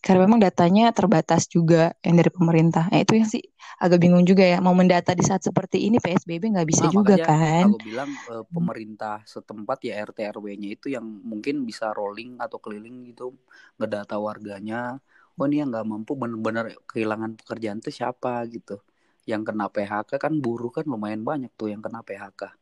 karena 0.00 0.24
memang 0.24 0.40
datanya 0.40 0.96
terbatas 0.96 1.44
juga 1.44 1.92
yang 2.00 2.16
dari 2.16 2.32
pemerintah. 2.32 2.88
Nah, 2.88 3.04
itu 3.04 3.20
yang 3.20 3.28
sih 3.28 3.44
agak 3.76 4.00
bingung 4.00 4.24
juga 4.24 4.48
ya 4.48 4.56
mau 4.64 4.72
mendata 4.72 5.12
di 5.12 5.20
saat 5.20 5.44
seperti 5.44 5.88
ini 5.88 6.00
PSBB 6.00 6.56
nggak 6.56 6.68
bisa 6.68 6.88
nah, 6.88 6.92
juga 6.92 7.14
kan. 7.20 7.68
Kalau 7.68 7.80
bilang 7.84 8.10
e, 8.24 8.34
pemerintah 8.48 9.20
setempat 9.28 9.84
ya 9.84 10.00
RT 10.08 10.18
RW-nya 10.40 10.68
itu 10.72 10.86
yang 10.88 11.04
mungkin 11.04 11.68
bisa 11.68 11.92
rolling 11.92 12.40
atau 12.40 12.56
keliling 12.56 13.12
gitu 13.12 13.36
ngedata 13.76 14.16
warganya. 14.16 14.96
Oh 15.36 15.44
ini 15.48 15.60
yang 15.60 15.68
nggak 15.72 15.86
mampu 15.88 16.12
benar-benar 16.16 16.72
kehilangan 16.88 17.36
pekerjaan 17.40 17.80
itu 17.84 17.92
siapa 17.92 18.44
gitu. 18.48 18.80
Yang 19.28 19.52
kena 19.52 19.68
PHK 19.68 20.10
kan 20.16 20.32
buruh 20.40 20.72
kan 20.72 20.88
lumayan 20.88 21.24
banyak 21.24 21.52
tuh 21.60 21.68
yang 21.68 21.84
kena 21.84 22.00
PHK. 22.00 22.59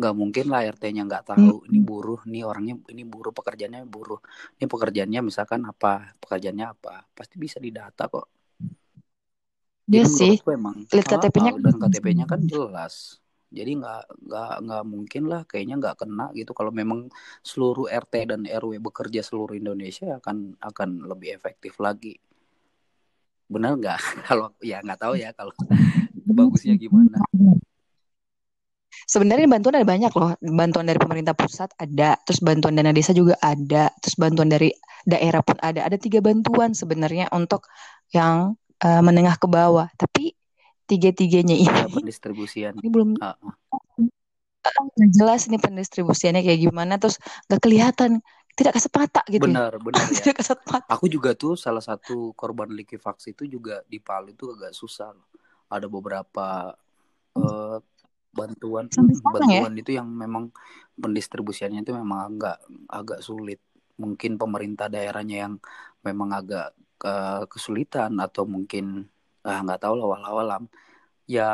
Nggak 0.00 0.16
mungkin 0.16 0.46
lah 0.48 0.64
RT-nya 0.64 1.04
nggak 1.04 1.24
tahu 1.36 1.68
ini 1.68 1.78
buruh 1.84 2.20
nih 2.24 2.42
orangnya 2.48 2.74
ini 2.88 3.04
buruh 3.04 3.32
pekerjaannya 3.36 3.84
buruh. 3.84 4.20
Ini 4.56 4.64
pekerjaannya 4.64 5.20
misalkan 5.20 5.60
apa 5.68 6.16
pekerjaannya 6.16 6.66
apa 6.72 7.04
pasti 7.12 7.36
bisa 7.36 7.60
didata 7.60 8.08
kok. 8.08 8.26
Iya 9.90 10.06
Jadi 10.06 10.08
sih. 10.08 10.34
menurutku 10.40 10.50
emang 10.56 10.74
Lihat 10.88 11.06
KTP-nya 11.06 11.52
dan 11.60 11.76
KTP-nya 11.76 12.24
kan 12.24 12.40
jelas. 12.48 13.20
Jadi 13.50 13.82
nggak 13.82 14.02
nggak 14.30 14.52
nggak 14.62 14.84
mungkin 14.86 15.22
lah 15.26 15.42
kayaknya 15.44 15.74
nggak 15.82 15.96
kena 16.00 16.26
gitu. 16.32 16.54
Kalau 16.54 16.72
memang 16.72 17.10
seluruh 17.42 17.90
RT 17.90 18.30
dan 18.30 18.46
RW 18.46 18.78
bekerja 18.80 19.20
seluruh 19.20 19.58
Indonesia 19.58 20.16
akan 20.16 20.56
akan 20.62 20.88
lebih 21.10 21.34
efektif 21.34 21.76
lagi. 21.82 22.16
Benar 23.50 23.76
nggak? 23.76 23.98
Kalau 24.30 24.54
ya 24.62 24.78
nggak 24.80 25.00
tahu 25.02 25.14
ya 25.18 25.34
kalau 25.34 25.50
bagusnya 26.30 26.78
gimana 26.78 27.18
Sebenarnya 29.10 29.50
bantuan 29.50 29.74
ada 29.74 29.88
banyak 29.88 30.12
loh. 30.14 30.38
Bantuan 30.38 30.86
dari 30.86 31.02
pemerintah 31.02 31.34
pusat 31.34 31.74
ada, 31.74 32.14
terus 32.22 32.38
bantuan 32.38 32.78
dana 32.78 32.94
desa 32.94 33.10
juga 33.10 33.34
ada, 33.42 33.90
terus 33.98 34.14
bantuan 34.14 34.46
dari 34.46 34.70
daerah 35.02 35.42
pun 35.42 35.58
ada. 35.58 35.82
Ada 35.82 35.98
tiga 35.98 36.22
bantuan 36.22 36.78
sebenarnya 36.78 37.26
untuk 37.34 37.66
yang 38.14 38.54
uh, 38.86 39.02
menengah 39.02 39.34
ke 39.34 39.50
bawah. 39.50 39.90
Tapi 39.98 40.30
tiga-tiganya 40.86 41.58
ini 41.58 41.66
ya, 41.66 41.86
pendistribusian 41.90 42.74
ini 42.78 42.88
belum 42.90 43.18
uh 43.18 43.34
jelas 45.16 45.48
nih 45.48 45.56
pendistribusiannya 45.56 46.44
kayak 46.44 46.60
gimana, 46.68 47.00
terus 47.00 47.16
nggak 47.48 47.64
kelihatan 47.64 48.20
tidak 48.52 48.76
kesepata 48.76 49.24
gitu. 49.32 49.48
benar 49.48 49.72
benar 49.80 50.04
ya 50.12 50.20
tidak 50.20 50.44
kesepata. 50.44 50.84
aku 50.92 51.08
juga 51.08 51.32
tuh 51.32 51.56
salah 51.56 51.80
satu 51.80 52.36
korban 52.36 52.68
likuifaksi 52.68 53.32
itu 53.32 53.48
juga 53.48 53.80
di 53.88 53.96
Palu 54.04 54.36
itu 54.36 54.52
agak 54.52 54.76
susah 54.76 55.16
loh 55.16 55.32
ada 55.72 55.88
beberapa 55.88 56.76
uh, 57.40 57.78
bantuan 58.30 58.86
ya? 58.86 59.66
bantuan 59.66 59.74
itu 59.74 59.90
yang 59.94 60.08
memang 60.08 60.54
pendistribusiannya 60.98 61.82
itu 61.82 61.92
memang 61.94 62.34
agak 62.34 62.58
agak 62.88 63.20
sulit. 63.20 63.60
Mungkin 64.00 64.40
pemerintah 64.40 64.88
daerahnya 64.88 65.48
yang 65.48 65.54
memang 66.00 66.32
agak 66.32 66.72
uh, 67.04 67.44
kesulitan 67.50 68.16
atau 68.16 68.48
mungkin 68.48 69.08
ah 69.40 69.60
nggak 69.64 69.80
tahu 69.88 69.94
lah 69.96 70.20
walau 70.20 70.68
ya 71.24 71.48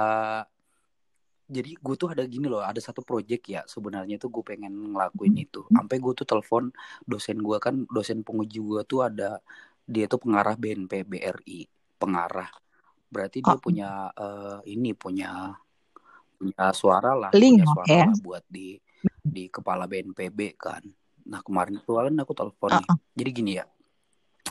jadi 1.46 1.78
gue 1.78 1.94
tuh 1.94 2.10
ada 2.10 2.26
gini 2.26 2.50
loh 2.50 2.58
ada 2.58 2.82
satu 2.82 3.06
project 3.06 3.46
ya 3.46 3.62
sebenarnya 3.70 4.18
tuh 4.18 4.34
gue 4.34 4.42
pengen 4.42 4.74
ngelakuin 4.94 5.34
itu. 5.38 5.62
Sampai 5.70 6.02
gue 6.02 6.12
tuh 6.18 6.26
telepon 6.26 6.74
dosen 7.06 7.38
gue 7.38 7.58
kan 7.62 7.86
dosen 7.86 8.26
penguji 8.26 8.58
gue 8.58 8.82
tuh 8.82 9.06
ada 9.06 9.38
dia 9.86 10.10
tuh 10.10 10.18
pengarah 10.18 10.58
BNP 10.58 11.06
BRI 11.06 11.70
pengarah. 12.02 12.50
Berarti 13.06 13.46
dia 13.46 13.54
Oh. 13.54 13.62
punya 13.62 14.10
eh, 14.18 14.58
ini 14.74 14.90
punya 14.98 15.54
punya 16.36 16.70
suara 16.76 17.12
lah 17.16 17.30
Link, 17.32 17.64
punya 17.64 17.66
suara 17.72 17.88
ya. 17.88 18.06
lah 18.06 18.18
buat 18.20 18.44
di 18.46 18.78
di 19.24 19.48
kepala 19.48 19.88
BNPB 19.88 20.56
kan 20.60 20.82
nah 21.26 21.42
kemarin 21.42 21.82
itu 21.82 21.90
kan 21.90 22.14
aku 22.22 22.32
telepon 22.36 22.70
nih 22.78 22.86
Uh-uh. 22.86 22.98
jadi 23.18 23.30
gini 23.34 23.52
ya 23.58 23.64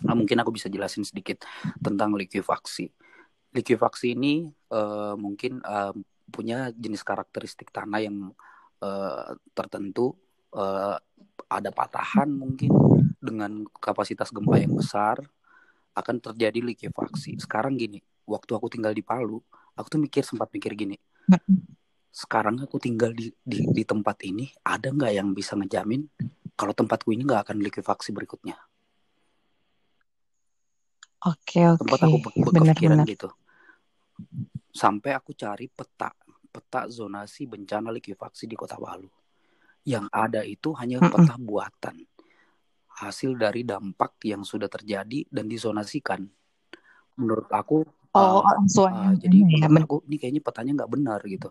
nah, 0.03 0.15
mungkin 0.17 0.37
aku 0.43 0.51
bisa 0.51 0.67
jelasin 0.67 1.07
sedikit 1.07 1.47
tentang 1.79 2.11
likuifaksi 2.17 2.91
likuifaksi 3.55 4.11
ini 4.11 4.51
eh, 4.51 5.15
mungkin 5.15 5.63
eh, 5.63 5.93
punya 6.27 6.73
jenis 6.75 7.05
karakteristik 7.07 7.71
tanah 7.71 8.03
yang 8.03 8.35
eh, 8.83 9.31
tertentu 9.55 10.11
eh, 10.51 10.99
ada 11.47 11.71
patahan 11.71 12.27
mungkin 12.27 12.73
dengan 13.21 13.63
kapasitas 13.79 14.29
gempa 14.33 14.59
yang 14.59 14.75
besar 14.75 15.23
akan 15.95 16.19
terjadi 16.19 16.59
likuifaksi. 16.59 17.39
Sekarang 17.39 17.79
gini, 17.79 18.03
waktu 18.27 18.51
aku 18.51 18.67
tinggal 18.67 18.91
di 18.91 19.01
Palu, 19.01 19.39
aku 19.73 19.87
tuh 19.87 19.99
mikir 20.03 20.27
sempat 20.27 20.51
mikir 20.51 20.75
gini. 20.75 20.99
Sekarang 22.15 22.55
aku 22.63 22.79
tinggal 22.79 23.11
di 23.11 23.27
di, 23.43 23.67
di 23.67 23.83
tempat 23.83 24.23
ini, 24.23 24.47
ada 24.63 24.87
nggak 24.87 25.13
yang 25.13 25.35
bisa 25.35 25.59
ngejamin 25.59 26.07
kalau 26.55 26.71
tempatku 26.71 27.11
ini 27.11 27.27
nggak 27.27 27.51
akan 27.51 27.57
likuifaksi 27.59 28.15
berikutnya? 28.15 28.55
Oke 31.27 31.65
oke. 31.67 31.81
Tempat 31.83 31.99
aku 32.07 32.17
be- 32.23 32.35
be- 32.39 32.53
Benar 32.55 32.75
kepikiran 32.77 32.97
benar. 33.03 33.07
gitu. 33.09 33.29
Sampai 34.71 35.11
aku 35.11 35.35
cari 35.35 35.67
peta 35.67 36.11
peta 36.55 36.87
zonasi 36.87 37.43
bencana 37.43 37.91
likuifaksi 37.91 38.47
di 38.47 38.55
Kota 38.55 38.79
Palu. 38.79 39.11
Yang 39.83 40.05
ada 40.15 40.41
itu 40.47 40.71
hanya 40.79 41.03
Mm-mm. 41.03 41.11
peta 41.11 41.35
buatan. 41.35 41.95
Hasil 42.95 43.35
dari 43.35 43.67
dampak 43.67 44.23
yang 44.23 44.47
sudah 44.47 44.71
terjadi 44.71 45.27
dan 45.27 45.51
dizonasikan. 45.51 46.23
Menurut 47.19 47.51
aku 47.51 47.83
Oh, 48.15 48.39
ah, 48.47 48.55
langsung 48.55 48.93
ah, 48.93 49.11
jadi 49.23 49.37
ya, 49.47 49.67
benar. 49.71 49.83
aku 49.83 49.93
ini 50.07 50.15
kayaknya 50.21 50.41
petanya 50.47 50.71
nggak 50.77 50.91
benar 50.95 51.19
gitu. 51.33 51.47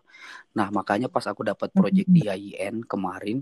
Nah 0.59 0.69
makanya 0.79 1.09
pas 1.15 1.25
aku 1.33 1.43
dapat 1.51 1.71
project 1.79 2.09
di 2.17 2.23
IIN 2.31 2.77
kemarin, 2.93 3.39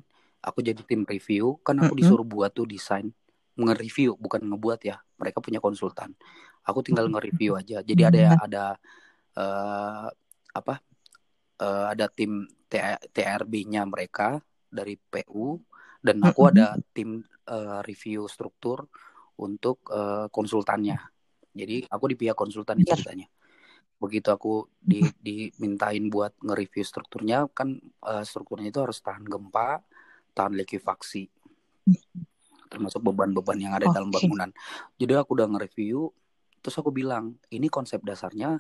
aku 0.46 0.58
jadi 0.68 0.80
tim 0.90 1.02
review. 1.08 1.58
Kan 1.66 1.76
aku 1.84 1.92
Mm-mm. 2.00 2.00
disuruh 2.00 2.26
buat 2.26 2.50
tuh 2.58 2.66
desain, 2.70 3.08
nge-review 3.60 4.16
bukan 4.24 4.42
ngebuat 4.50 4.80
ya. 4.90 4.96
Mereka 5.20 5.38
punya 5.46 5.60
konsultan. 5.64 6.10
Aku 6.68 6.80
tinggal 6.86 7.06
nge-review 7.12 7.58
aja. 7.60 7.78
Jadi 7.84 8.02
ada 8.06 8.20
ada 8.38 8.62
eh, 9.38 10.08
apa? 10.58 10.74
eh, 11.62 11.84
ada 11.92 12.06
tim 12.10 12.46
TRB-nya 13.14 13.82
mereka 13.88 14.40
dari 14.72 14.94
PU 14.96 15.60
dan 16.06 16.24
aku 16.24 16.40
Mm-mm. 16.40 16.50
ada 16.50 16.76
tim 16.96 17.20
eh, 17.48 17.78
review 17.88 18.26
struktur 18.30 18.88
untuk 19.40 19.76
eh, 19.92 20.26
konsultannya. 20.32 20.98
Jadi 21.53 21.84
aku 21.88 22.05
di 22.09 22.16
pihak 22.16 22.36
konsultan 22.36 22.80
Iya. 22.80 22.96
ceritanya. 22.96 23.28
Begitu 24.00 24.28
aku 24.34 24.66
di 24.82 25.07
dimintain 25.22 26.11
buat 26.11 26.34
nge-review 26.42 26.82
strukturnya 26.82 27.46
kan 27.53 27.78
eh, 28.09 28.24
strukturnya 28.26 28.72
itu 28.72 28.80
harus 28.82 28.98
tahan 28.98 29.22
gempa, 29.22 29.78
tahan 30.34 30.59
likuifaksi, 30.59 31.30
termasuk 32.72 33.05
beban-beban 33.05 33.59
yang 33.61 33.72
ada 33.76 33.86
dalam 33.92 34.09
Oke. 34.11 34.24
bangunan. 34.24 34.50
Jadi 34.96 35.12
aku 35.14 35.36
udah 35.38 35.46
nge-review, 35.55 36.09
terus 36.64 36.76
aku 36.80 36.90
bilang 36.90 37.36
ini 37.53 37.68
konsep 37.68 38.00
dasarnya 38.03 38.59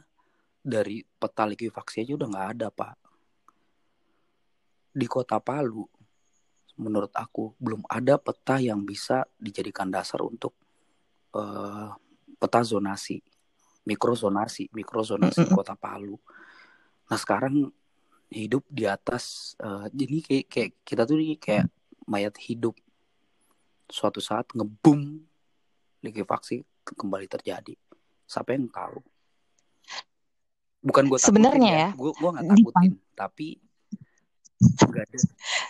dari 0.62 1.02
peta 1.02 1.42
likuifaksi 1.48 2.06
aja 2.06 2.12
udah 2.14 2.28
nggak 2.30 2.48
ada 2.54 2.68
pak. 2.70 2.94
Di 4.92 5.08
kota 5.08 5.40
Palu, 5.40 5.82
menurut 6.78 7.10
aku 7.16 7.56
belum 7.58 7.82
ada 7.88 8.20
peta 8.20 8.60
yang 8.62 8.84
bisa 8.86 9.24
dijadikan 9.40 9.90
dasar 9.90 10.22
untuk 10.22 10.54
eh, 11.34 11.90
peta 12.42 12.58
zonasi, 12.66 13.22
mikrozonasi, 13.86 14.66
mikrozonasi 14.74 15.46
Mm-mm. 15.46 15.54
kota 15.54 15.78
Palu. 15.78 16.18
Nah 17.06 17.18
sekarang 17.18 17.70
hidup 18.34 18.66
di 18.66 18.90
atas, 18.90 19.54
eh, 19.62 19.86
jadi 19.94 20.16
kayak, 20.26 20.46
kayak 20.50 20.70
kita 20.82 21.02
tuh 21.06 21.22
ini 21.22 21.38
kayak 21.38 21.70
mayat 22.10 22.34
hidup. 22.42 22.74
Suatu 23.86 24.18
saat 24.18 24.50
ngebum 24.50 25.22
likuifaksi 26.02 26.66
kembali 26.82 27.30
terjadi. 27.30 27.78
Siapa 28.26 28.58
yang 28.58 28.66
tahu? 28.66 28.98
Bukan 30.82 31.06
gue 31.06 31.18
Sebenarnya 31.22 31.70
ya, 31.70 31.88
gue 31.94 32.10
gue 32.10 32.30
nggak 32.34 32.46
takutin, 32.50 32.92
tapi 33.14 33.48
ada. 34.90 35.18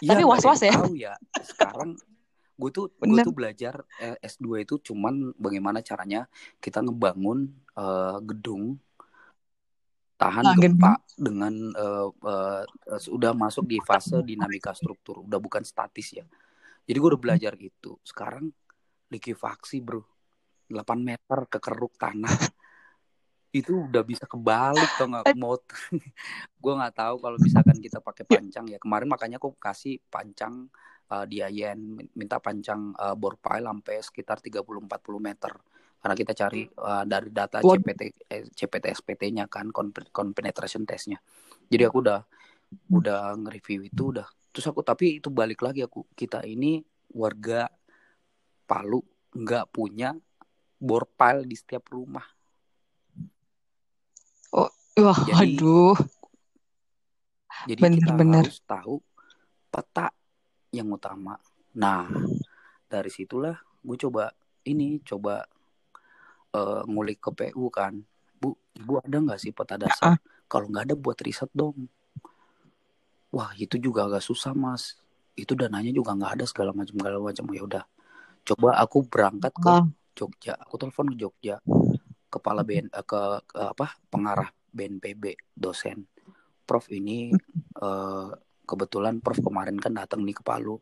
Iya, 0.00 0.08
Tapi 0.08 0.22
nggak 0.24 0.24
ada 0.24 0.24
was-was 0.24 0.60
ya. 0.64 0.72
Tahu 0.72 0.94
ya. 0.96 1.14
Sekarang 1.44 1.90
gue 2.62 2.70
tuh 2.70 2.86
gue 2.94 3.18
tuh 3.26 3.34
belajar 3.34 3.82
eh, 3.98 4.14
S2 4.22 4.62
itu 4.62 4.78
cuman 4.78 5.34
bagaimana 5.34 5.82
caranya 5.82 6.30
kita 6.62 6.78
ngebangun 6.78 7.50
eh, 7.74 8.18
gedung 8.22 8.78
tahan 10.22 10.44
Ah, 10.46 10.54
gedung. 10.54 10.78
gempa 10.78 10.92
dengan 11.18 11.54
eh, 11.74 12.08
eh, 12.14 12.62
sudah 13.02 13.34
masuk 13.34 13.66
di 13.66 13.82
fase 13.82 14.22
dinamika 14.22 14.70
struktur, 14.70 15.26
udah 15.26 15.42
bukan 15.42 15.66
statis 15.66 16.14
ya. 16.14 16.22
Jadi 16.86 16.96
gue 16.98 17.08
udah 17.10 17.22
belajar 17.22 17.52
itu. 17.58 17.98
Sekarang 18.06 18.46
likuifaksi 19.10 19.82
bro, 19.82 20.02
8 20.70 21.02
meter 21.02 21.38
kekeruk 21.50 21.98
tanah. 21.98 22.30
Itu 23.52 23.84
udah 23.84 24.00
bisa 24.00 24.24
kebalik 24.24 24.96
tau 24.96 25.12
nggak 25.12 25.36
mau 25.36 25.60
gue 26.62 26.72
nggak 26.72 26.94
tahu 26.96 27.14
kalau 27.20 27.36
misalkan 27.36 27.76
kita 27.82 27.98
pakai 28.00 28.24
pancang 28.24 28.64
ya. 28.70 28.78
Kemarin 28.80 29.10
makanya 29.10 29.36
aku 29.36 29.52
kasih 29.60 30.00
pancang 30.08 30.72
uh, 31.10 31.24
di 31.26 31.42
IN 31.42 31.98
minta 32.14 32.38
pancang 32.38 32.94
uh, 32.94 33.16
bore 33.18 33.40
pile 33.40 33.66
sampai 33.66 33.96
sekitar 33.98 34.38
30-40 34.38 34.86
meter 35.18 35.52
karena 36.02 36.14
kita 36.18 36.32
cari 36.34 36.66
uh, 36.66 37.06
dari 37.06 37.30
data. 37.30 37.62
CPT 37.62 38.02
eh, 38.26 38.44
CPT 38.50 38.84
SPT-nya 38.90 39.46
kan 39.46 39.70
penetration 40.34 40.86
testnya 40.86 41.18
jadi 41.66 41.90
aku 41.90 41.98
udah 42.02 42.20
udah 42.92 43.36
nge-review 43.38 43.86
itu 43.90 44.02
udah 44.16 44.26
terus 44.52 44.66
aku 44.68 44.84
tapi 44.84 45.22
itu 45.22 45.28
balik 45.28 45.62
lagi 45.62 45.84
aku 45.84 46.06
kita 46.14 46.42
ini 46.46 46.82
warga 47.14 47.68
Palu 48.62 49.02
nggak 49.32 49.68
punya 49.74 50.16
bore 50.80 51.06
pile 51.18 51.44
di 51.44 51.56
setiap 51.56 51.86
rumah 51.92 52.24
Wah, 54.92 55.16
Jadi, 55.24 55.56
aduh. 55.56 55.96
Jadi 57.64 57.80
Bener, 57.80 57.96
kita 57.96 58.12
bener. 58.12 58.44
harus 58.44 58.60
tahu 58.68 59.00
peta 59.72 60.12
yang 60.72 60.88
utama. 60.90 61.36
Nah, 61.76 62.08
dari 62.88 63.12
situlah 63.12 63.54
gue 63.84 63.96
coba 64.08 64.32
ini 64.64 64.98
coba 65.04 65.44
eh, 66.52 66.82
ngulik 66.88 67.20
ke 67.20 67.30
PU 67.30 67.68
kan. 67.68 68.00
Bu, 68.40 68.56
ibu 68.74 68.98
ada 68.98 69.16
nggak 69.22 69.38
sih 69.38 69.52
peta 69.54 69.78
dasar? 69.78 70.18
Kalau 70.50 70.66
nggak 70.68 70.90
ada 70.90 70.96
buat 70.98 71.18
riset 71.22 71.48
dong. 71.54 71.88
wah 73.32 73.48
itu 73.56 73.80
juga 73.80 74.04
agak 74.04 74.20
susah 74.20 74.52
mas 74.52 75.00
itu 75.32 75.56
dananya 75.56 75.88
juga 75.88 76.12
nggak 76.12 76.32
ada 76.36 76.44
segala 76.44 76.76
macam 76.76 76.92
segala 76.92 77.16
macam 77.16 77.44
ya 77.48 77.62
udah 77.64 77.84
coba 78.44 78.76
aku 78.76 79.08
berangkat 79.08 79.52
ke 79.56 79.72
Oh. 79.72 79.88
Jogja 80.12 80.52
aku 80.60 80.76
telepon 80.76 81.16
ke 81.16 81.24
Jogja 81.24 81.56
kepala 82.28 82.60
BN 82.60 82.92
eh, 82.92 83.04
ke, 83.08 83.20
ke 83.48 83.60
apa 83.72 83.96
pengarah 84.12 84.52
BNPB 84.68 85.56
dosen 85.56 86.04
Prof 86.68 86.84
ini 86.92 87.32
eh, 87.80 88.28
kebetulan 88.64 89.18
Prof 89.18 89.38
kemarin 89.42 89.76
kan 89.78 89.92
datang 89.94 90.22
nih 90.22 90.36
ke 90.38 90.42
Palu 90.44 90.78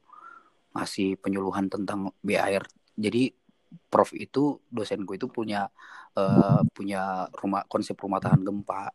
ngasih 0.76 1.18
penyuluhan 1.18 1.66
tentang 1.66 2.14
BAR 2.22 2.64
jadi 2.95 3.33
Prof 3.70 4.11
itu 4.14 4.59
dosenku 4.66 5.14
itu 5.14 5.31
punya 5.31 5.70
eh, 6.14 6.61
punya 6.74 7.31
rumah 7.39 7.62
konsep 7.70 7.95
rumah 7.99 8.18
tahan 8.18 8.43
gempa 8.43 8.91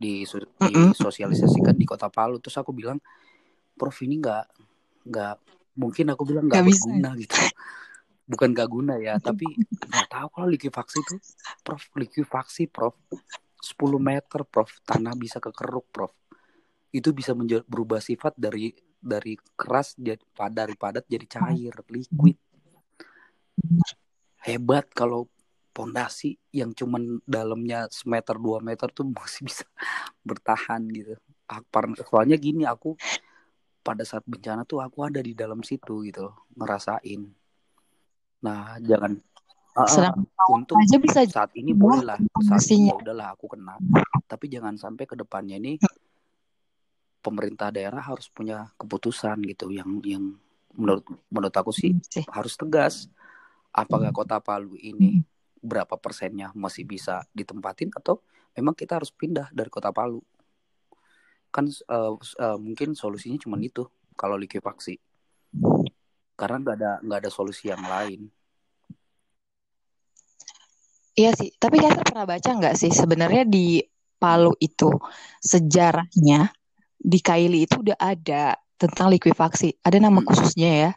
di 0.00 0.24
disosialisasikan 0.24 1.76
di 1.76 1.84
kota 1.84 2.08
Palu. 2.08 2.40
Terus 2.40 2.56
aku 2.56 2.72
bilang 2.72 2.96
Prof 3.76 3.96
ini 4.00 4.16
nggak 4.16 4.44
nggak 5.12 5.34
mungkin 5.76 6.06
aku 6.12 6.22
bilang 6.24 6.48
nggak 6.48 6.64
bisa. 6.64 6.88
berguna 6.88 7.10
gitu. 7.20 7.36
Bukan 8.24 8.48
nggak 8.56 8.70
guna 8.72 8.94
ya 8.96 9.20
tapi 9.28 9.44
nggak 9.68 10.08
tahu 10.08 10.26
kalau 10.32 10.48
likuifaksi 10.48 11.04
itu. 11.04 11.16
Prof 11.60 11.84
likuifaksi 12.00 12.64
Prof. 12.72 12.96
10 13.60 13.76
meter 14.00 14.40
Prof. 14.48 14.72
Tanah 14.88 15.12
bisa 15.20 15.36
kekeruk 15.36 15.92
Prof 15.92 16.16
itu 16.90 17.14
bisa 17.14 17.32
berubah 17.66 18.02
sifat 18.02 18.34
dari 18.34 18.74
dari 19.00 19.38
keras 19.56 19.96
jadi 19.96 20.20
padat 20.34 20.54
dari 20.66 20.74
padat 20.76 21.04
jadi 21.06 21.26
cair 21.26 21.74
liquid. 21.88 22.36
Hebat 24.40 24.90
kalau 24.92 25.30
pondasi 25.70 26.34
yang 26.50 26.74
cuman 26.74 27.22
dalamnya 27.24 27.86
semeter 27.88 28.36
dua 28.36 28.58
meter 28.60 28.90
tuh 28.90 29.06
masih 29.16 29.46
bisa 29.46 29.64
bertahan 30.26 30.82
gitu. 30.90 31.14
Akpar- 31.50 31.98
soalnya 32.06 32.38
gini 32.38 32.62
aku 32.66 32.94
pada 33.80 34.04
saat 34.04 34.22
bencana 34.28 34.68
tuh 34.68 34.84
aku 34.84 35.02
ada 35.08 35.18
di 35.24 35.32
dalam 35.32 35.64
situ 35.64 36.04
gitu 36.04 36.30
loh 36.30 36.36
ngerasain. 36.58 37.22
Nah 38.44 38.76
jangan 38.82 39.18
Ah, 39.70 39.86
ah, 39.86 39.94
Sedang 39.94 40.26
untung 40.50 40.82
aja 40.82 40.98
bisa 40.98 41.22
saat 41.30 41.54
ini 41.54 41.70
Wah, 41.78 41.94
boleh 41.94 42.02
lah 42.02 42.18
saat 42.42 42.66
ini 42.74 42.90
ya 42.90 42.94
udahlah 42.98 43.38
aku 43.38 43.54
kena. 43.54 43.78
Tapi 44.26 44.50
jangan 44.50 44.74
sampai 44.74 45.06
ke 45.06 45.14
depannya 45.14 45.62
ini 45.62 45.78
pemerintah 47.20 47.68
daerah 47.68 48.00
harus 48.00 48.26
punya 48.32 48.72
keputusan 48.80 49.44
gitu 49.44 49.68
yang 49.70 50.00
yang 50.02 50.24
menurut 50.74 51.04
menurut 51.28 51.54
aku 51.54 51.72
sih 51.72 51.96
sih. 52.08 52.24
harus 52.28 52.56
tegas. 52.56 53.06
Apakah 53.70 54.10
kota 54.10 54.42
Palu 54.42 54.74
ini 54.82 55.22
berapa 55.62 55.94
persennya 55.94 56.50
masih 56.58 56.82
bisa 56.82 57.22
ditempatin 57.30 57.94
atau 57.94 58.18
memang 58.58 58.74
kita 58.74 58.98
harus 58.98 59.14
pindah 59.14 59.46
dari 59.54 59.70
kota 59.70 59.94
Palu? 59.94 60.18
Kan 61.54 61.70
eh, 61.70 62.12
eh, 62.18 62.58
mungkin 62.58 62.98
solusinya 62.98 63.38
cuma 63.38 63.60
itu 63.62 63.86
kalau 64.18 64.34
likuifaksi. 64.34 64.98
Karena 66.34 66.56
nggak 66.58 66.76
ada 66.82 66.92
nggak 67.04 67.18
ada 67.22 67.30
solusi 67.30 67.70
yang 67.70 67.84
lain. 67.84 68.26
Iya 71.14 71.36
sih, 71.36 71.52
tapi 71.58 71.82
Kaiser 71.82 72.06
pernah 72.06 72.24
baca 72.24 72.50
nggak 72.54 72.74
sih 72.78 72.90
sebenarnya 72.90 73.44
di 73.44 73.82
Palu 74.20 74.52
itu 74.60 74.88
sejarahnya 75.40 76.52
di 77.00 77.18
Kaili 77.24 77.64
itu 77.64 77.80
udah 77.80 77.96
ada 77.96 78.56
tentang 78.76 79.08
likuifaksi. 79.12 79.80
Ada 79.84 79.98
nama 80.00 80.20
Mm. 80.20 80.26
khususnya 80.28 80.70
ya. 80.88 80.90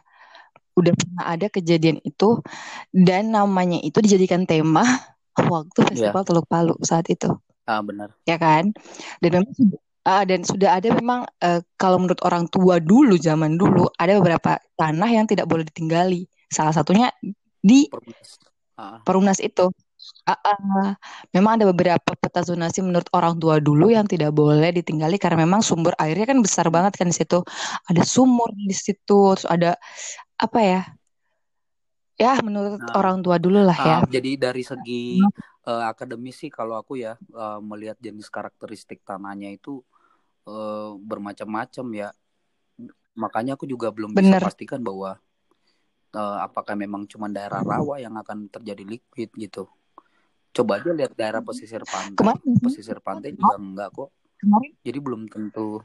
Udah 0.74 0.92
pernah 0.96 1.24
ada 1.30 1.46
kejadian 1.48 2.02
itu 2.02 2.42
dan 2.90 3.30
namanya 3.30 3.78
itu 3.78 4.02
dijadikan 4.02 4.42
tema 4.44 4.82
waktu 5.54 5.80
Festival 5.86 6.22
Teluk 6.26 6.46
Palu 6.50 6.74
saat 6.82 7.06
itu, 7.10 7.30
ah 7.70 7.78
benar 7.78 8.10
ya 8.26 8.36
kan? 8.42 8.74
Dan 9.22 9.30
memang 9.38 9.54
sudah 9.54 9.78
ah, 10.06 10.24
dan 10.26 10.40
sudah 10.42 10.70
ada 10.78 10.88
memang 10.90 11.30
eh, 11.42 11.62
kalau 11.78 12.02
menurut 12.02 12.18
orang 12.26 12.50
tua 12.50 12.82
dulu 12.82 13.14
zaman 13.14 13.54
dulu 13.54 13.86
ada 14.02 14.18
beberapa 14.18 14.58
tanah 14.74 15.10
yang 15.14 15.26
tidak 15.30 15.46
boleh 15.46 15.62
ditinggali. 15.62 16.26
Salah 16.50 16.74
satunya 16.74 17.10
di 17.62 17.86
perumnas 17.86 18.30
ah 18.74 18.98
Perumnas 19.06 19.38
itu. 19.38 19.70
Ah. 20.24 20.96
memang 21.36 21.60
ada 21.60 21.68
beberapa 21.68 22.16
peta 22.16 22.40
zonasi 22.40 22.80
menurut 22.80 23.08
orang 23.12 23.36
tua 23.36 23.60
dulu 23.60 23.92
yang 23.92 24.08
tidak 24.08 24.32
boleh 24.32 24.72
ditinggali 24.72 25.20
karena 25.20 25.44
memang 25.44 25.60
sumber 25.60 25.92
airnya 26.00 26.24
kan 26.28 26.40
besar 26.40 26.72
banget 26.72 26.96
kan 26.96 27.08
di 27.08 27.16
situ. 27.16 27.44
Ada 27.88 28.02
sumur 28.04 28.48
di 28.56 28.72
situ, 28.72 29.36
terus 29.36 29.44
ada 29.44 29.76
apa 30.40 30.60
ya? 30.60 30.82
Ya, 32.14 32.38
menurut 32.40 32.78
Nah, 32.78 32.94
orang 32.94 33.20
tua 33.26 33.42
dulu 33.42 33.58
lah 33.66 33.74
ya. 33.74 33.98
Ah, 33.98 34.02
jadi 34.06 34.38
dari 34.38 34.62
segi 34.62 35.18
eh, 35.66 35.84
akademis 35.84 36.36
sih 36.46 36.50
kalau 36.52 36.78
aku 36.78 36.94
ya 37.00 37.18
eh, 37.18 37.58
melihat 37.60 37.98
jenis 37.98 38.30
karakteristik 38.30 39.02
tanahnya 39.02 39.50
itu 39.50 39.82
eh, 40.46 40.90
bermacam-macam 40.94 41.86
ya. 41.92 42.08
Makanya 43.18 43.58
aku 43.58 43.66
juga 43.66 43.90
belum 43.90 44.14
bisa 44.14 44.38
Bener. 44.38 44.42
pastikan 44.46 44.78
bahwa 44.78 45.18
eh, 46.14 46.38
apakah 46.38 46.78
memang 46.78 47.04
cuma 47.10 47.26
daerah 47.26 47.66
rawa 47.66 47.98
yang 47.98 48.14
akan 48.14 48.46
terjadi 48.46 48.86
liquid 48.86 49.34
gitu. 49.34 49.66
Coba 50.54 50.78
aja 50.78 50.90
lihat 50.94 51.12
daerah 51.18 51.42
pesisir 51.42 51.82
pantai. 51.82 52.14
Kemarin, 52.14 52.54
Pesisir 52.62 52.98
pantai 53.02 53.30
juga 53.34 53.58
enggak 53.58 53.88
kok. 53.90 54.08
kemarin 54.38 54.72
Jadi 54.86 54.98
belum 55.02 55.22
tentu 55.26 55.82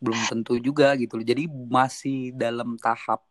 belum 0.00 0.20
tentu 0.28 0.52
juga 0.60 0.92
gitu 1.00 1.16
loh. 1.20 1.26
Jadi 1.26 1.44
masih 1.48 2.32
dalam 2.36 2.76
tahap 2.76 3.24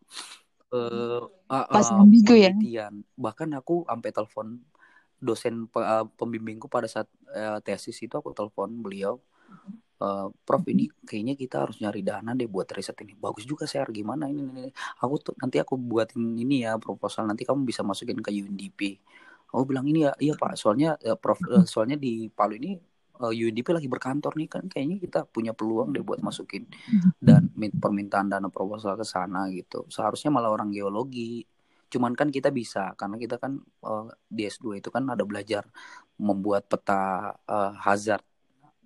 eh 0.69 1.21
ah, 1.49 1.65
masih 1.69 1.93
ah, 1.97 2.01
ambigu 2.01 2.33
ya. 2.37 2.53
penelitian. 2.53 2.93
Bahkan 3.17 3.49
aku 3.57 3.85
sampai 3.89 4.09
telepon 4.13 4.47
dosen 5.19 5.67
pe- 5.67 5.83
eh, 5.85 6.05
pembimbingku 6.17 6.65
pada 6.71 6.87
saat 6.89 7.07
eh, 7.35 7.59
tesis 7.65 7.97
itu 8.01 8.13
aku 8.15 8.31
telepon 8.33 8.69
beliau 8.85 9.19
eh, 10.01 10.27
Prof 10.47 10.63
ini 10.71 10.87
kayaknya 11.05 11.33
kita 11.35 11.55
harus 11.67 11.77
nyari 11.83 12.01
dana 12.05 12.31
deh 12.37 12.47
buat 12.47 12.67
riset 12.71 12.95
ini 13.03 13.13
bagus 13.19 13.43
juga 13.49 13.65
share 13.67 13.91
gimana 13.91 14.25
ini, 14.31 14.41
ini, 14.47 14.59
ini. 14.69 14.71
aku 15.03 15.15
tuh 15.25 15.33
nanti 15.41 15.57
aku 15.59 15.75
buatin 15.75 16.23
ini 16.39 16.65
ya 16.65 16.79
proposal 16.79 17.27
nanti 17.29 17.43
kamu 17.47 17.67
bisa 17.67 17.81
masukin 17.83 18.19
ke 18.23 18.31
UNDP 18.31 18.79
aku 19.49 19.63
bilang 19.73 19.85
ini 19.89 20.05
ya 20.07 20.13
iya 20.21 20.33
pak. 20.37 20.53
Soalnya 20.61 20.95
eh, 21.01 21.17
Prof 21.17 21.39
eh, 21.49 21.65
soalnya 21.65 21.97
di 21.99 22.29
Palu 22.29 22.53
ini 22.61 22.77
eh, 23.21 23.33
UNDP 23.43 23.67
lagi 23.77 23.87
berkantor 23.89 24.33
nih 24.39 24.49
kan. 24.49 24.63
Kayaknya 24.71 24.97
kita 25.01 25.19
punya 25.29 25.51
peluang 25.57 25.89
deh 25.95 26.03
buat 26.05 26.21
masukin 26.21 26.65
dan 27.21 27.49
min- 27.57 27.75
permintaan 27.75 28.29
dana 28.31 28.47
proposal 28.51 28.95
ke 28.99 29.05
sana 29.07 29.49
gitu. 29.53 29.85
Seharusnya 29.91 30.29
malah 30.33 30.51
orang 30.53 30.69
geologi. 30.73 31.43
Cuman 31.89 32.13
kan 32.13 32.29
kita 32.29 32.53
bisa 32.53 32.93
karena 32.99 33.17
kita 33.17 33.35
kan 33.41 33.57
eh, 33.61 34.07
di 34.29 34.43
S2 34.47 34.77
itu 34.79 34.89
kan 34.93 35.03
ada 35.09 35.23
belajar 35.25 35.65
membuat 36.21 36.69
peta 36.69 37.33
eh, 37.49 37.73
hazard 37.85 38.23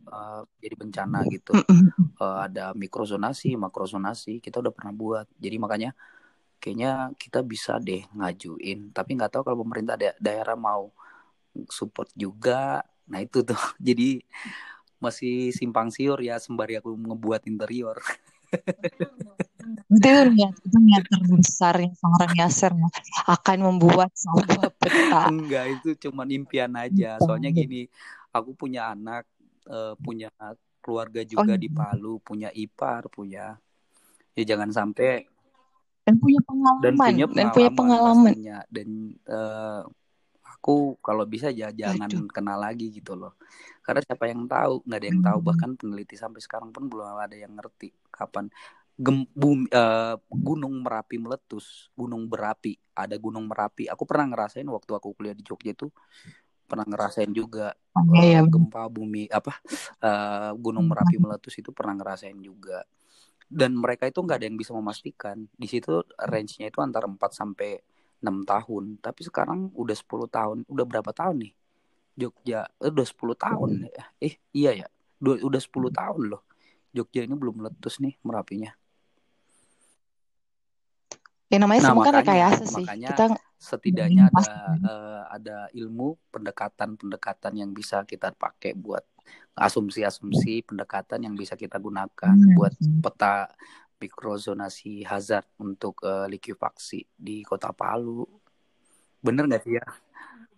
eh, 0.08 0.42
jadi 0.64 0.76
bencana 0.80 1.20
gitu. 1.32 1.54
Eh, 2.22 2.38
ada 2.48 2.72
mikrozonasi 2.78 3.58
makrozonasi 3.60 4.40
kita 4.44 4.62
udah 4.64 4.74
pernah 4.76 4.94
buat. 4.96 5.26
Jadi 5.42 5.56
makanya 5.60 5.92
kayaknya 6.64 7.12
kita 7.20 7.44
bisa 7.44 7.76
deh 7.84 8.08
ngajuin. 8.16 8.96
Tapi 8.96 9.20
nggak 9.20 9.32
tahu 9.36 9.44
kalau 9.44 9.60
pemerintah 9.68 10.00
da- 10.00 10.16
daerah 10.16 10.56
mau 10.56 10.88
support 11.68 12.08
juga. 12.16 12.80
Nah 13.12 13.20
itu 13.20 13.44
tuh. 13.44 13.60
Jadi 13.88 14.24
masih 15.04 15.52
simpang 15.52 15.92
siur 15.92 16.16
ya 16.24 16.40
sembari 16.40 16.80
aku 16.80 16.96
ngebuat 16.96 17.44
interior. 17.52 18.00
Itu 19.92 20.08
niat, 20.08 20.56
itu 20.64 20.78
niat 20.80 21.04
terbesarnya 21.12 21.92
seorang 22.00 22.32
Yasser 22.40 22.72
ya, 22.72 22.90
akan 23.28 23.58
membuat 23.68 24.16
sebuah 24.16 24.72
peta. 24.80 25.28
enggak 25.28 25.66
itu 25.76 25.90
cuman 26.08 26.28
impian 26.32 26.72
aja. 26.80 27.20
Soalnya 27.20 27.52
gini 27.52 27.92
aku 28.32 28.56
punya 28.56 28.96
anak 28.96 29.28
eh, 29.68 29.94
punya 30.00 30.32
keluarga 30.84 31.22
juga 31.24 31.56
di 31.56 31.72
iya. 31.72 31.78
Palu 31.80 32.20
punya 32.20 32.50
ipar 32.52 33.08
punya 33.08 33.56
ya 34.36 34.44
jangan 34.44 34.70
sampai 34.74 35.24
Dan 36.04 36.20
punya 36.20 36.40
dan 36.44 36.48
pengalaman, 36.48 36.96
punya 37.00 37.26
dan 37.32 37.48
punya 37.56 37.72
pengalaman 37.72 37.76
pengalaman. 37.76 38.34
pastinya. 38.36 38.58
Dan 38.68 38.88
eh, 39.24 39.82
aku 40.44 41.00
kalau 41.00 41.24
bisa 41.24 41.48
ya 41.52 41.72
jangan 41.72 42.12
Aduh. 42.12 42.28
kenal 42.28 42.60
lagi 42.60 42.92
gitu 42.92 43.16
loh. 43.16 43.40
Karena 43.84 44.04
siapa 44.04 44.28
yang 44.28 44.48
tahu? 44.48 44.84
Nggak 44.84 45.00
ada 45.00 45.08
yang 45.08 45.22
tahu. 45.24 45.38
Hmm. 45.40 45.48
bahkan 45.48 45.70
peneliti 45.80 46.16
sampai 46.20 46.40
sekarang 46.44 46.76
pun 46.76 46.88
belum 46.92 47.20
ada 47.20 47.36
yang 47.36 47.56
ngerti 47.56 47.92
kapan 48.12 48.52
gem, 48.94 49.26
bumi, 49.34 49.66
eh, 49.72 50.16
gunung 50.30 50.84
merapi 50.84 51.16
meletus 51.20 51.88
gunung 51.96 52.28
berapi. 52.28 52.76
Ada 52.94 53.16
gunung 53.16 53.48
merapi. 53.48 53.88
Aku 53.88 54.04
pernah 54.04 54.28
ngerasain 54.28 54.68
waktu 54.68 54.92
aku 54.92 55.16
kuliah 55.16 55.34
di 55.34 55.42
Jogja 55.42 55.72
itu 55.72 55.88
pernah 56.68 56.88
ngerasain 56.88 57.32
juga 57.32 57.76
Oh, 57.94 58.02
iya, 58.18 58.22
eh, 58.26 58.30
iya. 58.34 58.42
gempa 58.50 58.90
bumi 58.90 59.30
apa 59.30 59.54
eh, 60.02 60.52
gunung 60.58 60.90
merapi 60.90 61.22
meletus 61.22 61.54
itu 61.62 61.70
pernah 61.70 61.94
ngerasain 61.94 62.34
juga 62.42 62.82
dan 63.54 63.78
mereka 63.78 64.10
itu 64.10 64.18
nggak 64.18 64.38
ada 64.42 64.46
yang 64.50 64.58
bisa 64.58 64.74
memastikan. 64.74 65.46
Di 65.54 65.70
situ 65.70 66.02
range-nya 66.18 66.74
itu 66.74 66.82
antara 66.82 67.06
4 67.06 67.30
sampai 67.32 67.78
6 68.20 68.42
tahun. 68.42 68.98
Tapi 68.98 69.22
sekarang 69.22 69.70
udah 69.78 69.94
10 69.94 70.26
tahun. 70.26 70.66
Udah 70.66 70.86
berapa 70.90 71.14
tahun 71.14 71.46
nih? 71.46 71.54
Jogja 72.18 72.66
eh, 72.82 72.90
udah 72.90 73.06
10 73.06 73.38
tahun 73.38 73.70
ya? 73.86 74.06
Eh 74.18 74.34
iya 74.52 74.72
ya. 74.74 74.88
Dua- 75.22 75.40
udah 75.40 75.62
10 75.62 75.94
tahun 75.94 76.34
loh. 76.34 76.42
Jogja 76.90 77.22
ini 77.22 77.38
belum 77.38 77.62
meletus 77.62 78.02
nih 78.02 78.18
merapinya. 78.26 78.74
Ya 81.54 81.62
namanya 81.62 81.86
Nah, 81.86 81.90
semua 81.94 82.04
kan 82.10 82.14
rekayasa 82.18 82.64
sih. 82.66 82.74
makanya 82.82 83.10
Kita 83.14 83.26
setidaknya 83.62 84.24
ada 84.34 84.42
Pasti. 84.42 84.82
eh, 84.82 85.22
ada 85.30 85.58
ilmu 85.78 86.18
pendekatan-pendekatan 86.34 87.54
yang 87.62 87.70
bisa 87.70 88.02
kita 88.10 88.34
pakai 88.34 88.74
buat 88.74 89.06
asumsi-asumsi 89.54 90.66
pendekatan 90.66 91.30
yang 91.30 91.36
bisa 91.38 91.54
kita 91.54 91.78
gunakan 91.78 92.34
Hmm. 92.34 92.54
buat 92.58 92.74
peta 93.06 93.50
mikrozonasi 94.02 95.08
hazard 95.08 95.48
untuk 95.62 96.04
uh, 96.04 96.28
likuifaksi 96.28 97.08
di 97.16 97.46
kota 97.48 97.72
Palu. 97.72 98.28
Bener 99.24 99.48
nggak 99.48 99.64
sih 99.64 99.80
ya? 99.80 99.86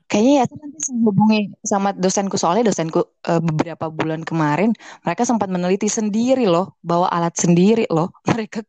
Kayaknya 0.06 0.34
ya 0.38 0.46
nanti 0.54 0.80
hubungi 1.02 1.42
sama 1.66 1.90
dosenku 1.94 2.38
soalnya 2.38 2.70
dosenku 2.70 3.02
uh, 3.02 3.42
beberapa 3.42 3.90
bulan 3.90 4.22
kemarin 4.22 4.70
mereka 5.02 5.26
sempat 5.26 5.50
meneliti 5.50 5.90
sendiri 5.90 6.46
loh 6.46 6.78
bawa 6.86 7.10
alat 7.10 7.34
sendiri 7.34 7.90
loh 7.90 8.14
mereka 8.30 8.62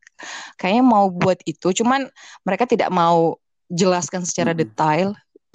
kayaknya 0.57 0.81
mau 0.81 1.13
buat 1.13 1.37
itu 1.45 1.69
cuman 1.77 2.09
mereka 2.41 2.65
tidak 2.65 2.89
mau 2.89 3.37
jelaskan 3.69 4.25
secara 4.25 4.57
Mm-mm. 4.57 4.65
detail 4.65 5.07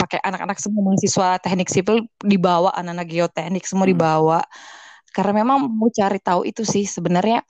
pakai 0.02 0.18
anak-anak 0.18 0.58
semua 0.58 0.82
mahasiswa 0.82 1.38
teknik 1.38 1.70
sipil 1.70 2.02
dibawa 2.18 2.74
anak-anak 2.74 3.06
geoteknik 3.06 3.62
semua 3.62 3.86
Mm. 3.86 3.92
dibawa. 3.94 4.40
Karena 5.14 5.44
memang 5.44 5.70
mau 5.70 5.86
cari 5.86 6.18
tahu 6.18 6.42
itu 6.42 6.66
sih 6.66 6.82
sebenarnya 6.82 7.46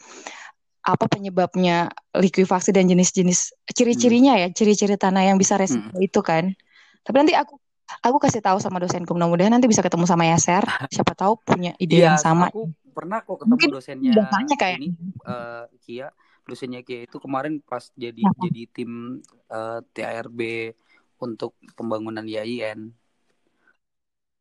apa 0.82 1.07
penyebabnya 1.07 1.88
likuifaksi 2.12 2.74
dan 2.74 2.90
jenis-jenis 2.90 3.55
ciri-cirinya 3.70 4.34
ya 4.34 4.50
ciri-ciri 4.50 4.98
tanah 4.98 5.24
yang 5.24 5.38
bisa 5.38 5.57
resiko 5.57 5.96
itu 5.96 6.20
kan. 6.20 6.53
Tapi 7.00 7.16
nanti 7.16 7.32
aku 7.32 7.57
aku 8.03 8.16
kasih 8.18 8.42
tahu 8.42 8.59
sama 8.59 8.82
dosenku 8.82 9.14
mudah-mudahan 9.14 9.55
nanti 9.55 9.70
bisa 9.70 9.80
ketemu 9.80 10.05
sama 10.05 10.26
Yaser. 10.26 10.66
Siapa 10.90 11.14
tahu 11.14 11.38
punya 11.40 11.72
ide 11.78 12.03
Iya, 12.03 12.12
yang 12.12 12.18
sama. 12.18 12.50
aku 12.50 12.68
pernah 12.92 13.22
kok 13.22 13.40
ketemu 13.40 13.53
Mungkin 13.57 13.70
dosennya 13.72 14.12
tanya 14.28 14.57
kayak 14.59 14.76
ini 14.82 14.88
eh, 15.22 15.64
Kia, 15.80 16.09
dosennya 16.42 16.82
Kia 16.82 17.07
itu 17.07 17.16
kemarin 17.16 17.62
pas 17.62 17.88
jadi 17.94 18.20
Apa? 18.20 18.42
jadi 18.44 18.62
tim 18.68 19.22
eh, 19.48 19.80
TARB 19.94 20.40
untuk 21.22 21.54
pembangunan 21.78 22.26
IAIN. 22.26 22.90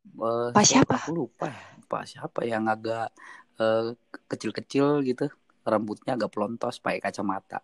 Eh, 0.01 0.49
Pak 0.49 0.65
siapa? 0.65 0.97
Aku 0.97 1.13
lupa 1.13 1.53
Pak 1.85 2.03
siapa 2.09 2.41
yang 2.43 2.65
agak 2.65 3.13
eh, 3.61 3.93
kecil-kecil 4.25 5.05
gitu, 5.05 5.29
rambutnya 5.61 6.17
agak 6.17 6.33
pelontos, 6.33 6.81
pakai 6.81 6.99
kacamata. 6.99 7.61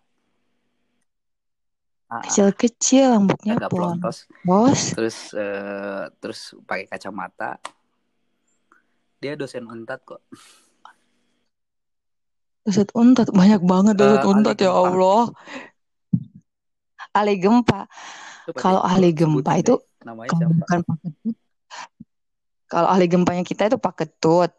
Ah, 2.08 2.16
ah, 2.16 2.22
kecil-kecil 2.24 3.12
rambutnya 3.12 3.58
agak 3.58 3.74
pelontos, 3.74 4.30
bos 4.46 4.96
terus 4.96 5.34
eh, 5.34 6.08
terus 6.22 6.56
pakai 6.64 6.86
kacamata. 6.88 7.58
Dia 9.18 9.34
dosen 9.34 9.66
Untat 9.66 10.06
kok. 10.06 10.22
dosen 12.68 12.84
untat 12.92 13.32
banyak 13.32 13.64
banget 13.64 13.96
dosen 13.96 14.20
ahli 14.20 14.28
untat 14.28 14.56
ya. 14.60 14.70
Allah 14.76 15.32
ahli 17.22 17.34
gempa. 17.38 17.90
Coba 18.48 18.58
kalau 18.58 18.80
deh, 18.82 18.90
ahli 18.94 19.08
gempa 19.12 19.52
itu 19.58 19.74
namanya 20.06 20.30
kalau 20.30 20.46
siapa? 20.46 20.58
bukan 20.62 20.78
Pak 20.86 20.96
Ketut 21.02 21.36
kalau 22.68 22.88
ahli 22.92 23.06
gempanya 23.08 23.42
kita 23.42 23.72
itu 23.72 23.80
Pak 23.80 23.94
Ketut 23.96 24.52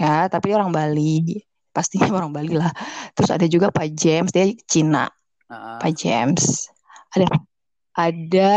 ya 0.00 0.26
tapi 0.32 0.56
orang 0.56 0.72
Bali. 0.72 1.44
Pastinya 1.68 2.08
orang 2.18 2.32
Bali 2.32 2.56
lah. 2.56 2.72
Terus 3.12 3.30
ada 3.30 3.46
juga 3.46 3.68
Pak 3.68 3.88
James 3.92 4.32
dia 4.32 4.48
Cina. 4.64 5.06
Ah, 5.46 5.76
Pak 5.78 5.92
James. 5.92 6.72
Ada 7.12 7.28
ada 7.94 8.50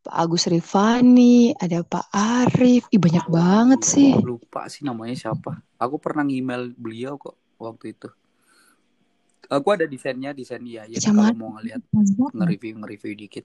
Pak 0.00 0.14
Agus 0.16 0.48
Rifani 0.48 1.52
ada 1.60 1.84
Pak 1.84 2.08
Arif 2.14 2.88
Ih, 2.94 3.02
banyak 3.02 3.26
banget 3.26 3.80
sih. 3.82 4.14
Lupa 4.22 4.70
sih 4.70 4.86
namanya 4.86 5.18
siapa. 5.18 5.58
Aku 5.76 5.98
pernah 5.98 6.22
email 6.24 6.70
beliau 6.78 7.18
kok 7.18 7.36
waktu 7.58 7.98
itu. 7.98 8.08
Aku 9.50 9.68
ada 9.74 9.82
desainnya, 9.82 10.30
desain 10.30 10.62
iya 10.62 10.86
ya 10.86 10.98
kalau 11.02 11.34
mau 11.34 11.50
ngeliat 11.58 11.82
nge-review 12.30 12.78
nge-review 12.78 13.14
dikit. 13.18 13.44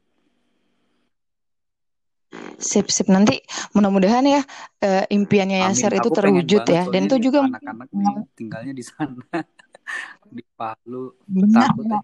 sip 2.55 2.87
sip 2.87 3.07
nanti 3.11 3.43
mudah-mudahan 3.75 4.23
ya 4.23 4.41
eh, 4.79 5.03
impiannya 5.11 5.59
Amin. 5.59 5.75
Yaser 5.75 5.91
itu 5.99 6.07
terwujud 6.07 6.63
ya 6.63 6.87
dan 6.87 7.01
itu 7.07 7.17
juga 7.19 7.43
anak-anak 7.43 7.87
nih 7.91 8.15
tinggalnya 8.35 8.73
di 8.73 8.83
sana 8.83 9.19
di 10.35 10.43
Palu. 10.55 11.11
benar 11.27 11.67
Takut 11.71 11.85
ya. 11.85 11.99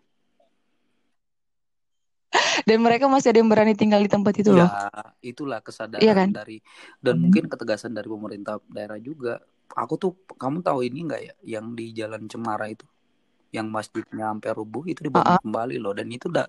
dan 2.68 2.78
mereka 2.80 3.06
masih 3.08 3.32
ada 3.32 3.40
yang 3.44 3.50
berani 3.52 3.74
tinggal 3.76 4.00
di 4.04 4.12
tempat 4.12 4.34
itu 4.40 4.52
loh 4.52 4.68
Ya, 4.68 4.92
itulah 5.24 5.60
kesadaran 5.64 6.04
Iya 6.04 6.14
kan? 6.16 6.30
dari 6.36 6.58
dan 7.00 7.16
mungkin 7.20 7.48
ketegasan 7.48 7.96
dari 7.96 8.08
pemerintah 8.12 8.60
daerah 8.72 9.00
juga. 9.00 9.40
Aku 9.72 9.96
tuh 9.96 10.20
kamu 10.36 10.60
tahu 10.68 10.84
ini 10.84 11.08
nggak 11.08 11.22
ya 11.24 11.34
yang 11.60 11.72
di 11.80 11.96
Jalan 11.96 12.28
Cemara 12.28 12.68
itu 12.68 12.84
yang 13.52 13.68
masjidnya 13.68 14.32
sampai 14.32 14.52
rubuh 14.56 14.84
itu 14.88 15.08
dibangun 15.08 15.38
Uh-uh. 15.38 15.44
kembali 15.44 15.76
loh. 15.80 15.94
Dan 15.96 16.08
itu 16.12 16.32
da 16.32 16.48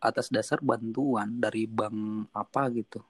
atas 0.00 0.32
dasar 0.32 0.58
bantuan 0.64 1.38
dari 1.40 1.68
bank 1.68 2.32
apa 2.32 2.72
gitu. 2.72 3.00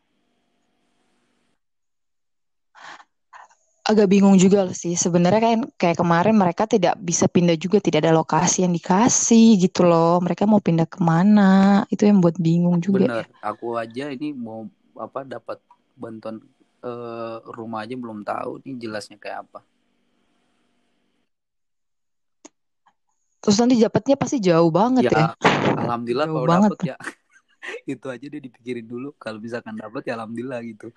agak 3.89 4.07
bingung 4.13 4.37
juga 4.37 4.69
loh 4.69 4.77
sih. 4.77 4.93
Sebenarnya 4.93 5.41
kan 5.41 5.59
kayak 5.81 5.97
kemarin 5.97 6.37
mereka 6.37 6.69
tidak 6.69 7.01
bisa 7.01 7.25
pindah 7.25 7.57
juga. 7.57 7.81
Tidak 7.81 8.05
ada 8.05 8.13
lokasi 8.13 8.69
yang 8.69 8.77
dikasih 8.77 9.57
gitu 9.65 9.89
loh. 9.89 10.21
Mereka 10.21 10.45
mau 10.45 10.61
pindah 10.61 10.85
ke 10.85 11.01
mana? 11.01 11.83
Itu 11.89 12.05
yang 12.05 12.21
buat 12.21 12.37
bingung 12.37 12.85
juga 12.85 13.09
Bener, 13.09 13.27
aku 13.41 13.81
aja 13.81 14.13
ini 14.13 14.37
mau 14.37 14.69
apa 15.01 15.25
dapat 15.25 15.57
bantuan 15.97 16.45
eh, 16.85 17.37
rumah 17.49 17.89
aja 17.89 17.97
belum 17.97 18.29
tahu 18.29 18.61
nih 18.69 18.77
jelasnya 18.77 19.17
kayak 19.17 19.49
apa. 19.49 19.65
Terus 23.49 23.65
nanti 23.65 23.81
dapatnya 23.81 24.17
pasti 24.21 24.37
jauh 24.39 24.69
banget 24.69 25.09
ya, 25.09 25.33
Ya, 25.33 25.73
alhamdulillah 25.75 26.27
Jauh 26.29 26.37
kalau 26.37 26.45
banget. 26.45 26.71
dapet 26.77 26.81
ya. 26.85 26.97
itu 27.97 28.07
aja 28.07 28.27
dia 28.29 28.41
dipikirin 28.41 28.85
dulu 28.85 29.17
kalau 29.17 29.41
misalkan 29.41 29.73
dapet 29.73 30.05
ya 30.05 30.21
alhamdulillah 30.21 30.61
gitu. 30.63 30.93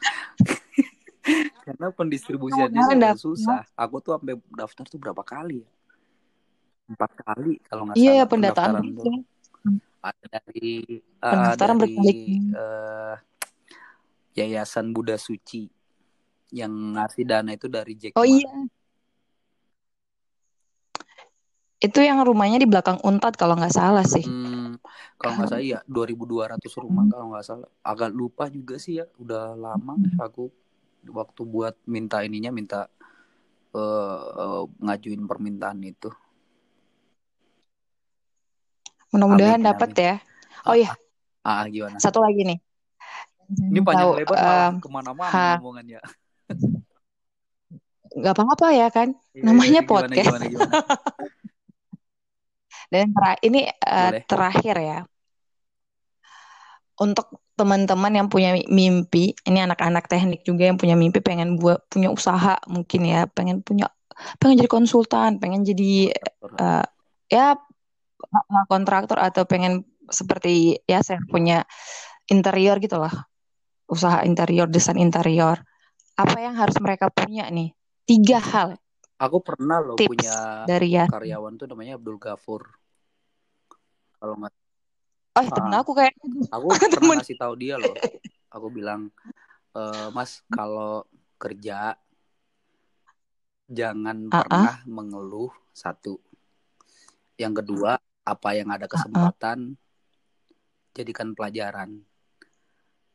Karena 1.66 1.88
pendistribusiannya 1.95 3.16
susah. 3.16 3.64
Aku 3.74 4.04
tuh 4.04 4.20
sampai 4.20 4.36
daftar 4.52 4.84
tuh 4.84 4.99
berapa 4.99 5.24
kali 5.24 5.64
ya? 5.64 5.70
Empat 6.91 7.12
kali 7.16 7.56
kalau 7.64 7.88
nggak 7.88 7.95
iya 7.95 8.12
salah 8.20 8.28
pendataan 8.28 8.68
pendaftaran 8.76 8.84
tuh. 8.91 9.06
aja. 9.08 9.16
Ada 10.02 10.26
dari 10.28 10.68
eh, 10.99 11.24
Pendaftaran 11.24 11.78
dari 11.78 11.95
berkali-kali. 11.95 12.36
eh, 12.52 13.16
Yayasan 14.34 14.91
Buddha 14.91 15.16
Suci 15.16 15.72
yang 16.52 16.99
ngasih 16.99 17.24
dana 17.24 17.56
itu 17.56 17.72
dari 17.72 17.95
Jack 17.95 18.12
oh 18.16 18.24
Ma. 18.24 18.28
iya 18.28 18.52
itu 21.82 21.99
yang 21.99 22.21
rumahnya 22.21 22.61
di 22.61 22.69
belakang 22.69 23.01
Unpad 23.01 23.34
kalau 23.36 23.57
nggak 23.57 23.73
salah 23.73 24.05
sih 24.05 24.21
Hmm, 24.21 24.77
kalau 25.17 25.34
nggak 25.41 25.49
salah 25.49 25.65
ya 25.65 25.79
2.200 25.89 26.73
rumah 26.77 27.05
kalau 27.09 27.34
nggak 27.34 27.45
salah. 27.45 27.69
Agak 27.82 28.13
lupa 28.13 28.45
juga 28.53 28.77
sih 28.77 29.01
ya. 29.01 29.05
Udah 29.17 29.57
lama 29.57 29.97
aku 30.21 30.49
waktu 31.09 31.41
buat 31.41 31.75
minta 31.89 32.21
ininya 32.21 32.53
minta 32.53 32.86
eh, 33.73 34.61
ngajuin 34.86 35.25
permintaan 35.25 35.82
itu. 35.82 36.09
mudah-mudahan 39.11 39.59
dapat 39.59 39.89
ya 39.97 40.15
oh 40.69 40.75
iya 40.77 40.91
Ah, 41.41 41.65
gimana? 41.65 41.97
satu 41.97 42.21
lagi 42.21 42.45
nih 42.45 42.59
Ini 43.51 43.82
panjang 43.84 44.07
tahu 44.07 44.19
lebar 44.23 44.38
em, 44.71 44.73
ke 44.79 44.88
mana-mana 44.88 45.57
ngomongannya. 45.57 45.99
nggak 48.11 48.34
apa-apa 48.38 48.67
ya 48.77 48.88
kan 48.93 49.09
Iya, 49.36 49.43
namanya 49.47 49.82
iya, 49.82 49.82
gimana, 49.84 49.91
podcast. 49.91 50.27
Gimana, 50.27 50.45
gimana? 50.47 50.73
Dan 52.91 53.15
ini 53.41 53.71
Boleh. 53.71 54.21
terakhir 54.27 54.75
ya. 54.77 54.99
Untuk 56.99 57.31
teman-teman 57.57 58.13
yang 58.13 58.27
punya 58.29 58.53
mimpi 58.69 59.33
ini 59.47 59.59
anak-anak 59.63 60.05
teknik 60.05 60.41
juga 60.45 60.69
yang 60.69 60.77
punya 60.77 60.93
mimpi 60.93 61.21
pengen 61.21 61.57
buat 61.57 61.81
punya 61.89 62.09
usaha 62.09 62.57
mungkin 62.65 63.05
ya 63.05 63.29
pengen 63.29 63.61
punya 63.61 63.85
pengen 64.41 64.65
jadi 64.65 64.69
konsultan 64.69 65.37
pengen 65.37 65.61
jadi 65.61 66.09
eh, 66.57 66.85
ya 67.29 67.57
kontraktor 68.65 69.17
atau 69.17 69.45
pengen 69.45 69.85
seperti 70.11 70.83
ya 70.85 71.01
saya 71.01 71.23
punya 71.25 71.63
interior 72.27 72.77
gitu 72.79 72.99
lah. 72.99 73.11
Usaha 73.87 74.23
interior 74.23 74.71
desain 74.71 74.99
interior. 74.99 75.59
Apa 76.15 76.37
yang 76.39 76.55
harus 76.55 76.77
mereka 76.79 77.11
punya 77.11 77.47
nih? 77.51 77.75
Tiga 78.07 78.39
hal. 78.39 78.69
Aku 79.21 79.43
pernah 79.43 79.79
loh 79.83 79.95
tips 79.99 80.11
punya 80.11 80.65
dari 80.65 80.95
ya. 80.95 81.05
karyawan 81.05 81.53
tuh 81.59 81.67
namanya 81.71 81.99
Abdul 81.99 82.17
Ghafur. 82.17 82.80
Kalau 84.22 84.38
nggak, 84.38 84.53
oh 85.34 85.47
temen 85.49 85.74
Ah. 85.74 85.82
aku 85.82 85.91
kayak 85.91 86.13
aku 86.47 86.67
Temen. 86.78 86.91
pernah 86.93 87.17
ngasih 87.17 87.38
tahu 87.38 87.53
dia 87.57 87.76
loh. 87.76 87.95
Aku 88.47 88.67
bilang, 88.69 89.09
e, 89.72 89.82
Mas 90.13 90.45
kalau 90.47 91.01
kerja 91.36 91.97
jangan 93.65 94.30
Ah, 94.30 94.38
ah. 94.38 94.41
pernah 94.43 94.76
mengeluh 94.86 95.49
satu. 95.72 96.22
Yang 97.34 97.65
kedua, 97.65 97.97
apa 98.22 98.49
yang 98.53 98.69
ada 98.69 98.86
kesempatan 98.86 99.74
jadikan 100.91 101.34
pelajaran. 101.34 101.97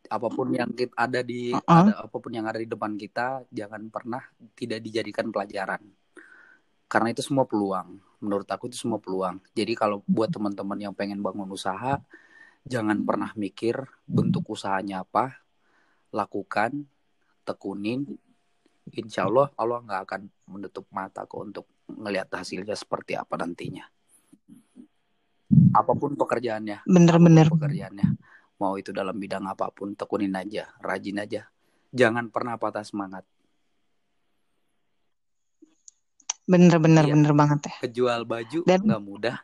Apa 0.06 0.26
pun 0.26 0.50
yang 0.50 0.70
kita 0.70 0.94
ada 0.96 1.20
di 1.20 1.50
Ah, 1.50 1.62
ah. 1.62 1.78
ada 1.84 1.92
apa 2.02 2.16
pun 2.16 2.30
yang 2.30 2.46
ada 2.46 2.56
di 2.56 2.66
depan 2.66 2.94
kita 2.94 3.46
jangan 3.48 3.86
pernah 3.86 4.22
tidak 4.54 4.80
dijadikan 4.80 5.30
pelajaran. 5.30 5.82
Karena 6.86 7.10
itu 7.10 7.20
semua 7.20 7.44
peluang. 7.44 7.98
Menurut 8.26 8.50
aku 8.50 8.66
itu 8.66 8.74
semua 8.74 8.98
peluang. 8.98 9.38
Jadi 9.54 9.78
kalau 9.78 10.02
buat 10.10 10.26
teman-teman 10.34 10.74
yang 10.82 10.90
pengen 10.90 11.22
bangun 11.22 11.46
usaha, 11.46 12.02
jangan 12.66 12.98
pernah 13.06 13.30
mikir 13.38 13.78
bentuk 14.10 14.50
usahanya 14.50 15.06
apa, 15.06 15.38
lakukan, 16.10 16.82
tekunin, 17.46 18.18
insya 18.90 19.30
Allah 19.30 19.50
Allah 19.54 19.78
nggak 19.86 20.00
akan 20.10 20.20
menutup 20.50 20.86
mata 20.90 21.22
kok 21.26 21.42
untuk 21.42 21.66
ngelihat 21.86 22.30
hasilnya 22.34 22.74
seperti 22.74 23.14
apa 23.14 23.38
nantinya. 23.38 23.86
Apa 25.74 25.94
pun 25.94 26.18
pekerjaannya 26.18 26.82
bener-bener 26.82 27.46
pekerjaannya 27.46 28.18
mau 28.58 28.74
itu 28.74 28.90
dalam 28.90 29.14
bidang 29.14 29.46
apa 29.46 29.70
pun 29.70 29.94
tekunin 29.94 30.34
aja 30.34 30.74
rajin 30.82 31.22
aja. 31.22 31.46
Jangan 31.94 32.34
pernah 32.34 32.58
patah 32.58 32.82
semangat 32.82 33.22
bener-bener 36.46 37.04
iya. 37.06 37.12
bener 37.12 37.32
banget 37.34 37.60
ya. 37.68 37.74
Kejual 37.90 38.22
baju 38.22 38.58
Dan... 38.64 38.80
nggak 38.86 39.02
mudah 39.02 39.36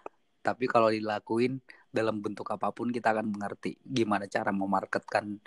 tapi 0.43 0.67
kalau 0.67 0.91
dilakuin 0.91 1.63
dalam 1.95 2.19
bentuk 2.19 2.51
apa 2.51 2.75
pun 2.75 2.91
kita 2.91 3.15
akan 3.15 3.31
mengerti 3.31 3.79
gimana 3.87 4.27
cara 4.27 4.51
memarketkan 4.51 5.39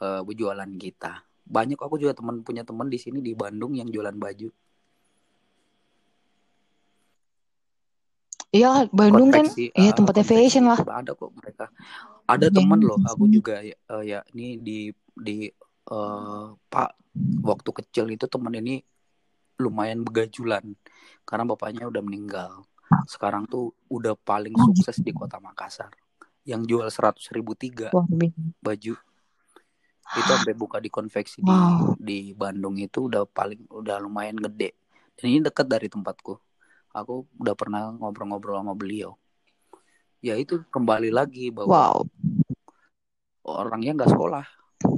uh, 0.00 0.24
jualan 0.24 0.70
kita. 0.80 1.20
Banyak 1.44 1.76
aku 1.76 2.00
juga 2.00 2.16
teman 2.16 2.40
punya 2.40 2.64
teman 2.64 2.88
di 2.88 2.96
sini 2.96 3.20
di 3.20 3.36
Bandung 3.36 3.76
yang 3.76 3.92
jualan 3.92 4.16
baju. 4.16 4.48
Iya 8.50 8.90
Bandung 8.90 9.30
kan? 9.30 9.46
Iya 9.54 9.92
tempatnya 9.94 10.24
fashion 10.26 10.66
lah. 10.66 10.80
Ada 10.82 11.14
kok 11.14 11.30
mereka. 11.36 11.70
Ada 12.26 12.48
teman 12.50 12.80
loh 12.80 12.98
aku 13.04 13.26
juga 13.28 13.60
uh, 13.90 14.02
ya 14.02 14.22
ini 14.34 14.56
di 14.62 14.78
di 15.14 15.50
uh, 15.90 16.54
Pak 16.54 16.90
waktu 17.42 17.70
kecil 17.82 18.06
itu 18.14 18.30
teman 18.30 18.54
ini 18.54 18.78
lumayan 19.60 20.00
begajulan 20.00 20.64
karena 21.28 21.44
bapaknya 21.44 21.84
udah 21.86 22.02
meninggal. 22.02 22.64
Sekarang 23.06 23.46
tuh 23.46 23.76
udah 23.86 24.18
paling 24.18 24.56
sukses 24.56 24.98
di 24.98 25.14
kota 25.14 25.38
Makassar 25.38 25.94
yang 26.42 26.64
jual 26.66 26.88
seratus 26.90 27.30
ribu 27.30 27.54
tiga. 27.54 27.92
Baju. 28.58 28.94
Itu 30.10 30.26
sampai 30.26 30.58
buka 30.58 30.82
di 30.82 30.90
konveksi 30.90 31.38
wow. 31.46 31.94
di 31.94 32.34
di 32.34 32.34
Bandung 32.34 32.74
itu 32.82 33.06
udah 33.06 33.22
paling 33.30 33.70
udah 33.70 34.02
lumayan 34.02 34.34
gede. 34.34 34.74
Dan 35.14 35.36
ini 35.36 35.40
dekat 35.44 35.70
dari 35.70 35.86
tempatku. 35.86 36.34
Aku 36.90 37.30
udah 37.38 37.54
pernah 37.54 37.94
ngobrol-ngobrol 37.94 38.58
sama 38.58 38.74
beliau. 38.74 39.14
Ya 40.18 40.34
itu 40.34 40.66
kembali 40.74 41.14
lagi 41.14 41.54
bahwa 41.54 41.94
wow. 41.94 41.98
orangnya 43.46 44.02
nggak 44.02 44.10
sekolah. 44.10 44.44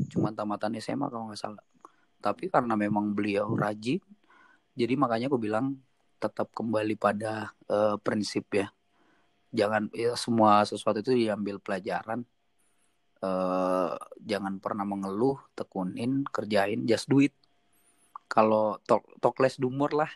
Cuma 0.09 0.33
tamatan 0.33 0.81
SMA 0.81 1.13
kalau 1.13 1.29
nggak 1.29 1.41
salah. 1.41 1.65
Tapi 2.23 2.49
karena 2.49 2.73
memang 2.79 3.13
beliau 3.13 3.53
rajin 3.53 4.01
jadi 4.73 4.95
makanya 4.97 5.29
aku 5.29 5.37
bilang 5.37 5.77
tetap 6.23 6.55
kembali 6.55 6.95
pada 6.95 7.51
uh, 7.67 7.99
prinsip 7.99 8.47
ya. 8.55 8.71
Jangan 9.53 9.91
ya, 9.93 10.15
semua 10.15 10.63
sesuatu 10.65 11.03
itu 11.03 11.13
diambil 11.13 11.59
pelajaran. 11.59 12.25
Uh, 13.23 13.95
jangan 14.19 14.59
pernah 14.59 14.83
mengeluh 14.83 15.39
tekunin 15.55 16.27
kerjain 16.31 16.87
just 16.87 17.11
do 17.11 17.23
it. 17.23 17.35
Kalau 18.31 18.81
talk, 18.89 19.05
talk 19.19 19.37
less 19.43 19.61
dumor 19.61 19.93
lah. 19.93 20.09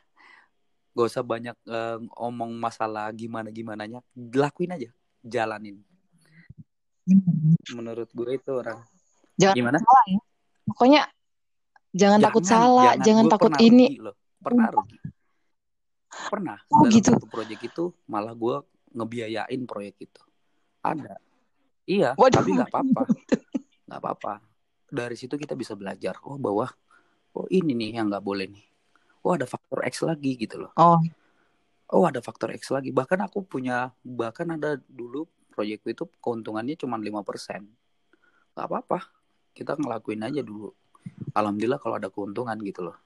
Gak 0.96 1.06
usah 1.12 1.20
banyak 1.20 1.56
uh, 1.68 2.00
omong 2.16 2.56
masalah 2.56 3.12
gimana 3.12 3.52
gimana 3.52 3.84
nya 3.84 4.00
lakuin 4.16 4.72
aja 4.72 4.88
jalanin. 5.20 5.84
Menurut 7.76 8.08
gue 8.08 8.30
itu 8.32 8.50
orang. 8.56 8.80
Jangan 9.36 9.54
gimana? 9.54 9.78
salah 9.84 10.04
ya. 10.08 10.20
Pokoknya 10.66 11.02
jangan, 11.92 12.18
jangan 12.18 12.20
takut 12.24 12.44
salah 12.48 12.90
jangan, 12.96 13.04
jangan 13.04 13.24
takut 13.28 13.52
ini. 13.60 13.86
loh. 14.00 14.16
Pernah 14.40 14.66
rugi 14.72 14.98
pernah 16.30 16.58
oh, 16.72 16.86
dalam 16.86 16.94
gitu. 16.96 17.12
satu 17.12 17.28
proyek 17.28 17.60
itu 17.68 17.92
malah 18.08 18.32
gue 18.32 18.56
ngebiayain 18.96 19.62
proyek 19.68 20.08
itu 20.08 20.22
ada 20.80 21.20
Iya, 21.86 22.18
Waduh. 22.18 22.42
tapi 22.42 22.50
nggak 22.58 22.70
apa-apa. 22.74 23.02
Nggak 23.86 24.00
apa-apa. 24.02 24.34
Dari 24.90 25.14
situ 25.14 25.38
kita 25.38 25.54
bisa 25.54 25.78
belajar. 25.78 26.18
Oh, 26.26 26.34
bahwa 26.34 26.66
oh 27.38 27.46
ini 27.46 27.78
nih 27.78 28.02
yang 28.02 28.10
nggak 28.10 28.26
boleh 28.26 28.50
nih. 28.50 28.66
Oh, 29.22 29.38
ada 29.38 29.46
faktor 29.46 29.86
X 29.86 30.02
lagi 30.02 30.34
gitu 30.34 30.66
loh. 30.66 30.74
Oh. 30.74 30.98
Oh, 31.94 32.02
ada 32.02 32.18
faktor 32.18 32.50
X 32.50 32.74
lagi. 32.74 32.90
Bahkan 32.90 33.30
aku 33.30 33.46
punya 33.46 33.94
bahkan 34.02 34.50
ada 34.50 34.74
dulu 34.90 35.30
proyekku 35.54 35.94
itu 35.94 36.10
keuntungannya 36.18 36.74
cuma 36.74 36.98
5%. 36.98 37.62
Nggak 38.58 38.66
apa-apa. 38.66 39.06
Kita 39.54 39.78
ngelakuin 39.78 40.26
aja 40.26 40.42
dulu. 40.42 40.74
Alhamdulillah 41.38 41.78
kalau 41.78 42.02
ada 42.02 42.10
keuntungan 42.10 42.58
gitu 42.66 42.90
loh. 42.90 42.98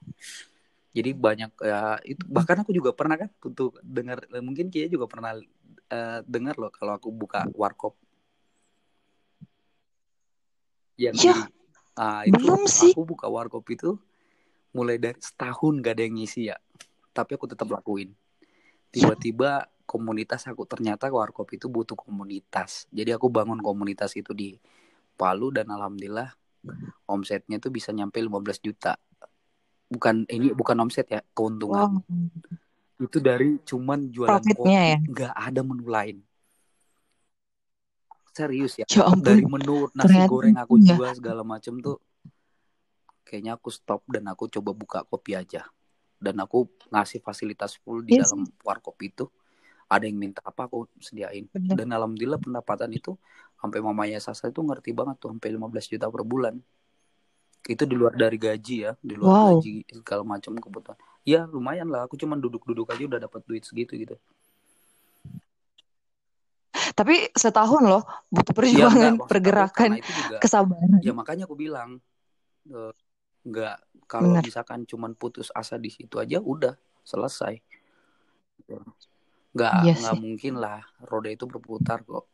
Jadi 0.91 1.15
banyak 1.15 1.51
ya 1.63 1.95
itu 2.03 2.23
bahkan 2.27 2.59
aku 2.59 2.75
juga 2.75 2.91
pernah 2.91 3.15
kan 3.15 3.31
untuk 3.47 3.79
dengar 3.79 4.27
mungkin 4.43 4.67
Kia 4.67 4.91
juga 4.91 5.07
pernah 5.07 5.39
uh, 5.91 6.19
dengar 6.27 6.59
loh 6.59 6.67
kalau 6.67 6.99
aku 6.99 7.07
buka 7.15 7.47
warkop 7.55 7.95
yang 10.99 11.15
ya, 11.17 11.49
uh, 11.97 12.21
itu 12.27 12.37
belum 12.37 12.69
sih. 12.69 12.93
Aku 12.93 13.07
buka 13.07 13.25
warkop 13.25 13.65
itu 13.73 13.97
mulai 14.71 15.01
dari 15.01 15.17
setahun 15.17 15.81
gak 15.81 15.97
ada 15.97 16.03
yang 16.05 16.15
ngisi 16.21 16.53
ya. 16.53 16.57
Tapi 17.11 17.35
aku 17.35 17.49
tetap 17.49 17.67
lakuin. 17.67 18.13
Tiba-tiba 18.93 19.67
komunitas 19.89 20.47
aku 20.47 20.63
ternyata 20.69 21.09
warkop 21.09 21.49
itu 21.51 21.67
butuh 21.67 21.97
komunitas. 21.97 22.85
Jadi 22.93 23.11
aku 23.11 23.27
bangun 23.27 23.59
komunitas 23.59 24.15
itu 24.15 24.31
di 24.31 24.55
Palu 25.17 25.51
dan 25.51 25.67
alhamdulillah 25.69 26.31
omsetnya 27.09 27.57
tuh 27.57 27.73
bisa 27.73 27.91
nyampe 27.91 28.21
15 28.21 28.61
juta. 28.63 28.95
Bukan 29.91 30.23
ini 30.31 30.55
bukan 30.55 30.79
omset 30.79 31.11
ya, 31.11 31.19
keuntungan. 31.35 31.99
Wow. 31.99 33.03
Itu 33.03 33.19
dari 33.19 33.59
cuman 33.67 34.07
jualan 34.07 34.39
kopi, 34.55 34.71
ya? 34.71 34.97
nggak 35.03 35.33
ada 35.35 35.61
menu 35.61 35.85
lain 35.91 36.23
serius 38.31 38.79
ya, 38.79 38.87
ya 38.87 39.03
ampun. 39.05 39.21
dari 39.21 39.43
menu 39.43 39.91
nasi 39.91 40.15
Ternyata, 40.15 40.31
goreng 40.31 40.55
aku 40.55 40.73
ya. 40.79 40.95
jual 40.95 41.11
segala 41.19 41.41
macem 41.43 41.73
tuh 41.83 41.99
kayaknya 43.27 43.59
aku 43.59 43.69
stop 43.71 44.01
dan 44.07 44.27
aku 44.31 44.47
coba 44.47 44.71
buka 44.71 44.99
kopi 45.03 45.35
aja 45.35 45.67
dan 46.17 46.35
aku 46.39 46.67
ngasih 46.91 47.19
fasilitas 47.19 47.75
full 47.83 48.03
di 48.03 48.15
yes. 48.15 48.31
Iya 48.31 48.31
dalam 48.31 48.41
warkop 48.63 48.97
itu 49.03 49.27
ada 49.91 50.07
yang 50.07 50.15
minta 50.15 50.39
apa 50.47 50.71
aku 50.71 50.87
sediain 51.03 51.51
Bener. 51.51 51.75
dan 51.75 51.87
alhamdulillah 51.91 52.39
pendapatan 52.39 52.95
itu 52.95 53.19
sampai 53.59 53.83
mamanya 53.83 54.23
Sasa 54.23 54.47
itu 54.47 54.63
ngerti 54.63 54.95
banget 54.95 55.19
tuh 55.19 55.35
sampai 55.35 55.51
15 55.51 55.91
juta 55.91 56.07
per 56.07 56.23
bulan 56.23 56.55
itu 57.69 57.83
di 57.85 57.93
luar 57.93 58.17
dari 58.17 58.37
gaji 58.41 58.75
ya 58.89 58.91
di 58.97 59.13
luar 59.13 59.29
wow. 59.29 59.49
gaji 59.57 59.85
segala 59.89 60.23
macam 60.25 60.57
kebutuhan 60.57 60.97
ya 61.21 61.45
lumayan 61.45 61.89
lah 61.89 62.09
aku 62.09 62.17
cuma 62.17 62.33
duduk-duduk 62.33 62.89
aja 62.89 63.03
udah 63.05 63.19
dapat 63.21 63.41
duit 63.45 63.61
segitu 63.61 63.93
gitu 63.97 64.17
tapi 66.95 67.29
setahun 67.33 67.83
loh 67.83 68.03
butuh 68.27 68.53
perjuangan, 68.55 68.93
ya, 68.93 69.09
enggak, 69.15 69.29
pergerakan, 69.29 69.89
juga, 69.99 70.37
kesabaran. 70.43 70.99
Ya 71.03 71.13
makanya 71.15 71.43
aku 71.47 71.55
bilang 71.55 71.99
uh, 72.71 72.93
nggak 73.41 73.77
kalau 74.07 74.37
misalkan 74.39 74.83
cuman 74.85 75.15
putus 75.15 75.49
asa 75.55 75.79
di 75.79 75.91
situ 75.91 76.19
aja 76.19 76.39
udah 76.39 76.75
selesai. 77.03 77.59
Nggak 79.51 79.73
yes, 79.83 79.85
iya 79.87 79.93
nggak 80.03 80.17
mungkin 80.19 80.53
lah 80.59 80.83
roda 81.03 81.29
itu 81.31 81.47
berputar 81.47 82.03
kok. 82.03 82.27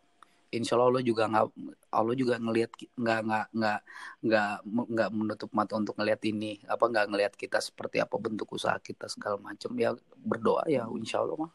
Insya 0.48 0.80
Allah 0.80 1.04
juga 1.04 1.28
nggak 1.28 1.46
Allah 1.92 2.16
juga 2.16 2.40
ngelihat 2.40 2.72
nggak 2.96 3.20
nggak 3.28 3.46
nggak 3.52 3.80
nggak 4.24 4.54
nggak 4.96 5.10
menutup 5.12 5.50
mata 5.52 5.76
untuk 5.76 6.00
ngelihat 6.00 6.22
ini 6.24 6.64
apa 6.68 6.88
nggak 6.88 7.06
ngelihat 7.12 7.34
kita 7.36 7.60
seperti 7.60 8.00
apa 8.00 8.16
bentuk 8.16 8.48
usaha 8.56 8.80
kita 8.80 9.12
segala 9.12 9.36
macam 9.40 9.76
ya 9.76 9.92
berdoa 10.16 10.64
ya 10.72 10.88
Insya 10.96 11.20
Allah 11.24 11.48
mah 11.48 11.52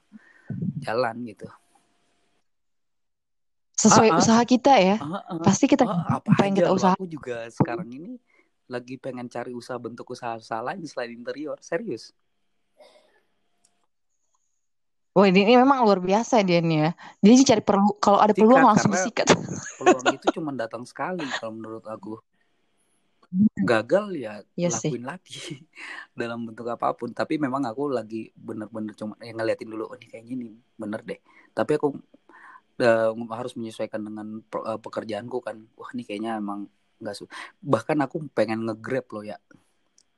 jalan 0.85 1.17
gitu 1.25 1.49
sesuai 3.83 4.09
uh, 4.13 4.15
uh, 4.15 4.21
usaha 4.23 4.43
kita 4.47 4.73
ya. 4.79 4.97
Uh, 5.03 5.19
uh, 5.19 5.43
Pasti 5.43 5.67
kita 5.67 5.83
uh, 5.83 6.23
apa 6.23 6.29
pengen 6.39 6.63
kita 6.63 6.71
usaha. 6.71 6.95
Aku 6.95 7.11
juga 7.11 7.51
sekarang 7.51 7.91
ini 7.91 8.15
lagi 8.71 8.95
pengen 8.97 9.27
cari 9.27 9.51
usaha 9.51 9.77
bentuk 9.77 10.07
usaha-usaha 10.07 10.63
lain 10.63 10.87
selain 10.87 11.11
interior. 11.11 11.59
Serius. 11.59 12.15
Wah 15.13 15.29
ini, 15.29 15.45
ini 15.45 15.61
memang 15.61 15.85
luar 15.85 16.01
biasa 16.01 16.41
dia 16.41 16.65
nih 16.65 16.89
ya. 16.89 16.91
Dia 17.21 17.33
sih 17.37 17.45
cari 17.45 17.61
perlu 17.61 18.01
kalau 18.01 18.17
ada 18.17 18.33
peluang 18.33 18.65
langsung 18.65 18.89
disikat. 18.97 19.29
Peluang 19.79 20.09
itu 20.17 20.27
cuma 20.41 20.57
datang 20.57 20.89
sekali 20.89 21.25
kalau 21.37 21.53
menurut 21.53 21.85
aku. 21.85 22.17
Gagal 23.57 24.13
ya 24.17 24.45
yes, 24.57 24.85
iya 24.85 24.93
lakuin 24.93 25.01
sih. 25.01 25.09
lagi 25.09 25.41
dalam 26.21 26.49
bentuk 26.49 26.65
apa 26.73 26.97
pun. 26.97 27.13
Tapi 27.13 27.37
memang 27.37 27.61
aku 27.69 27.93
lagi 27.93 28.33
bener-bener 28.33 28.97
cuma 28.97 29.21
yang 29.21 29.37
ngeliatin 29.37 29.69
dulu. 29.69 29.93
Oh 29.93 29.97
ini 30.01 30.09
kayaknya 30.09 30.33
ini 30.33 30.47
bener 30.81 31.05
deh. 31.05 31.21
Tapi 31.53 31.77
aku 31.77 31.93
uh, 32.81 33.13
harus 33.37 33.53
menyesuaikan 33.53 34.01
dengan 34.01 34.41
uh, 34.41 34.81
pekerjaanku 34.81 35.45
kan 35.45 35.61
wah 35.77 35.91
ini 35.93 36.03
kayaknya 36.09 36.41
emang 36.41 36.67
nggak 37.03 37.15
su 37.19 37.27
bahkan 37.59 37.99
aku 37.99 38.23
pengen 38.31 38.63
ngegrab 38.63 39.07
loh 39.11 39.27
ya 39.27 39.37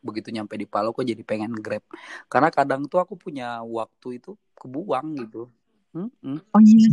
begitu 0.04 0.28
nyampe 0.28 0.60
di 0.60 0.68
Palu 0.68 0.92
kok 0.92 1.08
jadi 1.08 1.24
pengen 1.24 1.56
grab 1.56 1.80
karena 2.28 2.52
kadang 2.52 2.84
tuh 2.84 3.00
aku 3.00 3.16
punya 3.16 3.64
waktu 3.64 4.20
itu 4.20 4.36
kebuang 4.64 5.06
gitu 5.20 5.52
hmm, 5.92 6.40
oh 6.40 6.60
iya 6.64 6.88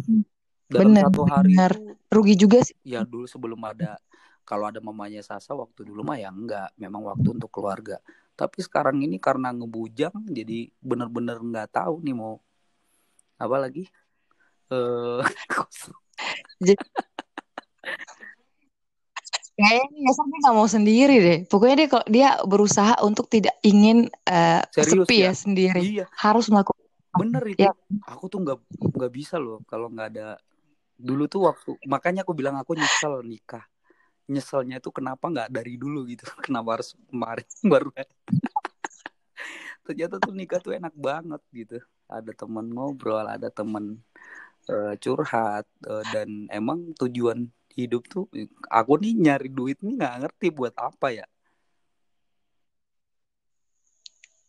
dalam 0.72 0.92
bener, 0.92 1.04
satu 1.08 1.24
hari 1.28 1.56
bener. 1.56 1.72
Itu, 1.76 1.92
rugi 2.12 2.36
juga 2.36 2.60
sih 2.68 2.76
ya 2.84 3.08
dulu 3.08 3.24
sebelum 3.24 3.60
ada 3.64 3.96
kalau 4.44 4.68
ada 4.68 4.84
mamanya 4.84 5.24
Sasa 5.24 5.56
waktu 5.56 5.88
dulu 5.88 6.04
mah 6.04 6.20
ya 6.20 6.28
enggak 6.28 6.76
memang 6.76 7.08
waktu 7.08 7.32
untuk 7.32 7.48
keluarga 7.48 8.04
tapi 8.36 8.60
sekarang 8.60 9.00
ini 9.00 9.16
karena 9.20 9.56
ngebujang 9.56 10.16
jadi 10.28 10.68
bener-bener 10.84 11.40
nggak 11.40 11.72
tahu 11.72 12.04
nih 12.04 12.16
mau 12.16 12.44
apa 13.40 13.58
lagi 13.58 13.88
uh, 14.76 15.24
kayaknya 19.62 20.00
Yasar 20.10 20.26
dia 20.26 20.40
nggak 20.42 20.56
mau 20.58 20.68
sendiri 20.70 21.16
deh. 21.22 21.40
Pokoknya 21.46 21.76
dia 21.86 21.90
kalau 21.90 22.06
dia 22.10 22.30
berusaha 22.46 22.94
untuk 23.06 23.30
tidak 23.30 23.56
ingin 23.62 24.10
uh, 24.26 24.62
Serius 24.74 25.06
sepi 25.06 25.18
ya, 25.22 25.30
ya? 25.30 25.32
sendiri. 25.34 25.82
Iya, 25.82 26.06
Harus 26.18 26.50
melakukan. 26.50 26.81
Bener 27.16 27.44
itu. 27.48 27.68
Ya, 27.68 27.72
Aku 28.08 28.32
tuh 28.32 28.42
nggak 28.44 28.60
nggak 28.80 29.12
bisa 29.14 29.36
loh 29.38 29.62
kalau 29.68 29.92
nggak 29.92 30.10
ada 30.16 30.28
dulu 31.02 31.26
tuh 31.26 31.50
waktu 31.50 31.72
makanya 31.90 32.22
aku 32.22 32.34
bilang 32.38 32.56
aku 32.58 32.78
nyesel 32.78 33.22
nikah. 33.26 33.66
Nyeselnya 34.32 34.80
itu 34.80 34.90
kenapa 34.94 35.28
nggak 35.28 35.50
dari 35.52 35.76
dulu 35.76 36.08
gitu? 36.08 36.24
Kenapa 36.46 36.80
harus 36.80 36.96
kemarin 37.12 37.48
baru 37.72 37.90
ternyata 39.86 40.22
tuh 40.22 40.32
nikah 40.32 40.60
tuh 40.62 40.78
enak 40.78 40.94
banget 40.96 41.42
gitu. 41.52 41.78
Ada 42.12 42.32
teman 42.36 42.68
ngobrol 42.72 43.24
ada 43.28 43.48
teman 43.52 44.00
uh, 44.70 44.94
curhat 45.00 45.66
uh, 45.88 46.04
dan 46.12 46.48
emang 46.52 46.94
tujuan 47.00 47.50
hidup 47.72 48.04
tuh 48.12 48.28
aku 48.68 49.00
nih 49.00 49.16
nyari 49.16 49.50
duit 49.50 49.80
nih 49.80 49.96
nggak 49.96 50.16
ngerti 50.28 50.48
buat 50.52 50.76
apa 50.76 51.08
ya 51.16 51.26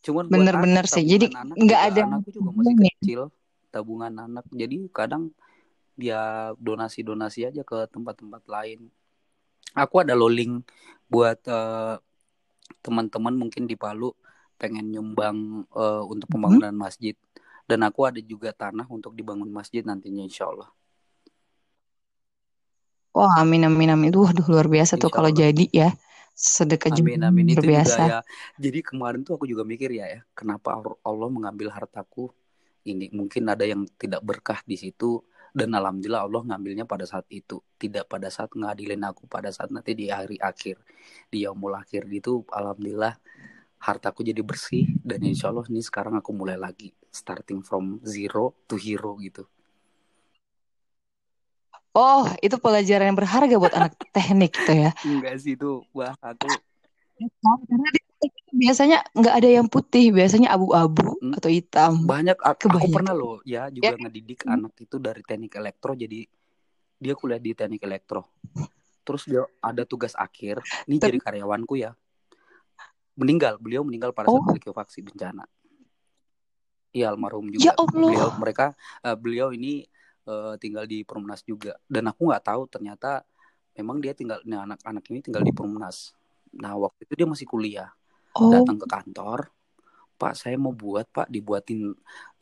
cuman 0.03 0.27
bener-bener 0.27 0.85
sih. 0.91 1.07
Jadi 1.07 1.31
nggak 1.33 1.81
ada 1.95 2.01
anakku 2.11 2.31
juga 2.35 2.51
masih 2.59 2.75
ini. 2.75 2.91
kecil 2.99 3.21
tabungan 3.73 4.13
anak 4.13 4.45
jadi 4.53 4.77
kadang 4.93 5.33
dia 5.97 6.53
donasi-donasi 6.61 7.49
aja 7.49 7.63
ke 7.65 7.89
tempat-tempat 7.89 8.45
lain 8.45 8.93
aku 9.73 10.05
ada 10.05 10.13
lolling 10.13 10.61
buat 11.09 11.41
uh, 11.49 11.97
teman-teman 12.85 13.33
mungkin 13.37 13.65
di 13.65 13.77
Palu 13.77 14.13
pengen 14.61 14.93
nyumbang 14.93 15.65
uh, 15.73 16.05
untuk 16.05 16.29
Hmm? 16.29 16.33
pembangunan 16.37 16.77
masjid 16.77 17.17
dan 17.65 17.81
aku 17.89 18.05
ada 18.05 18.21
juga 18.21 18.53
tanah 18.53 18.85
untuk 18.93 19.17
dibangun 19.17 19.49
masjid 19.49 19.81
nantinya 19.81 20.23
insya 20.25 20.49
Allah 20.53 20.69
Wah, 23.13 23.45
amin 23.45 23.69
amin 23.69 23.93
amin. 23.93 24.09
Itu 24.09 24.25
waduh 24.25 24.49
luar 24.49 24.73
biasa 24.73 24.97
tuh 24.97 25.13
insya 25.13 25.17
kalau 25.21 25.29
Allah 25.29 25.41
jadi 25.45 25.69
ya. 25.69 25.93
Sedekah 26.33 26.91
juga 26.91 27.15
amin. 27.17 27.29
Amin 27.29 27.47
luar 27.47 27.55
itu 27.55 27.65
juga 27.65 27.73
biasa. 27.77 28.03
ya. 28.09 28.21
Jadi 28.59 28.79
kemarin 28.81 29.21
tuh 29.23 29.37
aku 29.37 29.45
juga 29.47 29.63
mikir 29.63 29.93
ya 29.93 30.07
ya 30.09 30.21
kenapa 30.33 30.81
Allah 31.05 31.29
mengambil 31.29 31.69
hartaku 31.71 32.33
ini? 32.89 33.13
Mungkin 33.13 33.47
ada 33.47 33.63
yang 33.63 33.85
tidak 34.01 34.25
berkah 34.25 34.61
di 34.65 34.75
situ 34.81 35.23
dan 35.53 35.69
alhamdulillah 35.77 36.25
Allah 36.25 36.43
ngambilnya 36.49 36.85
pada 36.89 37.05
saat 37.05 37.29
itu. 37.29 37.61
Tidak 37.77 38.09
pada 38.09 38.33
saat 38.33 38.51
ngadilin 38.57 39.05
aku 39.05 39.29
pada 39.29 39.53
saat 39.53 39.69
nanti 39.71 39.93
di 39.93 40.09
hari 40.09 40.41
akhir 40.41 40.81
di 41.29 41.45
yaumul 41.45 41.77
akhir 41.77 42.09
gitu 42.09 42.49
alhamdulillah 42.49 43.15
hartaku 43.83 44.23
jadi 44.23 44.47
bersih 44.47 44.87
dan 45.03 45.19
insya 45.27 45.51
Allah 45.51 45.67
nih 45.67 45.83
sekarang 45.83 46.15
aku 46.15 46.31
mulai 46.31 46.55
lagi 46.55 46.95
starting 47.11 47.67
from 47.67 47.99
zero 48.07 48.55
to 48.71 48.79
hero 48.79 49.19
gitu 49.19 49.43
Oh, 51.93 52.25
itu 52.41 52.57
pelajaran 52.57 53.13
yang 53.13 53.19
berharga 53.19 53.55
buat 53.61 53.75
anak 53.77 53.93
teknik 54.17 54.53
gitu 54.57 54.73
ya. 54.73 54.91
enggak 55.05 55.35
sih 55.41 55.53
itu 55.57 55.85
wah 55.93 56.17
aku 56.25 56.57
Karena 57.43 57.89
biasanya 58.53 58.99
nggak 59.15 59.35
ada 59.39 59.49
yang 59.49 59.67
putih, 59.69 60.11
biasanya 60.11 60.53
abu-abu 60.57 61.15
Hmm. 61.23 61.37
atau 61.39 61.51
hitam. 61.53 61.93
banyak 62.03 62.35
aku 62.35 62.67
Kebanyakan. 62.67 62.95
pernah 62.97 63.15
loh 63.15 63.39
ya 63.47 63.69
Ya, 63.69 63.95
juga 63.95 63.95
ngedidik 64.01 64.41
Hmm. 64.43 64.53
anak 64.59 64.73
itu 64.81 64.97
dari 64.99 65.23
teknik 65.23 65.53
elektro 65.55 65.93
jadi 65.95 66.19
dia 67.03 67.15
kuliah 67.19 67.39
di 67.43 67.51
teknik 67.55 67.83
elektro 67.83 68.27
terus 69.03 69.27
dia 69.27 69.43
ada 69.59 69.83
tugas 69.83 70.15
akhir 70.15 70.63
ini 70.87 70.99
jadi 70.99 71.19
tapi 71.19 71.19
karyawanku 71.19 71.75
ya 71.79 71.91
meninggal 73.19 73.59
beliau 73.59 73.83
meninggal 73.83 74.15
pada 74.15 74.31
saat 74.31 74.39
oh, 74.43 74.55
likuifaksi 74.55 74.99
bencana 75.03 75.45
iya 76.95 77.11
almarhum 77.11 77.51
ya 77.55 77.75
juga 77.75 77.87
beliau 77.91 78.29
Allah. 78.31 78.39
mereka 78.39 78.67
eh, 79.03 79.17
beliau 79.19 79.49
ini 79.51 79.87
eh, 80.27 80.55
tinggal 80.59 80.85
di 80.87 81.03
Perumnas 81.07 81.43
juga. 81.47 81.77
Dan 81.87 82.11
aku 82.11 82.31
nggak 82.31 82.45
tahu 82.45 82.63
ternyata 82.69 83.23
memang 83.79 83.99
dia 84.03 84.13
tinggal 84.13 84.43
nah, 84.45 84.69
anak-anak 84.69 85.05
ini 85.11 85.19
tinggal 85.25 85.43
di 85.43 85.53
Perumnas. 85.55 86.13
Nah 86.59 86.77
waktu 86.77 87.09
itu 87.09 87.15
dia 87.19 87.29
masih 87.29 87.47
kuliah. 87.49 87.91
Oh, 88.33 88.49
datang 88.49 88.81
ke 88.81 88.89
kantor 88.89 89.53
Pak 90.17 90.33
saya 90.33 90.57
mau 90.57 90.73
buat 90.73 91.05
Pak 91.11 91.29
dibuatin 91.29 91.93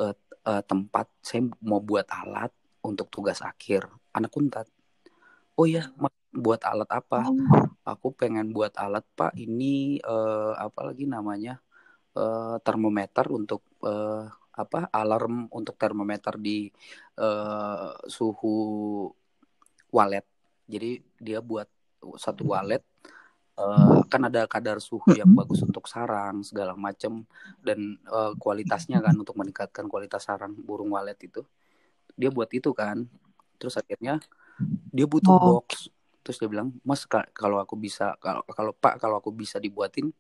eh, 0.01 0.15
eh, 0.47 0.63
tempat. 0.67 1.07
Saya 1.25 1.49
mau 1.65 1.81
buat 1.83 2.07
alat 2.11 2.53
untuk 2.85 3.09
tugas 3.09 3.41
akhir. 3.43 3.89
Anak 4.13 4.35
untat 4.37 4.69
oh 5.61 5.69
ya 5.69 5.93
buat 6.33 6.65
alat 6.65 6.89
apa? 6.89 7.29
Oh, 7.29 7.37
aku 7.85 8.17
pengen 8.17 8.57
buat 8.57 8.73
alat 8.81 9.05
Pak 9.13 9.37
ini 9.37 10.01
eh, 10.01 10.53
apa 10.57 10.81
lagi 10.89 11.05
namanya 11.05 11.61
eh, 12.17 12.57
termometer 12.65 13.29
untuk 13.29 13.61
eh, 13.85 14.25
apa 14.63 14.87
alarm 14.93 15.49
untuk 15.53 15.75
termometer 15.81 16.37
di 16.37 16.69
eh, 17.19 17.93
suhu 18.07 18.57
walet. 19.91 20.27
Jadi 20.71 21.03
dia 21.19 21.43
buat 21.43 21.67
satu 22.17 22.55
walet 22.55 22.83
eh, 23.59 23.99
kan 24.09 24.23
ada 24.29 24.47
kadar 24.47 24.79
suhu 24.79 25.13
yang 25.17 25.33
bagus 25.35 25.61
untuk 25.65 25.89
sarang 25.91 26.45
segala 26.47 26.77
macam 26.79 27.25
dan 27.65 27.99
eh, 27.99 28.33
kualitasnya 28.39 29.01
kan 29.05 29.15
untuk 29.17 29.37
meningkatkan 29.41 29.89
kualitas 29.91 30.29
sarang 30.29 30.55
burung 30.57 30.93
walet 30.95 31.19
itu 31.25 31.43
dia 32.15 32.29
buat 32.29 32.49
itu 32.53 32.71
kan. 32.77 33.09
Terus 33.61 33.77
akhirnya 33.81 34.21
dia 34.93 35.07
butuh 35.07 35.33
oh, 35.33 35.41
box. 35.65 35.89
Terus 36.21 36.37
dia 36.37 36.49
bilang 36.53 36.77
mas 36.85 37.09
ka- 37.09 37.29
kalau 37.33 37.57
aku 37.57 37.75
bisa 37.81 38.17
kalau 38.21 38.45
kalau 38.53 38.73
pak 38.77 39.01
kalau 39.01 39.17
aku 39.17 39.33
bisa 39.33 39.57
dibuatin 39.57 40.13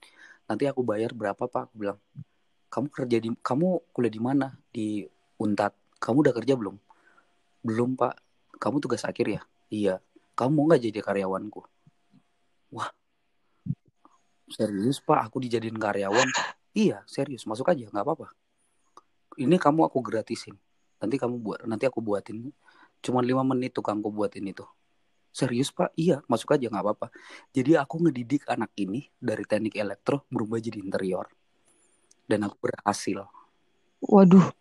nanti 0.48 0.64
aku 0.64 0.80
bayar 0.80 1.12
berapa 1.12 1.44
pak? 1.44 1.70
Aku 1.70 1.74
bilang 1.76 1.98
kamu 2.70 2.86
kerja 2.88 3.18
di 3.18 3.28
kamu 3.34 3.90
kuliah 3.90 4.14
di 4.14 4.22
mana? 4.22 4.46
Di 4.70 5.02
untat. 5.42 5.74
Kamu 5.98 6.22
udah 6.22 6.34
kerja 6.38 6.54
belum? 6.54 6.78
Belum 7.66 7.98
pak. 7.98 8.14
Kamu 8.62 8.78
tugas 8.78 9.02
akhir 9.02 9.26
ya? 9.26 9.42
Iya. 9.68 9.94
Kamu 10.38 10.50
mau 10.54 10.64
nggak 10.70 10.86
jadi 10.86 11.02
karyawanku? 11.02 11.66
Wah. 12.70 12.94
Serius 14.46 15.02
pak? 15.02 15.26
Aku 15.26 15.42
dijadiin 15.42 15.76
karyawan? 15.76 16.30
Iya 16.70 17.02
serius. 17.10 17.42
Masuk 17.42 17.66
aja 17.74 17.90
nggak 17.90 18.06
apa-apa. 18.06 18.30
Ini 19.34 19.58
kamu 19.58 19.90
aku 19.90 19.98
gratisin. 19.98 20.54
Nanti 21.02 21.18
kamu 21.18 21.42
buat 21.42 21.60
nanti 21.66 21.90
aku 21.90 21.98
buatin. 21.98 22.54
Cuman 23.02 23.26
lima 23.26 23.42
menit 23.42 23.74
tukangku 23.74 24.14
buatin 24.14 24.46
itu. 24.46 24.62
Serius 25.34 25.74
pak? 25.74 25.90
Iya 25.98 26.22
masuk 26.30 26.54
aja 26.54 26.70
nggak 26.70 26.86
apa-apa. 26.86 27.10
Jadi 27.50 27.74
aku 27.74 28.06
ngedidik 28.06 28.46
anak 28.46 28.70
ini 28.78 29.10
dari 29.18 29.42
teknik 29.42 29.74
elektro 29.74 30.22
berubah 30.30 30.62
jadi 30.62 30.78
interior 30.78 31.26
dan 32.30 32.46
aku 32.46 32.70
berhasil. 32.70 33.26
Waduh. 33.98 34.54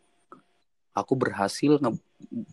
aku 0.99 1.15
berhasil 1.15 1.80
nge- 1.80 2.03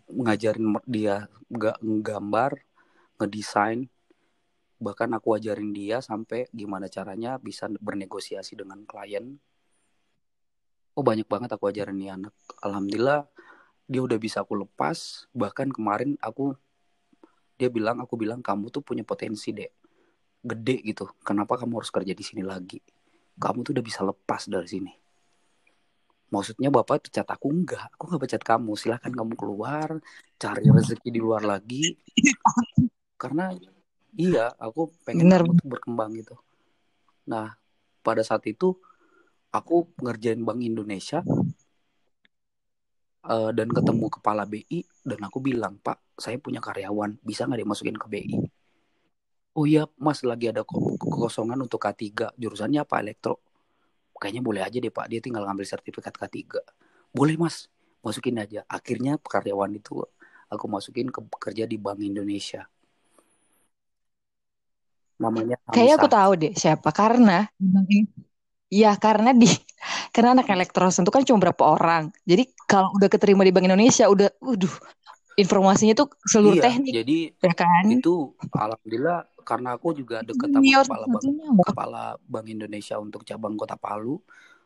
ngajarin 0.07 0.79
dia 0.87 1.27
nggak 1.51 1.83
nggambar 1.83 2.63
ngedesain. 3.19 3.91
Bahkan 4.77 5.17
aku 5.17 5.35
ajarin 5.35 5.73
dia 5.73 5.99
sampai 6.05 6.47
gimana 6.53 6.87
caranya 6.87 7.41
bisa 7.41 7.67
bernegosiasi 7.67 8.55
dengan 8.55 8.85
klien. 8.85 9.41
Oh 10.95 11.03
banyak 11.03 11.27
banget 11.27 11.51
aku 11.57 11.67
ajarin 11.73 11.97
nih 11.97 12.13
anak. 12.15 12.35
Alhamdulillah 12.63 13.27
dia 13.91 14.01
udah 14.05 14.19
bisa 14.21 14.45
aku 14.45 14.55
lepas. 14.63 15.27
Bahkan 15.35 15.75
kemarin 15.75 16.15
aku 16.23 16.55
dia 17.57 17.73
bilang 17.73 17.99
aku 18.05 18.15
bilang 18.21 18.45
kamu 18.45 18.69
tuh 18.69 18.85
punya 18.85 19.03
potensi 19.03 19.51
deh 19.51 19.73
gede 20.45 20.77
gitu. 20.87 21.09
Kenapa 21.25 21.59
kamu 21.59 21.83
harus 21.83 21.91
kerja 21.91 22.15
di 22.15 22.23
sini 22.23 22.47
lagi? 22.47 22.79
Kamu 23.41 23.67
tuh 23.67 23.75
udah 23.75 23.85
bisa 23.85 24.07
lepas 24.07 24.47
dari 24.47 24.69
sini 24.71 25.06
maksudnya 26.35 26.69
bapak 26.75 27.07
pecat 27.07 27.27
aku 27.29 27.47
enggak 27.55 27.87
aku 27.95 28.03
nggak 28.11 28.23
pecat 28.25 28.43
kamu. 28.43 28.73
Silahkan 28.75 29.13
kamu 29.13 29.35
keluar 29.39 29.89
cari 30.37 30.67
rezeki 30.69 31.09
di 31.15 31.21
luar 31.23 31.43
lagi. 31.47 31.95
Karena 33.17 33.53
iya 34.17 34.53
aku 34.57 34.93
pengen 35.07 35.29
Bener. 35.29 35.43
tuh 35.45 35.67
berkembang 35.67 36.11
gitu. 36.19 36.35
Nah 37.31 37.55
pada 38.07 38.23
saat 38.23 38.45
itu 38.47 38.77
aku 39.51 39.89
ngerjain 40.05 40.41
Bank 40.47 40.61
Indonesia 40.63 41.25
eh, 43.27 43.51
dan 43.57 43.69
ketemu 43.73 44.07
kepala 44.13 44.45
BI 44.47 44.81
dan 45.07 45.21
aku 45.27 45.39
bilang 45.43 45.79
Pak 45.81 45.99
saya 46.17 46.37
punya 46.41 46.61
karyawan 46.63 47.21
bisa 47.25 47.45
nggak 47.49 47.61
dimasukin 47.65 47.97
ke 47.97 48.07
BI 48.09 48.37
oh 49.57 49.65
iya 49.65 49.89
Mas 49.97 50.21
lagi 50.21 50.53
ada 50.53 50.63
ko- 50.69 50.97
kekosongan 51.01 51.59
untuk 51.65 51.81
K3 51.81 52.31
jurusannya 52.37 52.85
apa? 52.85 53.01
Elektro 53.01 53.46
kayaknya 54.21 54.43
boleh 54.45 54.63
aja 54.65 54.79
deh 54.81 54.93
Pak. 54.93 55.07
Dia 55.11 55.21
tinggal 55.23 55.45
ngambil 55.47 55.67
sertifikat 55.67 56.15
K3 56.17 56.61
boleh 57.13 57.37
Mas. 57.39 57.69
Masukin 58.05 58.39
aja. 58.39 58.63
Akhirnya 58.71 59.19
karyawan 59.19 59.73
itu 59.77 60.03
aku 60.47 60.65
masukin 60.71 61.11
ke 61.11 61.21
kerja 61.41 61.65
di 61.67 61.77
Bank 61.77 62.01
Indonesia. 62.03 62.67
Namanya 65.17 65.57
Kayaknya 65.73 65.95
aku 65.97 66.09
tahu 66.09 66.33
deh 66.37 66.53
siapa. 66.55 66.89
Karena 66.93 67.49
Iya 68.67 68.99
karena 68.99 69.31
di 69.31 69.47
karena 70.15 70.35
anak 70.35 70.51
elektrosen 70.51 71.07
itu 71.07 71.13
kan 71.15 71.23
cuma 71.23 71.39
berapa 71.39 71.63
orang. 71.63 72.11
Jadi 72.27 72.51
kalau 72.67 72.91
udah 72.99 73.07
keterima 73.07 73.47
di 73.47 73.55
Bank 73.55 73.71
Indonesia 73.71 74.11
udah, 74.11 74.27
waduh, 74.43 74.75
informasinya 75.37 75.95
tuh 75.95 76.09
seluruh 76.25 76.57
iya 76.59 76.65
teknik 76.65 76.93
jadi 76.97 77.19
ya 77.37 77.53
kan. 77.55 77.85
itu 77.93 78.33
alhamdulillah 78.57 79.29
karena 79.47 79.79
aku 79.79 79.95
juga 79.95 80.27
dekat 80.27 80.51
sama 80.51 80.67
Junior 80.67 80.83
kepala 80.83 81.07
bank 81.07 81.23
Mbak. 81.23 81.67
kepala 81.71 82.05
Bank 82.27 82.47
Indonesia 82.51 82.97
untuk 82.99 83.23
cabang 83.23 83.55
Kota 83.55 83.79
Palu 83.79 84.19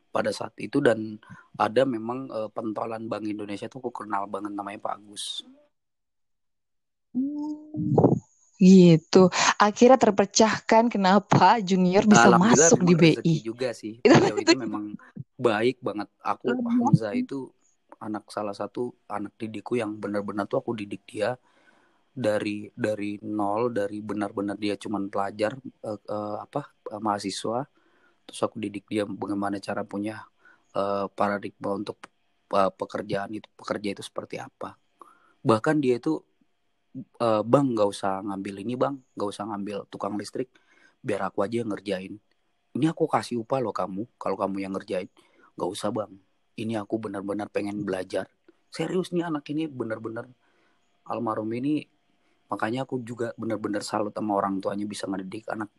pada 0.08 0.32
saat 0.32 0.56
itu 0.56 0.80
dan 0.80 1.20
ada 1.60 1.84
memang 1.84 2.32
eh, 2.32 2.48
pentolan 2.48 3.04
Bank 3.06 3.28
Indonesia 3.28 3.68
tuh 3.68 3.84
aku 3.84 4.02
kenal 4.02 4.24
banget 4.24 4.56
namanya 4.56 4.80
Pak 4.80 4.94
Agus 4.96 5.44
Hmm. 7.10 8.06
Gitu. 8.60 9.32
Akhirnya 9.56 9.96
terpecahkan 9.96 10.92
kenapa 10.92 11.58
Junior 11.64 12.04
bisa 12.04 12.28
masuk 12.36 12.84
di 12.84 12.94
BI. 12.94 13.34
juga 13.40 13.72
sih. 13.72 14.04
Beliau 14.04 14.36
itu 14.36 14.52
memang 14.52 14.94
baik 15.40 15.80
banget. 15.80 16.12
Aku 16.20 16.52
Hamza 16.68 17.10
itu 17.16 17.48
anak 18.00 18.28
salah 18.28 18.52
satu 18.52 18.92
anak 19.08 19.32
didikku 19.40 19.80
yang 19.80 19.96
benar-benar 19.96 20.44
tuh 20.44 20.60
aku 20.60 20.76
didik 20.76 21.04
dia 21.08 21.40
dari 22.20 22.68
dari 22.76 23.16
nol 23.24 23.72
dari 23.72 24.04
benar-benar 24.04 24.60
dia 24.60 24.76
cuman 24.76 25.08
pelajar 25.08 25.56
uh, 25.56 25.96
uh, 25.96 26.36
apa 26.44 26.76
uh, 26.92 27.00
mahasiswa 27.00 27.64
terus 28.28 28.40
aku 28.44 28.60
didik 28.60 28.84
dia 28.92 29.08
bagaimana 29.08 29.56
cara 29.56 29.82
punya 29.88 30.20
uh, 30.76 31.08
paradigma 31.08 31.80
untuk 31.80 31.96
uh, 32.52 32.70
pekerjaan 32.70 33.32
itu 33.34 33.48
pekerja 33.56 33.88
itu 33.96 34.02
seperti 34.04 34.36
apa. 34.36 34.76
Bahkan 35.40 35.80
dia 35.80 35.96
itu 35.96 36.20
uh, 37.18 37.42
bang 37.42 37.66
nggak 37.72 37.88
usah 37.88 38.20
ngambil 38.20 38.54
ini 38.62 38.74
bang 38.76 38.94
nggak 39.16 39.28
usah 39.32 39.44
ngambil 39.50 39.88
tukang 39.88 40.14
listrik 40.20 40.52
biar 41.00 41.32
aku 41.32 41.42
aja 41.42 41.64
yang 41.64 41.72
ngerjain. 41.72 42.20
Ini 42.76 42.86
aku 42.92 43.10
kasih 43.10 43.42
upah 43.42 43.58
loh 43.64 43.74
kamu 43.74 44.06
kalau 44.20 44.36
kamu 44.38 44.62
yang 44.62 44.76
ngerjain. 44.76 45.08
Nggak 45.56 45.70
usah 45.72 45.88
bang 45.90 46.12
ini 46.60 46.76
aku 46.76 47.00
benar-benar 47.00 47.48
pengen 47.48 47.82
belajar. 47.82 48.28
Serius 48.70 49.10
nih 49.10 49.26
anak 49.26 49.48
ini 49.50 49.66
benar-benar 49.66 50.30
almarhum 51.10 51.50
ini 51.56 51.82
makanya 52.50 52.82
aku 52.82 52.98
juga 53.06 53.30
benar-benar 53.38 53.86
salut 53.86 54.10
sama 54.10 54.34
orang 54.34 54.58
tuanya 54.58 54.84
bisa 54.84 55.06
ngedidik 55.06 55.46
anak 55.48 55.70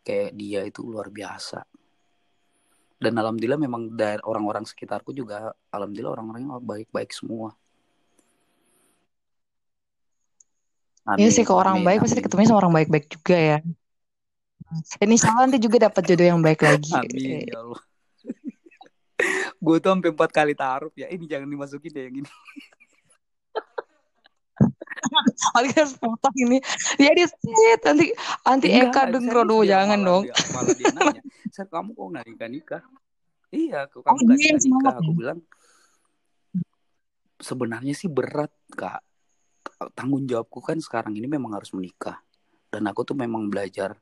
kayak 0.00 0.32
dia 0.32 0.64
itu 0.64 0.80
luar 0.80 1.12
biasa 1.12 1.62
dan 2.96 3.12
alhamdulillah 3.20 3.60
memang 3.60 3.92
dari 3.92 4.24
orang-orang 4.24 4.64
sekitarku 4.64 5.12
juga 5.12 5.52
alhamdulillah 5.68 6.16
orang-orangnya 6.16 6.58
baik-baik 6.64 7.12
semua 7.12 7.52
Iya 11.04 11.28
sih 11.28 11.44
kalau 11.44 11.60
orang 11.60 11.84
baik 11.84 12.00
pasti 12.00 12.24
ketemu 12.24 12.48
sama 12.48 12.64
orang 12.64 12.80
baik-baik 12.80 13.12
juga 13.12 13.36
ya. 13.36 13.58
Dan 14.96 15.08
insya 15.12 15.36
Allah 15.36 15.52
nanti 15.52 15.60
juga 15.60 15.84
dapat 15.84 16.00
jodoh 16.00 16.24
yang 16.32 16.40
baik 16.40 16.64
lagi. 16.64 16.96
Amin 16.96 17.44
ya 17.44 17.60
Allah. 17.60 17.82
gue 19.64 19.76
tuh 19.84 19.90
sampai 19.92 20.10
empat 20.16 20.30
kali 20.32 20.56
taruh 20.56 20.88
ya. 20.96 21.12
Ini 21.12 21.28
jangan 21.28 21.44
dimasukin 21.44 21.92
deh 21.92 22.02
yang 22.08 22.16
ini. 22.24 22.30
Paling 25.54 25.72
harus 25.74 25.94
potong 25.96 26.36
ini. 26.36 26.58
Ya 26.98 27.12
di 27.14 27.24
sit 27.26 27.80
nanti 27.84 28.06
nanti 28.44 28.66
Eka 28.72 29.10
denger 29.10 29.36
dong 29.46 29.64
jangan 29.64 30.00
dong. 30.02 30.22
Dia, 30.26 30.36
malah 30.52 30.74
dia 30.74 30.92
nanya, 30.92 31.22
kamu 31.70 31.90
kok 31.94 32.06
nggak 32.10 32.24
nikah 32.26 32.48
nikah?" 32.50 32.82
Iya, 33.54 33.86
aku 33.86 34.02
kamu 34.02 34.18
oh, 34.18 34.34
iya, 34.34 34.54
nikah. 34.58 34.94
Aku 34.98 35.12
bilang 35.14 35.38
sebenarnya 37.38 37.94
sih 37.94 38.10
berat 38.10 38.50
kak. 38.74 39.02
Tanggung 39.94 40.26
jawabku 40.26 40.58
kan 40.64 40.78
sekarang 40.82 41.14
ini 41.14 41.30
memang 41.30 41.54
harus 41.54 41.70
menikah. 41.70 42.18
Dan 42.68 42.90
aku 42.90 43.06
tuh 43.06 43.14
memang 43.14 43.46
belajar 43.46 43.94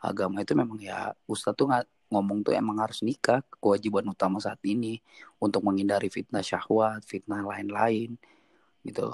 agama 0.00 0.40
itu 0.40 0.54
memang 0.54 0.78
ya 0.80 1.12
Ustadz 1.26 1.58
tuh 1.58 1.66
nggak 1.68 1.86
ngomong 2.10 2.42
tuh 2.42 2.54
emang 2.54 2.82
harus 2.82 3.06
nikah 3.06 3.42
kewajiban 3.62 4.02
utama 4.10 4.42
saat 4.42 4.58
ini 4.66 4.98
untuk 5.38 5.62
menghindari 5.62 6.10
fitnah 6.10 6.42
syahwat, 6.42 7.06
fitnah 7.06 7.42
lain-lain 7.46 8.18
gitu 8.82 9.12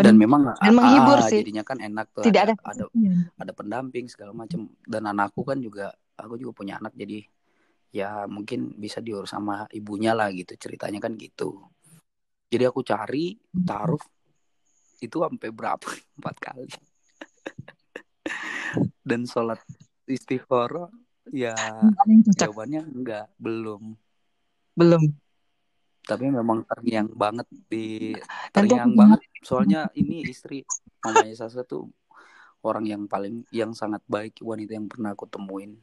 dan 0.00 0.16
memang 0.16 0.56
dan 0.56 0.72
menghibur 0.72 1.20
ah, 1.20 1.28
sih. 1.28 1.44
jadinya 1.44 1.60
kan 1.60 1.76
enak 1.76 2.08
tuh 2.16 2.24
tidak 2.24 2.50
ada 2.50 2.54
ada, 2.64 2.88
ada 3.36 3.52
pendamping 3.52 4.08
segala 4.08 4.32
macam 4.32 4.72
dan 4.88 5.04
anakku 5.04 5.44
kan 5.44 5.60
juga 5.60 5.92
aku 6.16 6.40
juga 6.40 6.56
punya 6.56 6.80
anak 6.80 6.96
jadi 6.96 7.20
ya 7.94 8.26
mungkin 8.26 8.74
bisa 8.74 8.98
diurus 8.98 9.30
sama 9.30 9.70
ibunya 9.70 10.18
lah 10.18 10.34
gitu 10.34 10.58
ceritanya 10.58 10.98
kan 10.98 11.14
gitu. 11.14 11.62
Jadi 12.50 12.66
aku 12.66 12.82
cari 12.82 13.38
taruh 13.62 14.02
itu 14.98 15.22
sampai 15.22 15.48
berapa? 15.54 15.86
Empat 16.18 16.36
kali. 16.42 16.66
Dan 19.08 19.30
sholat 19.30 19.62
istighfar 20.10 20.90
ya 21.30 21.54
jawabannya 22.34 22.82
enggak 22.82 23.30
belum. 23.38 23.94
Belum 24.74 25.14
tapi 26.04 26.28
memang 26.28 26.68
terngiang 26.68 27.08
banget 27.16 27.48
di 27.72 28.12
terngiang 28.52 28.92
banget 28.92 29.24
soalnya 29.40 29.88
ini 29.96 30.20
istri 30.28 30.60
mamanya 31.00 31.34
Sasa 31.48 31.64
tuh 31.64 31.88
orang 32.64 32.84
yang 32.84 33.02
paling 33.08 33.44
yang 33.48 33.72
sangat 33.72 34.04
baik 34.04 34.40
wanita 34.44 34.76
yang 34.76 34.88
pernah 34.88 35.16
aku 35.16 35.24
temuin 35.28 35.80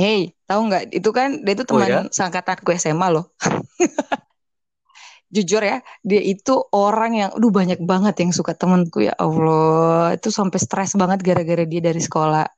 Hey, 0.00 0.32
tahu 0.48 0.70
nggak? 0.70 0.96
Itu 0.96 1.12
kan 1.12 1.44
dia 1.44 1.52
itu 1.52 1.66
teman 1.68 1.84
oh, 1.84 1.88
ya? 1.90 2.00
sangkatanku 2.08 2.72
SMA 2.80 3.10
loh. 3.12 3.36
Jujur 5.34 5.60
ya, 5.60 5.84
dia 6.00 6.22
itu 6.24 6.56
orang 6.72 7.20
yang, 7.20 7.30
aduh 7.36 7.52
banyak 7.52 7.84
banget 7.84 8.24
yang 8.24 8.32
suka 8.32 8.56
temanku 8.56 9.04
ya 9.04 9.12
Allah. 9.20 10.16
Itu 10.16 10.32
sampai 10.32 10.56
stres 10.56 10.96
banget 10.96 11.20
gara-gara 11.20 11.68
dia 11.68 11.84
dari 11.84 12.00
sekolah. 12.00 12.48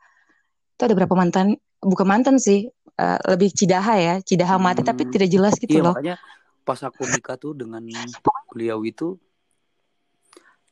Itu 0.77 0.83
ada 0.87 0.95
berapa 0.95 1.19
mantan? 1.19 1.59
Bukan 1.83 2.07
mantan 2.07 2.39
sih, 2.39 2.71
uh, 3.03 3.19
lebih 3.35 3.51
cidaha 3.51 3.99
ya, 3.99 4.15
cidaha 4.23 4.55
hmm, 4.55 4.63
mati 4.63 4.81
tapi 4.87 5.11
tidak 5.11 5.27
jelas 5.27 5.59
gitu 5.59 5.83
iya, 5.83 5.85
loh. 5.91 5.95
Makanya 5.99 6.17
pas 6.63 6.79
aku 6.87 7.03
nikah 7.11 7.35
tuh 7.35 7.59
dengan 7.59 7.83
beliau 8.55 8.87
itu, 8.87 9.19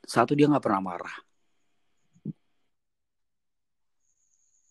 satu 0.07 0.39
dia 0.39 0.47
nggak 0.47 0.63
pernah 0.63 0.83
marah. 0.83 1.17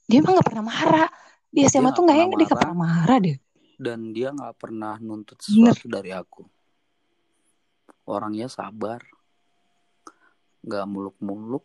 Dia 0.07 0.23
emang 0.23 0.39
nggak 0.39 0.47
pernah 0.47 0.65
marah 0.65 1.09
di 1.49 1.65
SMA 1.65 1.91
tuh 1.91 2.05
nggak 2.05 2.17
yang 2.17 2.31
dia 2.33 2.45
gak 2.45 2.61
pernah 2.61 2.77
marah 2.77 3.17
deh 3.17 3.37
dan 3.79 4.11
dia 4.11 4.29
nggak 4.35 4.55
pernah 4.59 4.99
nuntut 4.99 5.39
sesuatu 5.39 5.87
Bener. 5.87 5.95
dari 5.95 6.11
aku 6.11 6.43
orangnya 8.11 8.51
sabar 8.51 8.99
nggak 10.59 10.85
muluk-muluk 10.85 11.63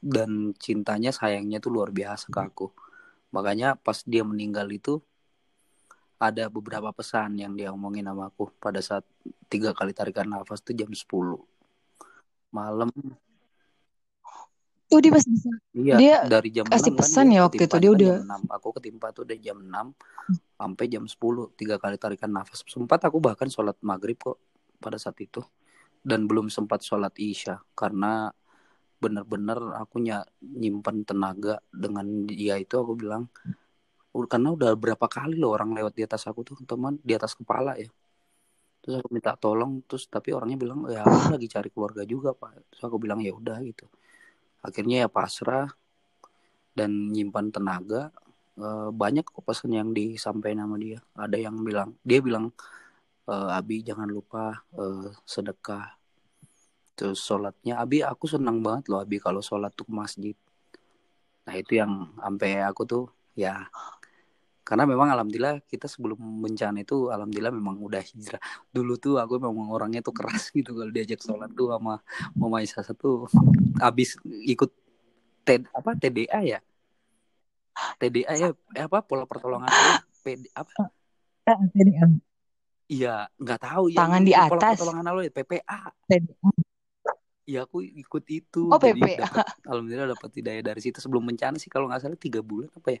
dan 0.00 0.56
cintanya 0.56 1.12
sayangnya 1.12 1.60
tuh 1.60 1.68
luar 1.68 1.92
biasa 1.92 2.32
ke 2.32 2.40
aku 2.40 2.66
makanya 3.28 3.76
pas 3.76 4.00
dia 4.04 4.24
meninggal 4.24 4.68
itu 4.72 5.00
ada 6.18 6.50
beberapa 6.50 6.90
pesan 6.90 7.38
yang 7.38 7.54
dia 7.54 7.70
omongin 7.70 8.10
sama 8.10 8.28
aku 8.32 8.50
pada 8.58 8.82
saat 8.82 9.06
tiga 9.46 9.70
kali 9.70 9.94
tarikan 9.94 10.26
nafas 10.26 10.58
tuh 10.60 10.74
jam 10.74 10.90
10 10.90 11.06
malam 12.50 12.90
Oh 14.88 15.04
dia 15.04 15.12
masih 15.12 15.28
bisa. 15.28 15.52
Iya, 15.76 15.94
dia 16.00 16.16
dari 16.24 16.48
jam 16.48 16.64
kasih 16.64 16.96
6 16.96 17.00
pesan 17.04 17.28
kan 17.28 17.34
ya 17.36 17.40
waktu 17.44 17.60
itu 17.68 17.76
dia 17.76 17.90
udah 17.92 18.08
jam 18.08 18.40
6. 18.48 18.56
Aku 18.56 18.68
ketimpa 18.72 19.06
tuh 19.12 19.28
udah 19.28 19.36
jam 19.36 19.58
6 19.60 19.68
hmm. 19.68 20.36
sampai 20.56 20.84
jam 20.88 21.04
10 21.04 21.60
tiga 21.60 21.76
kali 21.76 21.96
tarikan 22.00 22.32
nafas. 22.32 22.64
Sempat 22.64 23.04
aku 23.04 23.20
bahkan 23.20 23.52
sholat 23.52 23.76
maghrib 23.84 24.16
kok 24.16 24.40
pada 24.80 24.96
saat 24.96 25.20
itu 25.20 25.44
dan 26.00 26.24
belum 26.24 26.48
sempat 26.48 26.80
sholat 26.80 27.12
isya 27.20 27.60
karena 27.76 28.32
bener-bener 28.98 29.58
aku 29.78 30.02
nyimpan 30.42 31.06
tenaga 31.06 31.62
dengan 31.70 32.26
dia 32.26 32.58
itu 32.58 32.74
aku 32.74 32.98
bilang 32.98 33.30
karena 34.26 34.50
udah 34.50 34.74
berapa 34.74 35.06
kali 35.06 35.38
loh 35.38 35.54
orang 35.54 35.70
lewat 35.76 35.94
di 35.94 36.02
atas 36.02 36.26
aku 36.26 36.42
tuh 36.42 36.58
teman 36.66 36.98
di 37.04 37.14
atas 37.14 37.38
kepala 37.38 37.78
ya. 37.78 37.86
Terus 38.82 38.98
aku 38.98 39.08
minta 39.14 39.36
tolong 39.38 39.84
terus 39.86 40.10
tapi 40.10 40.34
orangnya 40.34 40.58
bilang 40.58 40.88
ya 40.90 41.06
aku 41.06 41.38
lagi 41.38 41.46
cari 41.46 41.68
keluarga 41.70 42.02
juga 42.02 42.34
pak. 42.34 42.74
Terus 42.74 42.82
aku 42.82 42.96
bilang 42.98 43.22
ya 43.22 43.30
udah 43.36 43.62
gitu. 43.62 43.86
Akhirnya 44.64 45.06
ya 45.06 45.08
pasrah 45.12 45.70
dan 46.74 47.12
nyimpan 47.14 47.54
tenaga. 47.54 48.10
E, 48.58 48.90
banyak 48.90 49.22
kok 49.22 49.44
pesan 49.46 49.76
yang 49.76 49.94
disampaikan 49.94 50.66
sama 50.66 50.76
dia. 50.80 50.98
Ada 51.14 51.36
yang 51.38 51.62
bilang 51.62 51.94
dia 52.02 52.18
bilang 52.18 52.50
e, 53.28 53.34
Abi 53.34 53.86
jangan 53.86 54.08
lupa 54.10 54.66
e, 54.74 55.14
sedekah 55.22 55.97
terus 56.98 57.22
sholatnya. 57.22 57.78
Abi 57.78 58.02
aku 58.02 58.26
senang 58.26 58.58
banget 58.58 58.90
loh 58.90 58.98
Abi 58.98 59.22
kalau 59.22 59.38
sholat 59.38 59.70
tuh 59.78 59.86
ke 59.86 59.94
masjid. 59.94 60.36
Nah 61.46 61.54
itu 61.54 61.78
yang 61.78 62.10
sampai 62.18 62.66
aku 62.66 62.82
tuh 62.82 63.04
ya 63.38 63.70
karena 64.66 64.84
memang 64.84 65.08
alhamdulillah 65.14 65.64
kita 65.64 65.88
sebelum 65.88 66.20
bencana 66.44 66.84
itu 66.84 67.08
alhamdulillah 67.08 67.54
memang 67.54 67.78
udah 67.78 68.02
hijrah. 68.02 68.42
Dulu 68.74 68.98
tuh 68.98 69.16
aku 69.22 69.38
memang 69.38 69.70
orangnya 69.70 70.02
tuh 70.02 70.12
keras 70.12 70.50
gitu 70.58 70.74
kalau 70.74 70.90
diajak 70.90 71.22
sholat 71.22 71.54
tuh 71.54 71.70
sama 71.70 72.02
mama 72.34 72.58
Isa 72.60 72.82
tuh 72.98 73.30
abis 73.78 74.18
ikut 74.26 74.68
T, 75.46 75.64
apa 75.72 75.96
TDA 75.96 76.40
ya? 76.44 76.60
TDA 77.96 78.32
ya 78.34 78.48
eh, 78.52 78.84
apa 78.84 79.00
pola 79.06 79.24
pertolongan 79.24 79.70
PD 80.20 80.50
apa? 80.52 80.90
TDA 81.46 82.04
iya 82.88 83.28
nggak 83.36 83.60
tahu 83.60 83.92
ya 83.92 84.00
tangan 84.00 84.22
di 84.24 84.32
atas. 84.36 84.50
pola 84.52 84.60
pertolongan 84.76 85.04
lo 85.12 85.20
ya 85.24 85.32
PPA 85.32 85.80
Iya 87.48 87.64
aku 87.64 87.80
ikut 87.80 88.24
itu. 88.28 88.68
Oh 88.68 88.76
PPA. 88.76 89.24
Dapet, 89.24 89.64
alhamdulillah 89.64 90.12
dapat 90.12 90.30
hidayah 90.36 90.60
dari 90.60 90.80
situ. 90.84 91.00
Sebelum 91.00 91.24
bencana 91.24 91.56
sih 91.56 91.72
kalau 91.72 91.88
nggak 91.88 92.04
salah 92.04 92.20
tiga 92.20 92.44
bulan 92.44 92.68
apa 92.76 93.00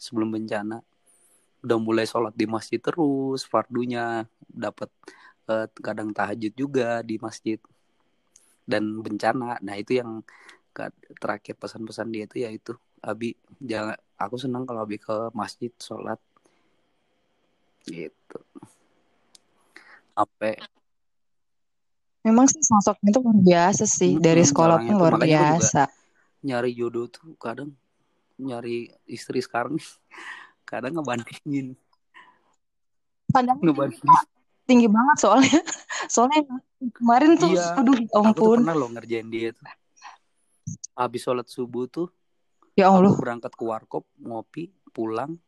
Sebelum 0.00 0.32
bencana. 0.32 0.80
Udah 1.60 1.76
mulai 1.76 2.08
sholat 2.08 2.32
di 2.32 2.48
masjid 2.48 2.80
terus 2.80 3.44
fardunya 3.44 4.24
dapat 4.48 4.88
uh, 5.44 5.68
kadang 5.76 6.16
tahajud 6.16 6.56
juga 6.56 7.04
di 7.04 7.20
masjid. 7.20 7.60
Dan 8.64 9.04
bencana. 9.04 9.60
Nah 9.60 9.76
itu 9.76 10.00
yang 10.00 10.24
terakhir 11.20 11.60
pesan-pesan 11.60 12.08
dia 12.08 12.24
itu 12.24 12.36
yaitu 12.40 12.72
Abi 13.04 13.36
jangan 13.60 13.92
aku 14.16 14.40
senang 14.40 14.64
kalau 14.64 14.88
Abi 14.88 14.96
ke 14.96 15.28
masjid 15.36 15.68
sholat. 15.76 16.16
Gitu. 17.84 18.40
Apa 20.16 20.56
memang 22.22 22.46
sih 22.46 22.62
sosoknya 22.62 23.10
itu 23.10 23.20
luar 23.20 23.38
biasa 23.42 23.84
sih 23.84 24.14
Mm-mm, 24.16 24.24
dari 24.24 24.42
sekolah 24.46 24.76
pun 24.82 24.94
luar 24.94 25.14
biasa. 25.18 25.90
nyari 26.42 26.70
jodoh 26.74 27.06
tuh 27.06 27.34
kadang 27.38 27.70
nyari 28.38 28.90
istri 29.06 29.38
sekarang 29.42 29.78
kadang 30.70 30.98
ngebandingin. 30.98 31.74
Padahal 33.30 33.58
ngebandingin. 33.58 34.06
tinggi 34.62 34.86
banget 34.86 35.16
soalnya. 35.18 35.58
Soalnya 36.14 36.42
kemarin 36.98 37.34
tuh 37.38 37.50
iya 37.54 37.78
aduh 37.78 37.94
ya 37.98 38.06
aku 38.10 38.14
tuh 38.14 38.26
ampun. 38.30 38.58
pernah 38.62 38.74
loh 38.78 38.88
ngerjain 38.94 39.26
dia 39.30 39.50
tuh. 39.54 39.66
Habis 40.98 41.20
sholat 41.22 41.46
subuh 41.50 41.86
tuh 41.90 42.08
ya 42.78 42.90
Allah. 42.90 43.10
aku 43.10 43.22
berangkat 43.22 43.52
ke 43.54 43.62
warkop 43.66 44.04
ngopi 44.18 44.70
pulang 44.94 45.38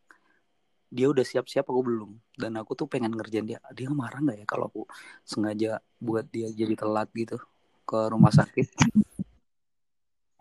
dia 0.95 1.11
udah 1.11 1.27
siap-siap 1.27 1.67
aku 1.67 1.83
belum. 1.83 2.11
Dan 2.39 2.55
aku 2.55 2.79
tuh 2.79 2.87
pengen 2.87 3.11
ngerjain 3.19 3.43
dia 3.43 3.59
dia 3.75 3.91
marah 3.91 4.23
nggak 4.23 4.39
ya 4.39 4.47
kalau 4.47 4.71
aku 4.71 4.83
sengaja 5.27 5.83
buat 5.99 6.23
dia 6.31 6.47
jadi 6.55 6.79
telat 6.79 7.11
gitu 7.11 7.43
ke 7.83 7.99
rumah 8.07 8.31
sakit? 8.31 8.67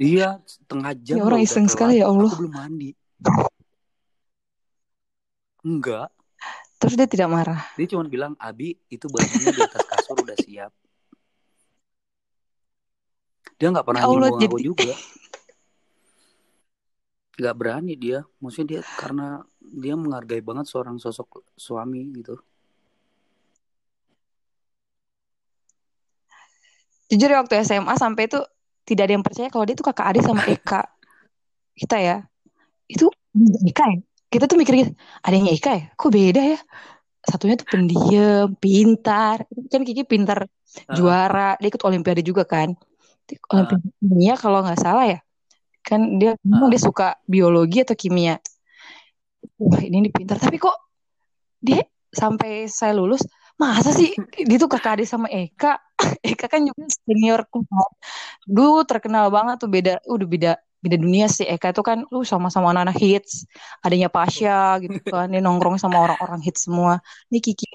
Iya 0.02 0.42
setengah 0.50 0.92
jam 1.00 1.16
ya 1.22 1.24
orang 1.24 1.46
iseng 1.46 1.70
telat. 1.70 1.74
sekali 1.78 1.94
ya 2.02 2.10
Allah. 2.10 2.28
Aku 2.34 2.44
belum 2.44 2.54
mandi. 2.58 2.92
Enggak. 5.64 6.10
Terus 6.82 6.94
dia 7.00 7.08
tidak 7.08 7.30
marah? 7.32 7.62
Dia 7.80 7.88
cuma 7.88 8.04
bilang 8.10 8.34
Abi 8.36 8.76
itu 8.92 9.06
bajunya 9.08 9.54
di 9.54 9.62
atas 9.64 9.86
kasur 9.88 10.20
udah 10.20 10.36
siap. 10.36 10.74
Dia 13.56 13.68
nggak 13.72 13.86
pernah 13.86 14.02
ya 14.04 14.08
Allah 14.10 14.18
nyinggung 14.18 14.36
aku 14.36 14.44
jadi 14.44 14.64
juga. 14.66 14.94
Nggak 17.40 17.56
berani 17.56 17.94
dia. 17.96 18.20
Maksudnya 18.44 18.68
dia 18.68 18.82
karena 19.00 19.46
dia 19.72 19.96
menghargai 19.96 20.44
banget 20.44 20.68
seorang 20.68 21.00
sosok 21.00 21.46
suami 21.56 22.12
gitu. 22.20 22.36
Jujur 27.14 27.30
ya 27.30 27.40
waktu 27.46 27.62
SMA 27.62 27.94
sampai 27.96 28.26
itu 28.26 28.40
tidak 28.84 29.04
ada 29.08 29.14
yang 29.14 29.26
percaya 29.26 29.48
kalau 29.48 29.64
dia 29.64 29.76
tuh 29.78 29.86
kakak 29.86 30.08
adik 30.14 30.24
sama 30.26 30.44
Eka. 30.50 30.82
Kita 31.80 31.98
ya 31.98 32.18
itu 32.90 33.08
Eka 33.66 33.86
ya? 33.86 33.98
Kita 34.34 34.50
tuh 34.50 34.58
mikir 34.58 34.74
gitu 34.82 34.92
adanya 35.22 35.52
Eka 35.54 35.72
ya? 35.78 35.84
Kok 35.94 36.10
beda 36.10 36.42
ya? 36.58 36.60
Satunya 37.24 37.56
tuh 37.56 37.68
pendiam 37.70 38.52
pintar. 38.58 39.46
Kan 39.72 39.82
Kiki 39.88 40.04
pintar 40.04 40.50
juara 40.92 41.56
dia 41.62 41.70
ikut 41.70 41.82
Olimpiade 41.86 42.26
juga 42.26 42.44
kan? 42.44 42.74
Olimpiade 43.54 43.88
kimia 44.02 44.34
kalau 44.36 44.66
nggak 44.66 44.80
salah 44.82 45.06
ya? 45.06 45.20
Kan 45.86 46.18
dia 46.18 46.34
memang 46.42 46.68
ah. 46.68 46.72
dia 46.72 46.82
suka 46.82 47.08
biologi 47.30 47.84
atau 47.84 47.94
kimia 47.94 48.40
wah 49.64 49.82
ini, 49.82 50.04
ini 50.04 50.10
pintar. 50.12 50.38
Tapi 50.40 50.60
kok 50.60 50.76
dia 51.64 51.84
sampai 52.12 52.68
saya 52.68 52.94
lulus 52.94 53.24
masa 53.56 53.96
sih? 53.96 54.12
Dia 54.44 54.58
tuh 54.60 54.70
kakak 54.70 55.00
adik 55.00 55.08
sama 55.08 55.28
Eka. 55.32 55.80
Eka 56.36 56.46
kan 56.52 56.62
juga 56.68 56.84
senior 56.92 57.48
dulu 58.44 58.84
terkenal 58.84 59.32
banget 59.32 59.64
tuh. 59.64 59.70
Beda 59.72 60.04
udah 60.04 60.28
beda 60.28 60.52
beda 60.84 60.98
dunia 61.00 61.32
sih. 61.32 61.48
Eka 61.48 61.72
itu 61.72 61.82
kan 61.82 62.04
lu 62.12 62.28
sama-sama 62.28 62.76
anak-anak 62.76 63.00
hits. 63.00 63.48
Adanya 63.80 64.12
Pasha 64.12 64.78
gitu 64.84 65.00
kan. 65.08 65.32
Dia 65.32 65.40
nongkrong 65.40 65.80
sama 65.80 66.04
orang-orang 66.04 66.44
hits 66.44 66.68
semua. 66.68 67.00
Ini 67.32 67.40
Kiki. 67.40 67.68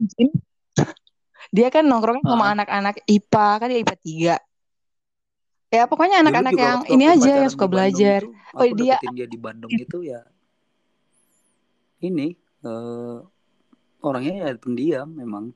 Dia 1.52 1.68
kan 1.68 1.84
nongkrongnya 1.84 2.24
sama 2.24 2.48
anak-anak 2.56 3.04
IPA 3.04 3.48
kan 3.60 3.68
dia 3.68 3.78
IPA 3.84 3.96
3 4.40 4.52
ya 5.72 5.88
pokoknya 5.88 6.20
anak-anak 6.20 6.52
yang 6.52 6.80
ini 6.84 7.04
aja 7.08 7.32
yang 7.44 7.50
suka 7.50 7.64
belajar. 7.64 8.20
itu 8.20 8.52
oh 8.52 8.68
dia 8.76 9.00
dia 9.16 9.24
di 9.24 9.40
Bandung 9.40 9.72
itu 9.72 10.04
ya 10.04 10.20
ini 12.02 12.34
eh, 12.66 13.18
orangnya 14.02 14.34
ya 14.46 14.58
pendiam 14.58 15.08
memang. 15.08 15.54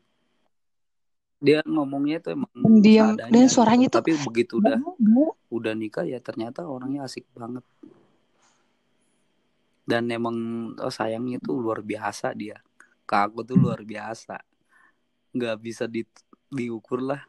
Dia 1.37 1.61
ngomongnya 1.69 2.23
itu 2.23 2.29
emang 2.33 2.51
pendiam. 2.55 3.13
dan 3.13 3.29
gitu 3.29 3.61
suaranya 3.61 3.87
tuh 3.93 4.01
tapi 4.01 4.17
begitu 4.25 4.57
udah 4.57 4.81
udah 5.53 5.73
nikah 5.77 6.09
ya 6.09 6.17
ternyata 6.23 6.65
orangnya 6.65 7.05
asik 7.05 7.29
banget. 7.37 7.63
Dan 9.87 10.11
emang 10.11 10.37
oh, 10.81 10.91
sayangnya 10.91 11.39
tuh 11.39 11.61
luar 11.61 11.85
biasa 11.85 12.33
dia. 12.35 12.59
Ke 13.07 13.29
aku 13.29 13.47
tuh 13.47 13.55
luar 13.55 13.85
biasa. 13.87 14.41
Nggak 15.31 15.57
bisa 15.63 15.85
di 15.87 16.03
diukur 16.51 17.03
lah 17.03 17.23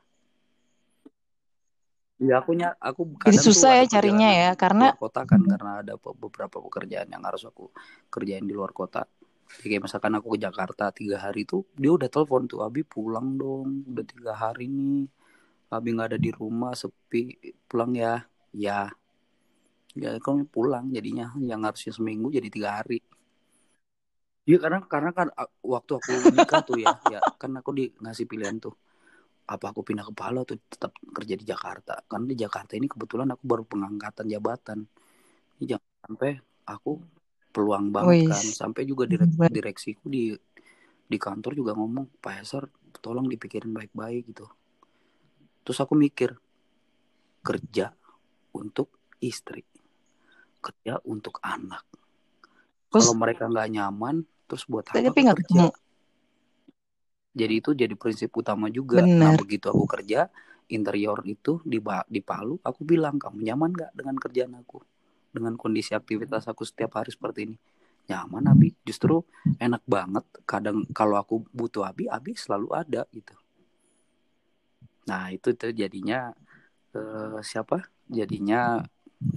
ya 2.17 2.41
aku 2.41 2.51
nya 2.57 2.73
aku 2.81 3.01
jadi 3.21 3.37
susah 3.37 3.71
ya 3.77 3.85
carinya 3.85 4.29
ya 4.33 4.49
karena 4.57 4.89
kota 4.97 5.21
kan 5.29 5.41
karena 5.45 5.85
ada 5.85 5.93
be- 6.01 6.17
beberapa 6.17 6.57
pekerjaan 6.57 7.07
yang 7.13 7.21
harus 7.21 7.45
aku 7.45 7.69
kerjain 8.09 8.45
di 8.45 8.53
luar 8.57 8.73
kota. 8.73 9.05
Jadi 9.47 9.65
kayak 9.73 9.83
misalkan 9.87 10.13
aku 10.17 10.35
ke 10.35 10.39
Jakarta 10.43 10.91
tiga 10.91 11.17
hari 11.23 11.47
tuh 11.47 11.63
dia 11.77 11.93
udah 11.93 12.09
telepon 12.11 12.49
tuh 12.51 12.65
Abi 12.65 12.81
pulang 12.83 13.37
dong 13.37 13.85
udah 13.85 14.05
tiga 14.05 14.33
hari 14.33 14.65
nih. 14.67 15.05
Abi 15.71 15.87
nggak 15.93 16.07
ada 16.15 16.19
di 16.19 16.31
rumah 16.33 16.73
sepi 16.73 17.37
pulang 17.69 17.93
ya. 17.95 18.25
Ya. 18.51 18.91
Ya 19.97 20.09
kalau 20.21 20.45
pulang 20.45 20.89
jadinya 20.93 21.33
yang 21.41 21.61
harusnya 21.65 21.93
seminggu 21.95 22.27
jadi 22.33 22.49
tiga 22.53 22.69
hari. 22.81 22.99
Iya 24.47 24.57
karena 24.63 24.79
karena 24.93 25.11
kan 25.11 25.27
waktu 25.59 25.91
aku 25.99 26.11
nikah 26.31 26.61
tuh 26.63 26.77
ya 26.79 26.91
ya 27.13 27.19
kan 27.41 27.51
aku 27.59 27.69
di 27.75 27.83
ngasih 27.99 28.25
pilihan 28.31 28.57
tuh 28.63 28.73
apa 29.47 29.71
aku 29.71 29.81
pindah 29.81 30.03
ke 30.03 30.13
Palu 30.13 30.43
atau 30.43 30.59
tetap 30.59 30.91
kerja 31.15 31.33
di 31.39 31.45
Jakarta? 31.47 32.03
Karena 32.03 32.25
di 32.27 32.37
Jakarta 32.37 32.75
ini 32.75 32.91
kebetulan 32.91 33.31
aku 33.31 33.43
baru 33.47 33.63
pengangkatan 33.63 34.27
jabatan. 34.27 34.83
Ini 35.57 35.63
jangan 35.75 35.87
sampai 36.03 36.31
aku 36.67 36.91
peluang 37.55 37.89
banget 37.95 38.27
kan. 38.27 38.43
Sampai 38.43 38.83
juga 38.83 39.07
direk, 39.07 39.31
direksiku 39.49 40.11
di 40.11 40.35
di 41.07 41.17
kantor 41.17 41.55
juga 41.55 41.71
ngomong 41.73 42.19
Pak 42.19 42.33
Heser 42.43 42.67
tolong 42.99 43.31
dipikirin 43.31 43.71
baik-baik 43.71 44.35
gitu. 44.35 44.45
Terus 45.63 45.79
aku 45.79 45.95
mikir 45.95 46.35
kerja 47.39 47.95
untuk 48.51 48.91
istri 49.23 49.63
kerja 50.59 50.99
untuk 51.07 51.39
anak. 51.39 51.87
Terus 52.91 53.07
kalau 53.07 53.15
mereka 53.15 53.47
nggak 53.47 53.69
nyaman 53.71 54.27
terus 54.47 54.63
buat 54.67 54.87
apa 54.87 55.03
tapi 55.03 55.19
nggak 55.27 55.37
ketemu 55.43 55.67
jadi 57.37 57.53
itu 57.61 57.77
jadi 57.77 57.93
prinsip 57.93 58.33
utama 58.33 58.65
juga. 58.73 59.05
Nah 59.05 59.29
bener 59.29 59.37
begitu 59.37 59.69
aku 59.69 59.85
kerja 59.85 60.25
interior 60.67 61.21
itu 61.23 61.61
di 61.63 61.77
di 62.09 62.21
Palu 62.25 62.57
aku 62.65 62.81
bilang 62.83 63.21
kamu 63.21 63.45
nyaman 63.45 63.71
nggak 63.77 63.91
dengan 63.93 64.15
kerjaan 64.17 64.57
aku? 64.57 64.81
Dengan 65.29 65.53
kondisi 65.53 65.93
aktivitas 65.93 66.49
aku 66.49 66.65
setiap 66.65 66.97
hari 66.97 67.13
seperti 67.13 67.39
ini? 67.45 67.57
Nyaman 68.09 68.49
Abi. 68.49 68.73
Justru 68.81 69.21
enak 69.61 69.85
banget. 69.85 70.25
Kadang 70.49 70.89
kalau 70.95 71.21
aku 71.21 71.45
butuh 71.53 71.85
Abi 71.85 72.09
Abi 72.09 72.33
selalu 72.33 72.73
ada 72.73 73.05
gitu. 73.13 73.37
Nah 75.05 75.29
itu 75.29 75.53
tuh 75.53 75.69
jadinya 75.77 76.33
eh, 76.97 77.39
siapa? 77.45 77.85
Jadinya 78.09 78.81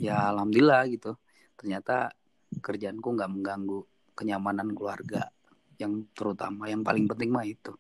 ya 0.01 0.33
alhamdulillah 0.33 0.89
gitu. 0.89 1.21
Ternyata 1.61 2.17
kerjaanku 2.65 3.07
nggak 3.13 3.31
mengganggu 3.31 3.81
kenyamanan 4.17 4.73
keluarga 4.73 5.29
yang 5.81 6.05
terutama 6.13 6.69
yang 6.69 6.85
paling 6.85 7.09
penting 7.09 7.33
mah 7.33 7.49
itu. 7.49 7.73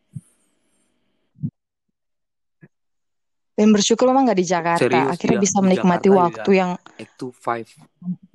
Dan 3.60 3.76
bersyukur 3.76 4.08
memang 4.08 4.24
nggak 4.24 4.40
di 4.40 4.46
Jakarta. 4.48 4.88
Serius? 4.88 5.12
Akhirnya 5.12 5.36
iya 5.36 5.44
bisa 5.44 5.58
menikmati 5.60 6.08
Jakarta 6.08 6.24
waktu 6.24 6.50
juga 6.50 6.60
yang 6.64 6.70
Act 6.96 7.14
to 7.20 7.28
Five 7.28 7.68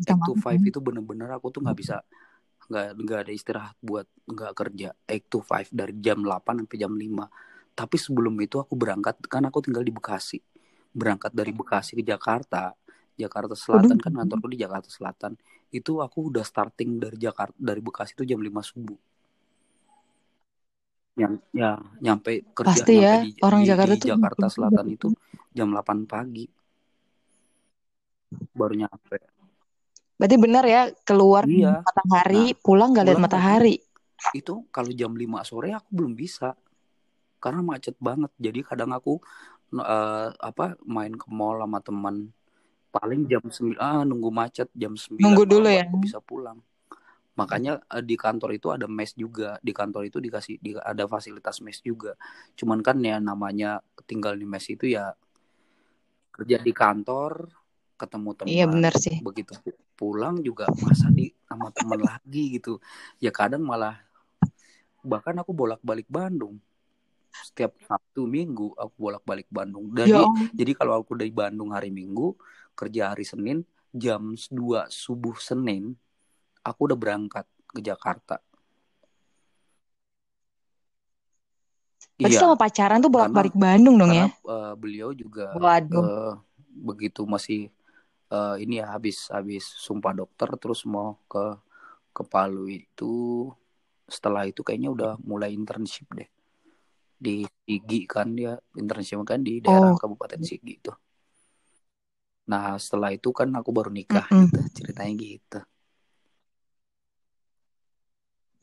Act 0.05 0.21
to 0.21 0.33
Five 0.37 0.61
kan. 0.61 0.69
itu 0.69 0.79
bener-bener 0.85 1.29
aku 1.33 1.49
tuh 1.49 1.65
nggak 1.65 1.77
bisa 1.81 2.05
nggak 2.69 2.85
nggak 2.93 3.19
ada 3.25 3.31
istirahat 3.33 3.75
buat 3.81 4.05
nggak 4.29 4.53
kerja. 4.53 4.93
Act 4.93 5.27
to 5.33 5.41
Five 5.41 5.73
dari 5.73 5.97
jam 5.97 6.21
8 6.21 6.61
sampai 6.61 6.77
jam 6.77 6.93
5 6.93 7.73
tapi 7.75 7.97
sebelum 7.97 8.37
itu 8.37 8.61
aku 8.61 8.77
berangkat 8.77 9.17
kan 9.25 9.49
aku 9.49 9.65
tinggal 9.65 9.81
di 9.81 9.89
Bekasi. 9.89 10.39
Berangkat 10.93 11.33
dari 11.33 11.51
Bekasi 11.51 11.97
ke 11.97 12.03
Jakarta 12.05 12.77
Jakarta 13.17 13.55
Selatan 13.57 13.97
kan 13.97 14.13
kantorku 14.13 14.45
di 14.45 14.61
Jakarta 14.61 14.93
Selatan. 14.93 15.33
Itu 15.73 16.05
aku 16.05 16.29
udah 16.29 16.45
starting 16.45 17.01
dari 17.01 17.17
Jakarta 17.17 17.57
dari 17.57 17.81
Bekasi 17.81 18.13
itu 18.13 18.29
jam 18.29 18.37
5 18.37 18.61
subuh 18.61 19.14
yang 21.15 21.39
ya 21.55 21.79
nyampe 22.03 22.43
kerja 22.51 22.67
pasti 22.75 22.99
nyampe 22.99 23.07
ya 23.07 23.15
di, 23.23 23.29
orang 23.39 23.61
di, 23.63 23.67
Jakarta 23.71 23.93
di 23.95 23.99
tuh 24.03 24.09
Jakarta 24.11 24.45
Selatan 24.51 24.87
itu 24.91 25.07
jam 25.55 25.71
8 25.71 26.03
pagi. 26.03 26.45
Baru 28.51 28.73
nyampe. 28.75 29.17
Berarti 30.19 30.35
benar 30.39 30.63
ya 30.67 30.81
keluar 31.07 31.47
iya. 31.47 31.79
matahari 31.79 32.51
nah 32.51 32.59
pulang 32.59 32.89
nggak 32.91 33.05
lihat 33.07 33.21
matahari. 33.23 33.75
itu 34.33 34.65
kalau 34.73 34.89
jam 34.95 35.13
5 35.13 35.21
sore 35.45 35.69
aku 35.75 35.89
belum 35.91 36.17
bisa 36.17 36.55
karena 37.39 37.63
macet 37.63 37.95
banget. 38.01 38.31
Jadi 38.35 38.59
kadang 38.67 38.91
aku 38.91 39.21
eh, 39.75 40.29
apa 40.35 40.75
main 40.83 41.15
ke 41.15 41.27
mall 41.31 41.63
sama 41.63 41.79
teman. 41.79 42.15
Paling 42.91 43.27
jam 43.27 43.43
9 43.47 43.79
ah, 43.79 44.03
nunggu 44.03 44.31
macet 44.31 44.67
jam 44.75 44.95
9 44.95 45.19
nunggu 45.19 45.43
dulu 45.47 45.67
ya. 45.67 45.87
aku 45.87 45.99
bisa 45.99 46.19
pulang 46.19 46.59
makanya 47.39 47.71
eh, 47.95 48.03
di 48.09 48.15
kantor 48.19 48.49
itu 48.57 48.67
ada 48.75 48.87
mes 48.87 49.11
juga. 49.15 49.59
Di 49.67 49.71
kantor 49.75 50.07
itu 50.09 50.17
dikasih 50.25 50.55
di, 50.63 50.71
ada 50.79 51.03
fasilitas 51.09 51.59
mes 51.65 51.79
juga. 51.83 52.15
Cuman 52.59 52.79
kan 52.87 52.97
ya 53.03 53.17
namanya 53.23 53.79
tinggal 54.09 54.33
di 54.39 54.45
mes 54.47 54.65
itu 54.71 54.85
ya 54.97 55.13
kerja 56.35 56.57
di 56.67 56.73
kantor 56.75 57.31
ketemu 57.99 58.31
iya 58.51 58.65
teman 58.65 58.71
benar 58.71 58.93
sih. 59.03 59.15
begitu 59.25 59.53
pu- 59.63 59.79
pulang 59.95 60.35
juga 60.43 60.65
masa 60.83 61.07
di 61.17 61.31
sama 61.47 61.71
teman 61.71 62.01
lagi 62.03 62.59
gitu. 62.59 62.83
Ya 63.23 63.31
kadang 63.31 63.63
malah 63.63 63.95
bahkan 65.05 65.35
aku 65.41 65.51
bolak-balik 65.55 66.07
Bandung. 66.09 66.59
Setiap 67.35 67.77
Sabtu 67.87 68.25
Minggu 68.27 68.73
aku 68.79 68.95
bolak-balik 68.97 69.47
Bandung. 69.51 69.91
Jadi 69.93 70.21
Ya 70.21 70.49
jadi 70.59 70.71
kalau 70.77 71.01
aku 71.03 71.13
dari 71.19 71.31
Bandung 71.33 71.71
hari 71.75 71.89
Minggu, 71.93 72.35
kerja 72.79 73.13
hari 73.15 73.25
Senin, 73.27 73.63
jam 73.95 74.35
2 74.51 74.87
subuh 74.91 75.37
Senin, 75.39 75.95
aku 76.65 76.89
udah 76.89 76.97
berangkat 76.97 77.45
ke 77.69 77.79
Jakarta. 77.79 78.41
Berarti 82.15 82.31
Iya, 82.31 82.39
selama 82.41 82.57
pacaran 82.57 82.99
tuh 83.03 83.11
bolak-balik 83.11 83.55
Bandung 83.59 83.95
dong 83.99 84.11
ya? 84.11 84.27
karena 84.31 84.51
eh, 84.55 84.73
beliau 84.79 85.09
juga 85.11 85.51
Waduh. 85.55 86.03
eh, 86.03 86.33
begitu 86.75 87.21
masih 87.27 87.67
eh, 88.31 88.55
ini 88.63 88.79
ya 88.79 88.95
habis 88.95 89.27
habis 89.29 89.63
sumpah 89.67 90.15
dokter 90.15 90.47
terus 90.55 90.87
mau 90.87 91.19
ke 91.27 91.59
ke 92.15 92.23
Palu 92.23 92.71
itu 92.71 93.51
setelah 94.07 94.47
itu 94.47 94.63
kayaknya 94.63 94.89
udah 94.95 95.11
mulai 95.27 95.51
internship 95.51 96.07
deh 96.15 96.29
di 97.15 97.43
Sigi 97.67 98.07
kan 98.07 98.31
dia 98.31 98.55
internship 98.79 99.19
kan 99.27 99.43
di 99.43 99.59
daerah 99.59 99.91
Oh. 99.91 99.99
Kabupaten 99.99 100.39
Sigi 100.39 100.79
itu. 100.79 100.93
Nah 102.47 102.77
setelah 102.79 103.11
itu 103.11 103.33
kan 103.35 103.49
aku 103.59 103.75
baru 103.75 103.91
nikah 103.91 104.23
Mm-mm. 104.31 104.47
gitu 104.47 104.59
ceritanya 104.83 105.13
gitu. 105.19 105.59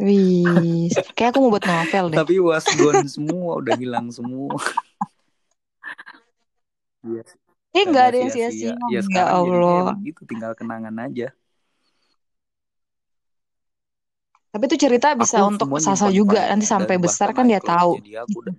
Wih, 0.03 0.91
kayak 1.15 1.31
aku 1.31 1.39
mau 1.47 1.55
buat 1.55 1.63
novel 1.63 2.11
deh. 2.11 2.19
Tapi 2.19 2.43
was 2.43 2.67
gone 2.75 3.07
semua 3.07 3.63
udah 3.63 3.75
hilang 3.79 4.11
semua. 4.11 4.59
Iya, 7.07 7.23
Eh 7.71 7.85
nggak 7.87 8.05
ada 8.11 8.17
yang 8.19 8.33
sia-sia. 8.35 8.75
Ya 8.91 9.01
Ya 9.15 9.25
Allah. 9.31 9.95
begitu 9.95 10.27
tinggal 10.27 10.59
kenangan 10.59 10.95
aja. 11.07 11.31
Tapi 14.53 14.69
itu 14.69 14.77
cerita 14.77 15.17
bisa 15.17 15.41
Aku 15.41 15.57
untuk 15.57 15.69
Sasa 15.81 16.13
juga 16.13 16.45
nanti 16.51 16.69
sampai 16.69 17.01
besar 17.01 17.33
kan 17.33 17.49
dia 17.49 17.63
tahu. 17.63 18.03
Jadi 18.03 18.13
aku 18.21 18.37
udah 18.45 18.57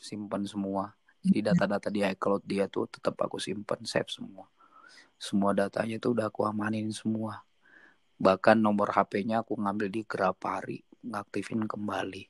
simpan 0.00 0.42
semua. 0.48 0.96
Jadi 1.20 1.44
data-data 1.44 1.90
di 1.92 2.00
iCloud 2.06 2.42
dia 2.46 2.64
tuh 2.70 2.88
tetap 2.88 3.18
aku 3.20 3.36
simpan 3.42 3.82
save 3.84 4.08
semua. 4.08 4.48
Semua 5.18 5.50
datanya 5.52 6.00
tuh 6.00 6.16
udah 6.16 6.32
aku 6.32 6.46
amanin 6.48 6.88
semua. 6.94 7.45
Bahkan 8.16 8.56
nomor 8.58 8.88
HP-nya 8.90 9.44
aku 9.44 9.56
ngambil 9.60 9.88
di 9.92 10.00
Grapari, 10.08 10.80
ngaktifin 11.04 11.68
kembali. 11.68 12.24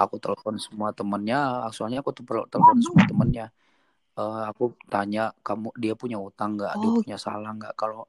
Aku 0.00 0.16
telepon 0.16 0.56
semua 0.56 0.92
temennya, 0.92 1.68
soalnya 1.72 2.00
aku 2.00 2.12
tuh 2.12 2.24
telepon 2.48 2.80
semua 2.80 3.04
temennya. 3.08 3.46
Eh, 4.16 4.42
aku 4.48 4.76
tanya 4.88 5.32
kamu 5.40 5.72
dia 5.76 5.94
punya 5.96 6.20
utang 6.20 6.56
nggak, 6.56 6.72
dia 6.76 6.88
Oh. 6.88 7.00
punya 7.00 7.16
salah 7.16 7.52
nggak. 7.56 7.72
Kalau 7.76 8.08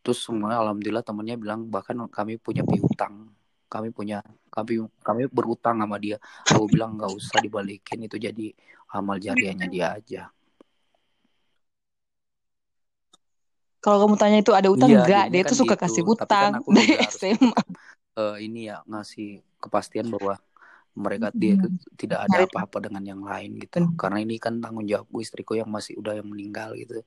terus 0.00 0.20
semuanya 0.24 0.60
alhamdulillah 0.64 1.04
temennya 1.04 1.36
bilang 1.36 1.68
bahkan 1.68 1.96
kami 2.08 2.40
punya 2.40 2.64
piutang, 2.64 3.32
kami 3.68 3.92
punya 3.92 4.24
kami 4.48 4.84
kami 5.04 5.28
berutang 5.28 5.80
sama 5.80 5.96
dia. 6.00 6.16
Aku 6.48 6.66
bilang 6.68 6.96
nggak 6.96 7.12
usah 7.12 7.40
dibalikin 7.40 8.04
itu 8.04 8.16
jadi 8.16 8.52
amal 8.96 9.16
jariahnya 9.20 9.68
dia 9.68 9.86
aja. 9.96 10.22
Kalau 13.80 13.96
kamu 14.04 14.14
tanya 14.20 14.38
itu 14.44 14.52
ada 14.52 14.68
utang 14.68 14.92
Iya, 14.92 15.00
enggak? 15.04 15.24
Dia 15.32 15.42
kan 15.42 15.50
tuh 15.50 15.58
suka 15.64 15.74
gitu. 15.74 15.82
kasih 15.88 16.02
Tapi 16.04 16.10
kan 16.12 16.20
utang 16.28 16.50
aku 16.60 16.68
dari 16.76 16.92
harus 17.00 17.16
SMA. 17.16 17.62
eh, 18.20 18.36
ini 18.44 18.60
ya 18.68 18.76
ngasih 18.84 19.28
kepastian 19.56 20.06
bahwa 20.12 20.34
mereka 20.92 21.32
dia 21.32 21.54
tidak 21.96 22.28
ada 22.28 22.44
apa-apa 22.44 22.78
dengan 22.90 23.02
yang 23.06 23.22
lain 23.24 23.56
gitu. 23.56 23.80
Benar. 23.80 23.96
Karena 23.96 24.18
ini 24.20 24.36
kan 24.36 24.60
tanggung 24.60 24.84
jawabku 24.84 25.18
istriku 25.24 25.56
yang 25.56 25.70
masih 25.72 25.96
udah 25.96 26.12
yang 26.18 26.28
meninggal 26.28 26.76
gitu. 26.76 27.00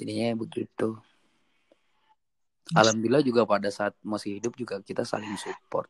Jadinya 0.00 0.34
begitu. 0.34 0.98
Alhamdulillah 2.74 3.24
juga 3.24 3.48
pada 3.48 3.68
saat 3.72 3.94
masih 4.04 4.42
hidup 4.42 4.52
juga 4.58 4.82
kita 4.82 5.06
saling 5.06 5.32
support. 5.40 5.88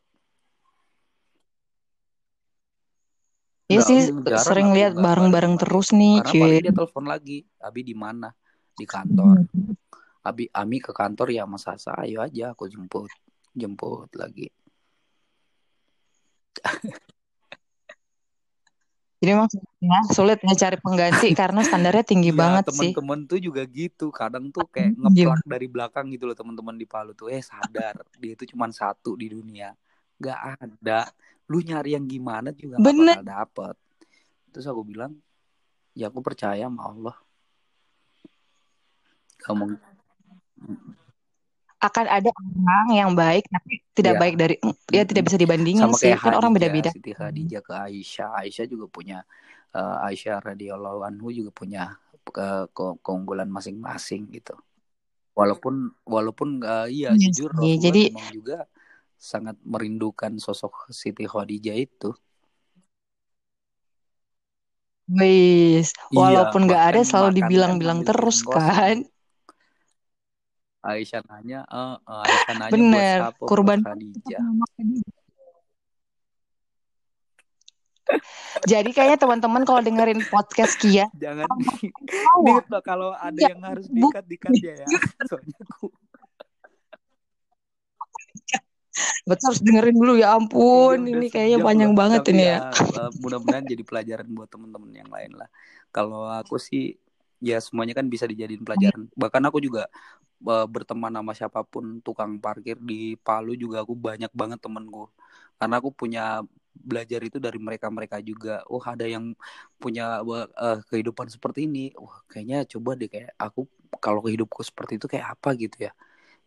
Iya 3.69 3.85
sih 3.85 4.01
sering 4.41 4.73
lihat 4.73 4.97
bareng-bareng 4.97 5.61
terus 5.61 5.93
nih, 5.93 6.25
Karena 6.25 6.31
cuy. 6.33 6.57
dia 6.57 6.73
telepon 6.73 7.05
lagi, 7.05 7.45
Abi 7.61 7.85
di 7.85 7.93
mana? 7.93 8.33
Di 8.73 8.85
kantor. 8.89 9.45
Abi 10.25 10.51
Ami 10.51 10.83
ke 10.83 10.91
kantor 10.91 11.31
ya 11.31 11.47
Mas 11.47 11.63
Sasa, 11.63 11.95
ayo 12.03 12.19
aja 12.19 12.51
aku 12.51 12.67
jemput. 12.67 13.09
Jemput 13.55 14.11
lagi. 14.15 14.51
Jadi 19.19 19.35
emang 19.35 19.51
ya, 19.83 19.99
sulit 20.15 20.39
ya 20.39 20.55
cari 20.55 20.79
pengganti 20.79 21.27
karena 21.39 21.59
standarnya 21.59 22.07
tinggi 22.07 22.31
Iya, 22.31 22.39
banget 22.39 22.63
sih. 22.71 22.95
teman-teman 22.95 23.19
tuh 23.27 23.39
juga 23.43 23.67
gitu. 23.67 24.15
Kadang 24.15 24.47
tuh 24.47 24.63
kayak 24.71 24.95
ngeplak 24.99 25.43
dari 25.43 25.67
belakang 25.67 26.07
gitu 26.15 26.23
loh 26.23 26.35
teman-teman 26.39 26.75
di 26.79 26.87
Palu 26.87 27.11
tuh. 27.11 27.27
Eh 27.27 27.43
sadar, 27.43 27.99
dia 28.15 28.31
itu 28.31 28.47
cuma 28.55 28.71
satu 28.71 29.19
di 29.19 29.27
dunia. 29.27 29.75
Gak 30.19 30.39
ada. 30.63 31.11
Lu 31.51 31.59
nyari 31.59 31.99
yang 31.99 32.07
gimana 32.07 32.55
juga 32.55 32.79
gak 32.79 32.83
Bener. 32.87 33.15
bakal 33.19 33.27
dapet. 33.27 33.75
Terus 34.55 34.65
aku 34.71 34.81
bilang, 34.87 35.11
ya 35.91 36.07
aku 36.07 36.23
percaya 36.23 36.63
sama 36.63 36.87
Allah. 36.87 37.15
Kamu 39.39 39.75
Akan 41.79 42.11
ada 42.11 42.27
orang 42.27 42.87
yang 42.91 43.11
baik 43.15 43.47
tapi 43.47 43.79
tidak 43.95 44.19
Iya. 44.19 44.21
baik 44.21 44.35
dari 44.35 44.55
ya 44.91 45.03
tidak 45.07 45.23
bisa 45.31 45.37
dibandingin 45.39 45.79
sama 45.87 45.95
sih. 45.95 46.11
Kan 46.11 46.35
orang 46.35 46.51
beda-beda. 46.51 46.91
Siti 46.91 47.15
Khadijah 47.15 47.63
ke 47.63 47.71
Aisyah. 47.71 48.29
Aisyah 48.43 48.65
juga 48.67 48.91
punya 48.91 49.23
eh, 49.71 50.05
Aisyah 50.11 50.43
radhiyallahu 50.43 51.07
anhu 51.07 51.31
juga 51.31 51.55
punya 51.55 51.95
ke- 52.27 52.67
ke- 52.75 52.97
keunggulan 52.99 53.47
masing-masing 53.47 54.27
gitu. 54.33 54.59
Walaupun 55.37 55.95
walaupun 56.03 56.59
eh, 56.59 56.87
iya 56.91 57.09
Iya 57.15 57.31
jujur. 57.31 57.55
Rasulullah 57.55 57.79
Jadi 57.79 58.03
juga 58.35 58.57
sangat 59.15 59.55
merindukan 59.63 60.35
sosok 60.35 60.91
Siti 60.91 61.23
Khadijah 61.23 61.79
itu. 61.79 62.11
wis 65.09 65.89
Iya, 66.13 66.21
walaupun 66.21 66.69
nggak 66.69 66.83
ada 66.85 67.01
bahkan 67.01 67.07
selalu 67.07 67.29
dibilang-bilang 67.41 67.99
terus 68.05 68.45
kan. 68.45 69.01
Aisyah 70.89 71.21
nanya, 71.29 71.59
eh, 71.69 71.95
eh, 72.01 72.23
Aisyah 72.25 72.55
nanya 72.57 72.71
buat 72.71 72.73
Bener, 72.73 73.17
siapa? 73.21 73.37
Buat 73.37 73.49
kurban 73.49 73.79
Khadijah. 73.85 74.41
Jadi 78.65 78.89
kayaknya 78.89 79.17
teman-teman 79.21 79.61
kalau 79.63 79.81
dengerin 79.85 80.25
podcast 80.33 80.73
Kia, 80.81 81.05
Jangan 81.13 81.45
di, 81.61 81.69
loh, 82.73 82.81
kalau 82.81 83.13
ada 83.13 83.37
ya 83.37 83.53
yang 83.53 83.61
harus 83.61 83.85
buk 83.85 84.09
dikat 84.17 84.25
dikat 84.25 84.53
ya 84.57 84.73
ya. 84.81 84.87
Soalnya 85.29 85.57
aku 85.69 85.87
betul 89.23 89.53
harus 89.53 89.61
dengerin 89.63 89.95
dulu 89.95 90.13
ya 90.17 90.19
Iya 90.19 90.29
ampun, 90.35 90.97
udah 91.05 91.11
ini 91.15 91.27
kayaknya 91.31 91.57
panjang 91.63 91.93
banget 91.95 92.21
ini 92.33 92.43
ya 92.43 92.57
ya. 92.59 92.59
eh, 92.73 93.11
mudah-mudahan 93.21 93.63
jadi 93.63 93.83
pelajaran 93.85 94.27
buat 94.33 94.49
teman-teman 94.51 94.91
yang 94.91 95.09
lain 95.13 95.31
lah. 95.37 95.49
Kalau 95.93 96.27
aku 96.27 96.59
sih 96.59 96.97
ya 97.39 97.57
semuanya 97.65 97.93
kan 97.99 98.05
bisa 98.13 98.25
dijadiin 98.31 98.63
pelajaran. 98.67 99.01
Bahkan 99.21 99.43
aku 99.47 99.57
juga 99.65 99.81
eh, 100.51 100.65
berteman 100.73 101.11
sama 101.17 101.31
siapa 101.39 101.59
pun 101.67 101.85
tukang 102.05 102.31
parkir 102.43 102.77
di 102.89 103.15
Palu 103.25 103.51
juga 103.63 103.77
aku 103.83 103.93
banyak 104.07 104.31
banget 104.41 104.59
temenku. 104.65 105.09
Karena 105.59 105.75
aku 105.81 105.89
punya 106.01 106.21
belajar 106.89 107.19
itu 107.27 107.37
dari 107.45 107.59
mereka-mereka 107.59 108.17
juga. 108.23 108.63
Oh 108.71 108.81
ada 108.83 109.05
yang 109.07 109.35
punya 109.81 110.03
eh, 110.63 110.79
kehidupan 110.89 111.27
seperti 111.35 111.59
ini. 111.67 111.79
Wah 112.03 112.19
kayaknya 112.31 112.57
coba 112.73 112.91
deh 112.99 113.09
kayak 113.13 113.31
aku 113.39 113.59
kalau 114.03 114.21
hidupku 114.33 114.61
seperti 114.69 114.93
itu 115.01 115.07
kayak 115.11 115.27
apa 115.39 115.49
gitu 115.59 115.77
ya. 115.87 115.91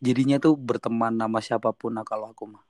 Jadinya 0.07 0.37
tuh 0.45 0.55
berteman 0.69 1.15
sama 1.23 1.41
siapa 1.47 1.71
pun 1.81 1.93
nah 1.97 2.05
kalau 2.07 2.27
aku 2.33 2.45
mah 2.55 2.65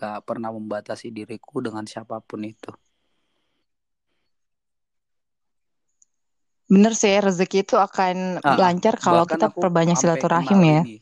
gak 0.00 0.16
pernah 0.28 0.50
membatasi 0.56 1.06
diriku 1.16 1.54
dengan 1.66 1.84
siapa 1.92 2.16
pun 2.28 2.40
itu. 2.52 2.70
Bener 6.72 6.92
sih 6.96 7.12
rezeki 7.20 7.58
itu 7.68 7.76
akan 7.76 8.40
Ah, 8.40 8.56
lancar 8.56 8.96
kalau 8.96 9.28
kita 9.28 9.52
perbanyak 9.52 9.96
silaturahim 10.00 10.60
ya. 10.64 10.80
ini, 10.80 10.94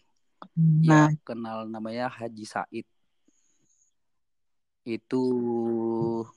Nah, 0.82 1.06
ya 1.14 1.22
kenal 1.22 1.58
namanya 1.70 2.10
Haji 2.10 2.44
Said. 2.44 2.86
Itu 4.82 5.22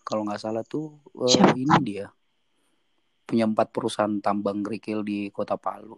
kalau 0.05 0.21
nggak 0.27 0.41
salah 0.43 0.61
tuh 0.67 1.01
eh, 1.17 1.33
siapa? 1.33 1.57
ini 1.57 1.77
dia 1.81 2.05
punya 3.25 3.49
empat 3.49 3.73
perusahaan 3.73 4.21
tambang 4.21 4.61
kerikil 4.61 5.01
di 5.01 5.33
Kota 5.33 5.57
Palu. 5.57 5.97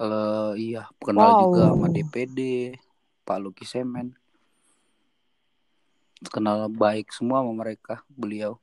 Eh 0.00 0.52
iya, 0.56 0.88
kenal 1.04 1.36
juga 1.36 1.68
sama 1.76 1.86
Wow. 1.90 1.92
DPD, 1.92 2.38
Palu 3.28 3.52
Kisemen. 3.52 4.16
Kenal 6.32 6.68
baik 6.72 7.12
semua 7.12 7.44
sama 7.44 7.52
mereka, 7.60 8.00
beliau. 8.08 8.56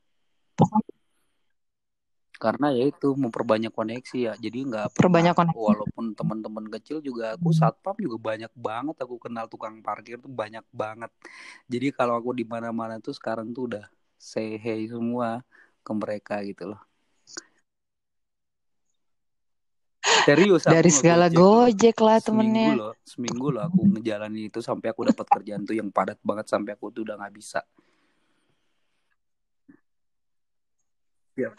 Karena 2.38 2.70
ya 2.70 2.86
itu 2.86 3.18
memperbanyak 3.18 3.74
koneksi 3.74 4.18
ya. 4.30 4.32
Jadi 4.38 4.58
nggak 4.70 4.94
Perbanyak 4.94 5.34
pernah 5.34 5.52
koneksi. 5.52 5.58
walaupun 5.58 6.04
teman-teman 6.14 6.64
kecil 6.78 7.02
juga 7.02 7.34
aku 7.34 7.50
satpam 7.50 7.98
juga 7.98 8.16
banyak 8.22 8.52
banget 8.54 8.96
aku 9.02 9.18
kenal 9.18 9.50
tukang 9.50 9.82
parkir 9.82 10.22
tuh 10.22 10.30
banyak 10.30 10.62
banget. 10.70 11.10
Jadi 11.66 11.90
kalau 11.90 12.14
aku 12.14 12.30
di 12.38 12.46
mana-mana 12.46 13.02
tuh 13.02 13.10
sekarang 13.10 13.50
tuh 13.50 13.74
udah 13.74 13.84
say 14.14 14.54
hey 14.54 14.86
semua 14.86 15.42
ke 15.82 15.92
mereka 15.92 16.38
gitu 16.46 16.70
loh. 16.74 16.80
Serius 20.28 20.62
Dari 20.68 20.92
segala 20.92 21.26
gojek 21.32 21.96
lah 22.04 22.20
Seminggu 22.20 22.52
temennya. 22.60 22.72
loh, 22.76 22.92
seminggu 23.02 23.46
loh 23.48 23.62
aku 23.64 23.80
ngejalanin 23.96 24.52
itu 24.52 24.60
sampai 24.60 24.92
aku 24.92 25.08
dapat 25.08 25.26
kerjaan 25.26 25.64
tuh 25.64 25.74
yang 25.74 25.88
padat 25.88 26.20
banget 26.20 26.46
sampai 26.46 26.76
aku 26.76 26.92
tuh 26.92 27.02
udah 27.02 27.16
nggak 27.16 27.34
bisa. 27.34 27.60
Siap. 31.34 31.54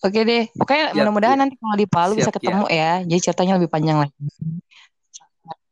Oke 0.00 0.20
deh. 0.24 0.44
Pokoknya 0.56 0.96
mudah-mudahan 0.96 1.38
nanti 1.38 1.56
kalau 1.60 1.76
di 1.76 1.86
Palu 1.86 2.12
bisa 2.16 2.32
Siap, 2.32 2.40
ketemu 2.40 2.64
ya. 2.72 3.04
Jadi 3.04 3.20
ceritanya 3.20 3.52
lebih 3.60 3.68
panjang 3.68 3.98
lagi. 4.00 4.16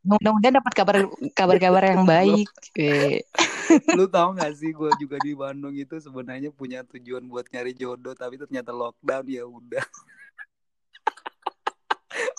Mudah-mudahan 0.05 0.55
dapat 0.61 0.73
kabar 0.77 0.97
kabar-kabar 1.33 1.83
yang 1.85 2.05
baik. 2.13 2.49
Eh, 2.77 3.25
Lu 3.99 4.09
tau 4.09 4.33
gak 4.33 4.53
sih 4.57 4.73
gue 4.73 4.91
juga 5.01 5.17
di 5.21 5.33
Bandung 5.37 5.77
itu 5.77 5.97
sebenarnya 6.01 6.49
punya 6.53 6.85
tujuan 6.89 7.25
buat 7.29 7.49
nyari 7.53 7.77
jodoh 7.77 8.17
tapi 8.17 8.41
ternyata 8.41 8.73
lockdown 8.73 9.25
ya 9.29 9.45
udah. 9.45 9.85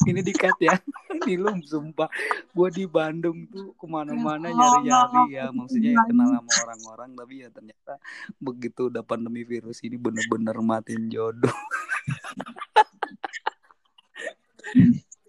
Ini 0.08 0.22
dikat 0.24 0.58
ya. 0.62 0.76
Ini 1.26 1.36
lu 1.40 1.52
sumpah. 1.64 2.08
Gue 2.52 2.70
di 2.72 2.86
Bandung 2.88 3.48
tuh 3.52 3.76
ke 3.76 3.86
mana-mana 3.88 4.50
nyari-nyari 4.50 5.36
ya. 5.36 5.52
Maksudnya 5.52 5.92
ya 5.96 6.02
kenal 6.08 6.28
sama 6.40 6.52
orang-orang 6.68 7.10
tapi 7.16 7.34
ya 7.44 7.50
ternyata 7.52 7.94
begitu 8.40 8.88
udah 8.88 9.04
pandemi 9.04 9.44
virus 9.44 9.84
ini 9.84 9.98
bener-bener 10.00 10.56
matiin 10.60 11.12
jodoh. 11.12 11.52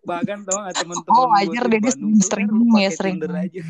Bahkan 0.01 0.49
tau 0.49 0.65
gak 0.65 0.81
temen-temen 0.81 1.13
Oh, 1.13 1.29
wajar 1.31 1.65
deh, 1.69 1.81
dia 1.81 1.93
sering 2.25 2.49
"Eh, 2.49 2.57
lu 2.57 2.65
ya, 2.77 2.89
pakai 2.89 2.97
sering." 2.97 3.17
Aja. 3.21 3.63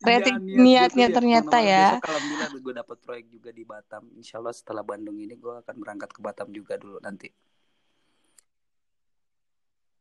Berarti 0.00 0.30
niatnya 0.40 1.06
gua 1.06 1.12
tuh 1.12 1.16
ternyata 1.18 1.56
ya. 1.60 1.86
Besok 1.96 2.08
alhamdulillah 2.08 2.48
gue 2.64 2.74
dapat 2.74 2.96
proyek 3.04 3.26
juga 3.28 3.50
di 3.52 3.62
Batam. 3.64 4.02
Insya 4.16 4.40
Allah 4.40 4.54
setelah 4.54 4.82
Bandung 4.84 5.16
ini 5.20 5.34
gue 5.36 5.52
akan 5.60 5.74
berangkat 5.76 6.10
ke 6.12 6.20
Batam 6.20 6.48
juga 6.52 6.74
dulu 6.80 6.98
nanti. 7.00 7.28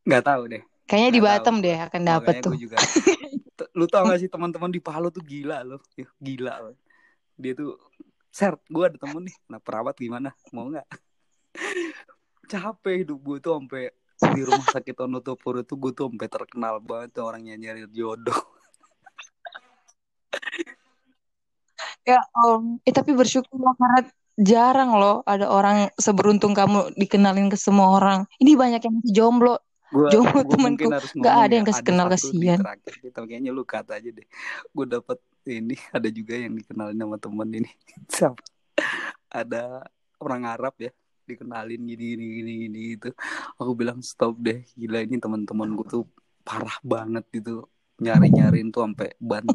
Nggak 0.03 0.23
tahu 0.23 0.41
deh. 0.51 0.63
Kayaknya 0.87 1.11
di 1.11 1.19
Nggak 1.19 1.35
Batam 1.39 1.55
deh 1.63 1.77
akan 1.79 2.01
dapat 2.03 2.33
Makanya 2.35 2.45
tuh. 2.47 2.53
juga. 2.59 2.77
Lu 3.73 3.85
tau 3.89 4.03
gak 4.05 4.19
sih 4.21 4.29
teman-teman 4.29 4.69
di 4.69 4.83
Palu 4.83 5.09
tuh 5.09 5.23
gila 5.23 5.63
loh. 5.63 5.81
Ya, 5.95 6.07
gila 6.19 6.53
loh. 6.61 6.75
Dia 7.39 7.57
tuh 7.57 7.79
Ser, 8.33 8.57
gue 8.65 8.81
ada 8.89 8.97
temen 8.97 9.29
nih, 9.29 9.37
nah 9.45 9.61
perawat 9.61 9.93
gimana? 9.93 10.33
Mau 10.49 10.65
nggak? 10.65 10.89
Capek 12.49 13.05
hidup 13.05 13.21
gue 13.21 13.37
tuh 13.37 13.61
sampai 13.61 13.93
di 14.33 14.41
rumah 14.41 14.65
sakit 14.73 15.05
Onotopuro 15.05 15.61
tuh 15.61 15.77
gue 15.77 15.93
tuh 15.93 16.09
sampai 16.09 16.29
terkenal 16.33 16.81
banget 16.81 17.13
tuh 17.13 17.29
orang 17.29 17.45
nyari 17.45 17.85
jodoh. 17.93 18.52
Ya 22.03 22.19
om. 22.35 22.79
Eh 22.83 22.93
tapi 22.93 23.15
bersyukur 23.15 23.55
loh 23.59 23.75
karena 23.79 24.07
jarang 24.35 24.97
loh 24.97 25.21
ada 25.23 25.47
orang 25.47 25.87
seberuntung 25.95 26.51
kamu 26.51 26.91
dikenalin 26.99 27.47
ke 27.47 27.57
semua 27.59 27.95
orang. 27.95 28.19
Ini 28.39 28.57
banyak 28.59 28.81
yang 28.83 28.93
masih 28.99 29.13
jomblo. 29.13 29.55
Gua, 29.93 30.09
Jomblo 30.09 30.41
gua 30.41 30.49
temanku. 30.49 30.89
Nggak 30.89 31.37
ada 31.37 31.53
yang 31.53 31.65
ya, 31.65 31.69
kasih 31.69 31.85
kenal, 31.85 32.07
kasihan. 32.09 32.59
terakhir 32.65 33.13
tapi 33.13 33.25
kayaknya 33.29 33.51
lu 33.53 33.61
kata 33.61 34.01
aja 34.01 34.09
deh. 34.09 34.25
Gue 34.73 34.85
dapet 34.89 35.21
ini 35.45 35.77
ada 35.93 36.09
juga 36.09 36.33
yang 36.33 36.57
dikenalin 36.57 36.97
sama 36.97 37.17
temen 37.21 37.49
ini. 37.61 37.69
Siapa? 38.13 38.41
ada 39.33 39.85
orang 40.21 40.45
Arab 40.45 40.73
ya 40.77 40.93
dikenalin 41.25 41.81
gini 41.81 42.05
gini 42.13 42.25
gini 42.41 42.51
gini 42.65 42.79
itu. 42.97 43.09
Aku 43.61 43.73
bilang 43.73 44.01
stop 44.01 44.37
deh, 44.41 44.65
gila 44.73 45.01
ini 45.05 45.17
teman-teman 45.21 45.73
gue 45.77 45.87
tuh 45.87 46.03
parah 46.41 46.77
banget 46.83 47.23
gitu 47.33 47.69
nyari 48.01 48.27
nyariin 48.33 48.73
tuh 48.73 48.83
sampai 48.83 49.15
ban 49.21 49.45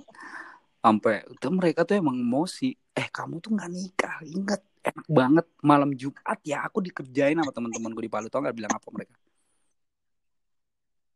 sampai 0.88 1.20
tuh 1.36 1.52
mereka 1.52 1.84
tuh 1.84 2.00
emang 2.00 2.16
emosi 2.16 2.72
eh 2.96 3.08
kamu 3.12 3.44
tuh 3.44 3.52
nggak 3.52 3.68
nikah 3.68 4.16
ingat 4.24 4.64
enak 4.80 5.04
banget 5.04 5.44
malam 5.60 5.92
Jumat 5.92 6.40
ya 6.40 6.64
aku 6.64 6.80
dikerjain 6.80 7.36
sama 7.36 7.52
teman-temanku 7.52 8.00
di 8.00 8.08
Palu 8.08 8.32
tau 8.32 8.40
nggak 8.40 8.56
bilang 8.56 8.72
apa 8.72 8.88
mereka 8.88 9.12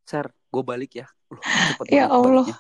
Ser, 0.02 0.26
gue 0.28 0.62
balik 0.66 0.98
ya. 0.98 1.06
Loh, 1.30 1.40
cepet 1.40 1.94
Ya 1.94 2.10
Allah. 2.10 2.44
baliknya. 2.44 2.58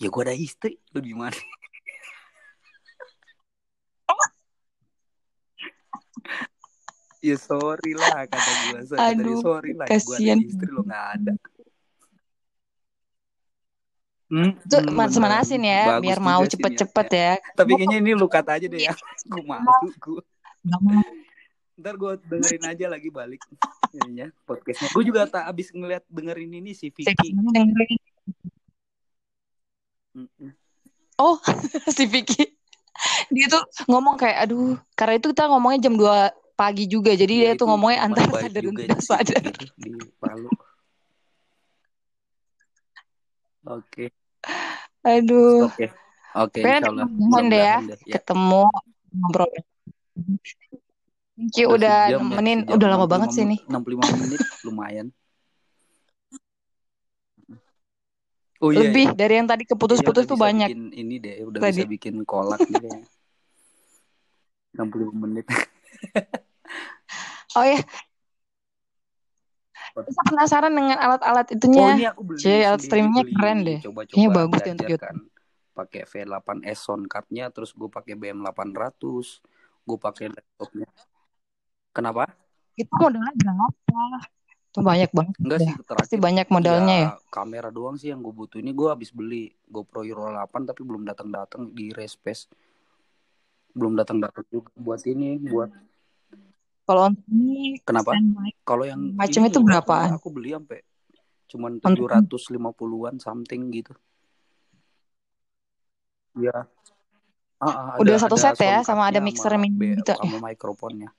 Ya 0.00 0.08
gue 0.08 0.22
ada 0.24 0.34
istri. 0.34 0.80
Lu 0.96 1.04
gimana? 1.04 1.36
ya 7.28 7.36
sorry 7.36 7.92
lah 7.92 8.24
kata 8.24 8.50
gue. 8.72 8.80
Dia 8.88 9.12
Aduh, 9.12 9.44
sorry 9.44 9.76
lah. 9.76 9.84
Gue 9.86 10.16
ada 10.16 10.40
istri 10.40 10.70
lo 10.72 10.80
gak 10.82 11.20
ada. 11.20 11.36
Hmm, 14.30 14.54
Itu 14.62 14.78
hmm, 14.78 14.94
mas 14.94 15.10
bener. 15.10 15.22
manasin 15.26 15.62
ya 15.66 15.98
Bagus 15.98 16.02
biar 16.06 16.18
mau 16.22 16.42
cepet-cepet 16.46 17.06
niatnya. 17.10 17.34
ya. 17.34 17.54
Tapi 17.58 17.70
kayaknya 17.74 17.98
ini 17.98 18.12
lu 18.14 18.26
kata 18.30 18.50
aja 18.62 18.66
deh 18.70 18.78
ya. 18.78 18.94
gue 19.30 19.42
malu 19.42 19.90
gue. 19.98 20.22
Ntar 21.74 21.94
gue 21.98 22.12
dengerin 22.30 22.62
aja 22.62 22.86
lagi 22.86 23.10
balik. 23.10 23.42
Ininya 23.90 24.30
podcastnya. 24.46 24.86
Gue 24.94 25.02
juga 25.02 25.26
tak 25.26 25.50
abis 25.50 25.74
ngeliat 25.74 26.06
dengerin 26.06 26.62
ini 26.62 26.78
si 26.78 26.94
Vicky. 26.94 27.34
Oh, 31.18 31.36
si 31.96 32.06
Vicky. 32.06 32.54
Dia 33.34 33.46
tuh 33.50 33.64
ngomong 33.90 34.14
kayak 34.14 34.46
aduh, 34.46 34.78
karena 34.94 35.18
itu 35.18 35.32
kita 35.34 35.50
ngomongnya 35.50 35.90
jam 35.90 35.98
2 35.98 36.30
pagi 36.54 36.86
juga. 36.86 37.10
Jadi 37.18 37.34
Ya, 37.34 37.56
dia 37.56 37.58
tuh 37.58 37.66
ngomongnya 37.66 38.06
antara 38.06 38.30
sadar 38.30 38.62
dan 38.62 38.74
tidak 38.78 39.00
sadar. 39.02 39.42
Di 39.74 39.90
Palu. 40.22 40.50
Oke, 43.76 44.08
Aduh. 45.00 45.72
oke, 45.72 45.86
oke, 46.36 46.60
Allah. 46.60 47.08
mudah-mudahan 47.08 47.44
deh 47.48 47.60
ya 47.60 47.76
Mudah-mudahan 47.80 47.84
deh. 47.88 47.98
Ya, 48.04 48.14
ketemu 48.20 48.62
ngobrol. 49.16 49.50
Thank 51.40 51.56
you 51.56 51.66
udah 51.72 51.98
ya, 52.12 52.18
nemenin, 52.20 52.68
udah 52.68 52.88
lama 52.92 53.08
65 53.08 53.12
banget 53.16 53.28
sih 53.32 53.44
nih. 53.48 53.60
menit- 53.64 53.72
65 53.72 54.20
menit 54.20 54.40
lumayan. 54.64 55.06
Oh 58.60 58.68
iya, 58.76 58.92
Lebih 58.92 59.08
iya. 59.08 59.16
dari 59.16 59.34
yang 59.40 59.48
tadi 59.48 59.64
keputus-putus 59.64 60.28
udah 60.28 60.36
tuh 60.36 60.36
banyak 60.36 60.68
bikin 60.68 60.92
ini 60.92 61.16
deh, 61.16 61.48
udah 61.48 61.64
tadi. 61.64 61.80
bisa 61.80 61.88
bikin 61.88 62.14
kolak 62.28 62.60
nih 62.68 62.76
kayaknya. 62.76 63.08
65 64.76 65.16
menit. 65.16 65.48
Oh 67.56 67.64
ya, 67.64 67.80
saya 69.92 70.24
penasaran 70.26 70.72
dengan 70.72 70.96
alat-alat 70.96 71.46
Oh 71.46 71.54
itunya. 71.54 71.86
ini 71.92 72.06
aku 72.06 72.20
beli 72.22 72.38
Cie, 72.38 72.62
alat 72.62 72.80
streamingnya 72.80 73.24
keren 73.28 73.58
deh. 73.60 73.78
coba-coba 73.80 74.12
Kayaknya 74.12 74.30
bagus 74.32 74.60
deh 74.60 74.72
untuk 74.72 74.88
YouTube. 74.88 75.18
pakai 75.70 76.02
V8S 76.04 76.78
sound 76.78 77.04
cardnya 77.06 77.44
terus 77.48 77.70
gue 77.70 77.88
pakai 77.88 78.14
BM800 78.14 79.00
gue 79.82 79.98
pakai 79.98 80.26
laptopnya 80.28 80.88
kenapa 81.90 82.28
Itu 82.72 82.92
modalnya 82.92 83.32
berapa? 83.34 83.66
Itu 84.70 84.78
banyak 84.80 85.10
banget 85.10 85.34
enggak 85.36 85.58
sih 85.58 85.72
Pasti 85.72 85.84
terakhir 85.88 86.18
banyak 86.20 86.46
modalnya 86.46 86.94
ya. 86.94 87.08
ya 87.08 87.10
kamera 87.26 87.68
doang 87.68 87.96
sih 87.96 88.08
yang 88.08 88.20
gue 88.20 88.30
butuh 88.30 88.56
ini 88.56 88.70
gue 88.70 88.86
habis 88.86 89.10
beli 89.10 89.50
GoPro 89.66 90.02
Hero 90.02 90.28
8 90.28 90.38
tapi 90.64 90.80
belum 90.80 91.02
datang 91.02 91.28
datang 91.28 91.72
di 91.72 91.90
Respace 91.90 92.46
belum 93.70 93.94
datang 93.94 94.18
datang 94.18 94.42
juga 94.46 94.70
buat 94.76 95.02
ini 95.04 95.38
buat 95.40 95.70
Kalau 96.90 97.06
untuk 97.06 97.22
ini 97.30 97.78
kenapa 97.86 98.18
kalau 98.66 98.82
yang 98.82 98.98
macam 99.14 99.46
itu 99.46 99.58
berapaan? 99.62 100.10
aku 100.18 100.26
beli 100.34 100.50
sampai 100.58 100.82
cuman 101.46 101.78
Untuk 101.78 102.10
750-an 102.10 103.14
something 103.22 103.62
gitu 103.70 103.94
ya 106.34 106.66
Ah, 107.60 107.68
ah, 107.68 107.86
ada 108.00 108.00
udah 108.00 108.16
satu 108.16 108.36
ada 108.40 108.56
set 108.56 108.56
ya, 108.56 108.78
sama 108.82 109.02
ada 109.12 109.20
mixer 109.20 109.52
sama 109.52 109.62
mini 109.62 109.76
B 109.76 109.82
gitu 110.00 110.16
ya. 110.16 110.16
sama 110.16 110.36
mikrofonnya. 110.48 111.12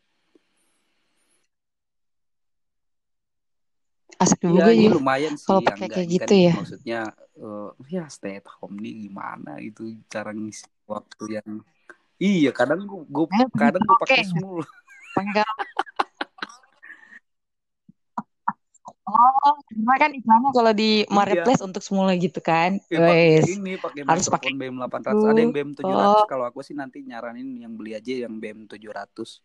Asik 4.17 4.41
Iya 4.41 4.53
juga 4.57 4.71
ini 4.73 4.85
ya. 4.89 4.91
lumayan 4.97 5.33
sih 5.37 5.45
Kalau 5.45 5.61
yang 5.61 5.77
pakai 5.77 5.87
kayak 5.93 6.07
kan 6.09 6.09
gitu 6.17 6.33
ya. 6.33 6.53
maksudnya 6.57 6.99
eh, 7.37 7.69
ya 7.93 8.03
stay 8.09 8.33
at 8.41 8.47
home 8.57 8.75
nih 8.81 8.93
gimana 9.05 9.51
itu 9.61 9.81
cara 10.09 10.29
ngisi 10.33 10.65
waktu 10.89 11.23
yang 11.37 11.49
iya 12.17 12.49
kadang 12.49 12.81
Eh, 13.29 13.45
kadang 13.53 13.81
gua 13.85 13.95
Oke, 14.01 14.01
pakai 14.09 14.25
semul 14.25 14.65
pakai 14.65 14.90
karaoke. 15.15 15.43
Oh, 19.11 19.53
karena 19.67 19.95
kan 19.99 20.11
iklannya 20.15 20.49
kalau 20.55 20.71
di 20.71 21.03
iya 21.03 21.11
marketplace 21.11 21.61
untuk 21.61 21.83
semula 21.83 22.15
gitu 22.15 22.39
kan. 22.39 22.79
ya 22.87 22.97
pakai 23.03 23.27
Wes, 23.43 23.49
ini 23.59 23.71
pakai 23.75 24.01
harus 24.07 24.25
pakai 24.31 24.49
mikrofon 24.55 24.79
BM800 24.79 25.11
itu. 25.19 25.27
ada 25.27 25.39
yang 25.43 25.51
BM700 25.51 26.05
Oh, 26.07 26.23
kalau 26.31 26.45
aku 26.47 26.59
sih 26.63 26.75
nanti 26.77 26.97
nyaranin 27.03 27.47
yang 27.59 27.73
beli 27.75 27.91
aja 27.97 28.13
yang 28.25 28.39
BM700 28.39 29.41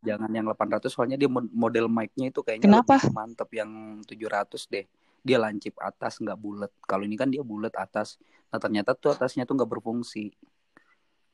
jangan 0.00 0.30
yang 0.32 0.48
800 0.48 0.90
soalnya 0.96 1.20
dia 1.20 1.28
mod- 1.28 1.52
model 1.52 1.86
mic-nya 1.92 2.32
itu 2.32 2.40
kayaknya 2.40 2.72
kenapa? 2.72 2.96
lebih 2.96 3.12
mantep 3.12 3.48
yang 3.52 3.70
700 4.08 4.64
deh 4.72 4.84
dia 5.20 5.36
lancip 5.36 5.76
atas 5.76 6.16
nggak 6.24 6.38
bulat 6.40 6.72
kalau 6.88 7.04
ini 7.04 7.20
kan 7.20 7.28
dia 7.28 7.44
bulat 7.44 7.76
atas 7.76 8.16
nah 8.48 8.56
ternyata 8.56 8.96
tuh 8.96 9.12
atasnya 9.12 9.44
tuh 9.44 9.60
nggak 9.60 9.68
berfungsi 9.68 10.32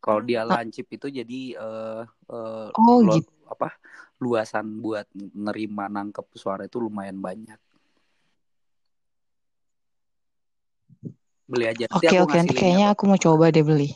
kalau 0.02 0.20
dia 0.23 0.43
Ah, 0.47 0.62
lancip 0.62 0.86
itu 0.90 1.06
jadi 1.09 1.40
eh 1.59 2.02
eh, 2.31 2.68
Oh, 2.77 3.01
lo- 3.02 3.16
gitu. 3.18 3.31
apa 3.47 3.74
luasan 4.18 4.81
buat 4.81 5.06
nerima 5.14 5.86
nangkep 5.86 6.27
suara 6.35 6.64
itu 6.66 6.78
lumayan 6.82 7.18
banyak 7.20 7.59
beli 11.47 11.64
aja 11.70 11.86
Oke, 11.94 12.06
aku 12.10 12.27
oke. 12.27 12.35
Nanti 12.35 12.52
linknya 12.55 12.59
kayaknya 12.59 12.86
aku 12.94 13.02
mau 13.06 13.18
coba 13.18 13.44
deh 13.55 13.62
beli 13.62 13.89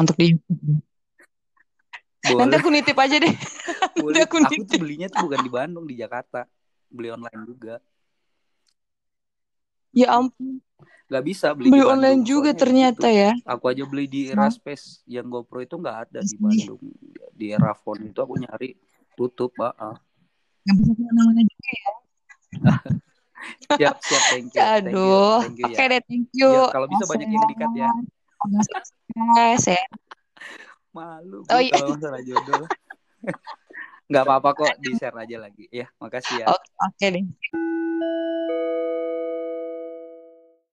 untuk 0.00 0.16
di 0.16 0.32
YouTube. 0.32 0.80
Nanti 2.18 2.32
boleh 2.34 2.56
aku 2.58 2.68
nitip 2.72 2.96
aja 2.98 3.16
deh. 3.20 3.34
Nanti 3.34 3.98
boleh 4.00 4.20
aku 4.24 4.36
aku 4.40 4.62
tuh 4.64 4.64
nitip. 4.64 4.78
belinya 4.80 5.06
tuh 5.12 5.20
bukan 5.28 5.40
di 5.44 5.50
Bandung 5.52 5.84
di 5.84 5.94
Jakarta 5.96 6.48
beli 6.88 7.08
online 7.12 7.42
juga 7.44 7.74
Ya 9.92 10.12
ampun. 10.14 10.60
Gak 11.08 11.24
bisa 11.24 11.56
beli, 11.56 11.72
Beli 11.72 11.80
di 11.80 11.88
online 11.88 12.20
Bandung, 12.20 12.28
juga 12.28 12.50
soalnya 12.52 12.60
ternyata 12.60 13.06
ya. 13.08 13.32
Aku 13.48 13.64
aja 13.72 13.82
beli 13.88 14.04
di? 14.04 14.20
Eraspace 14.28 15.00
yang 15.08 15.26
GoPro 15.32 15.64
itu 15.64 15.74
nggak 15.80 15.98
ada 16.08 16.20
di 16.20 16.36
Iya. 16.36 16.42
Bandung. 16.44 16.82
Di 17.32 17.46
Erafon 17.56 17.98
itu 18.04 18.18
aku 18.20 18.34
nyari 18.36 18.76
tutup, 19.16 19.56
ah. 19.64 19.72
ah. 19.80 19.96
Nggak 20.68 20.74
bisa 20.84 20.92
ke 20.92 21.02
mana-mana 21.08 21.40
juga 21.40 21.70
ya. 21.72 21.92
Siap, 23.78 23.96
siap, 24.02 24.22
thank 24.28 24.50
you, 24.50 24.60
Aduh. 24.60 25.38
thank 25.40 25.56
you 25.62 25.70
Oke 25.70 25.78
ya. 25.78 25.86
deh, 25.88 26.02
thank 26.04 26.28
you. 26.34 26.50
Ya, 26.50 26.62
kalau 26.74 26.90
bisa 26.90 27.06
banyak 27.06 27.28
yang 27.30 27.46
dikat 27.46 27.70
ya. 27.72 27.88
Ya. 27.88 29.76
Malu 30.96 31.46
Oh 31.48 31.60
iya. 31.62 31.72
kalau 31.78 31.94
masalah 31.94 32.20
jodoh. 32.26 32.66
Nggak 34.10 34.22
apa-apa 34.24 34.50
kok, 34.56 34.72
di 34.82 34.90
share 34.98 35.16
aja 35.16 35.36
lagi. 35.38 35.64
Ya, 35.70 35.86
makasih 36.02 36.42
ya. 36.42 36.46
Oke, 36.50 36.68
oke 36.82 37.06
deh. 37.12 37.24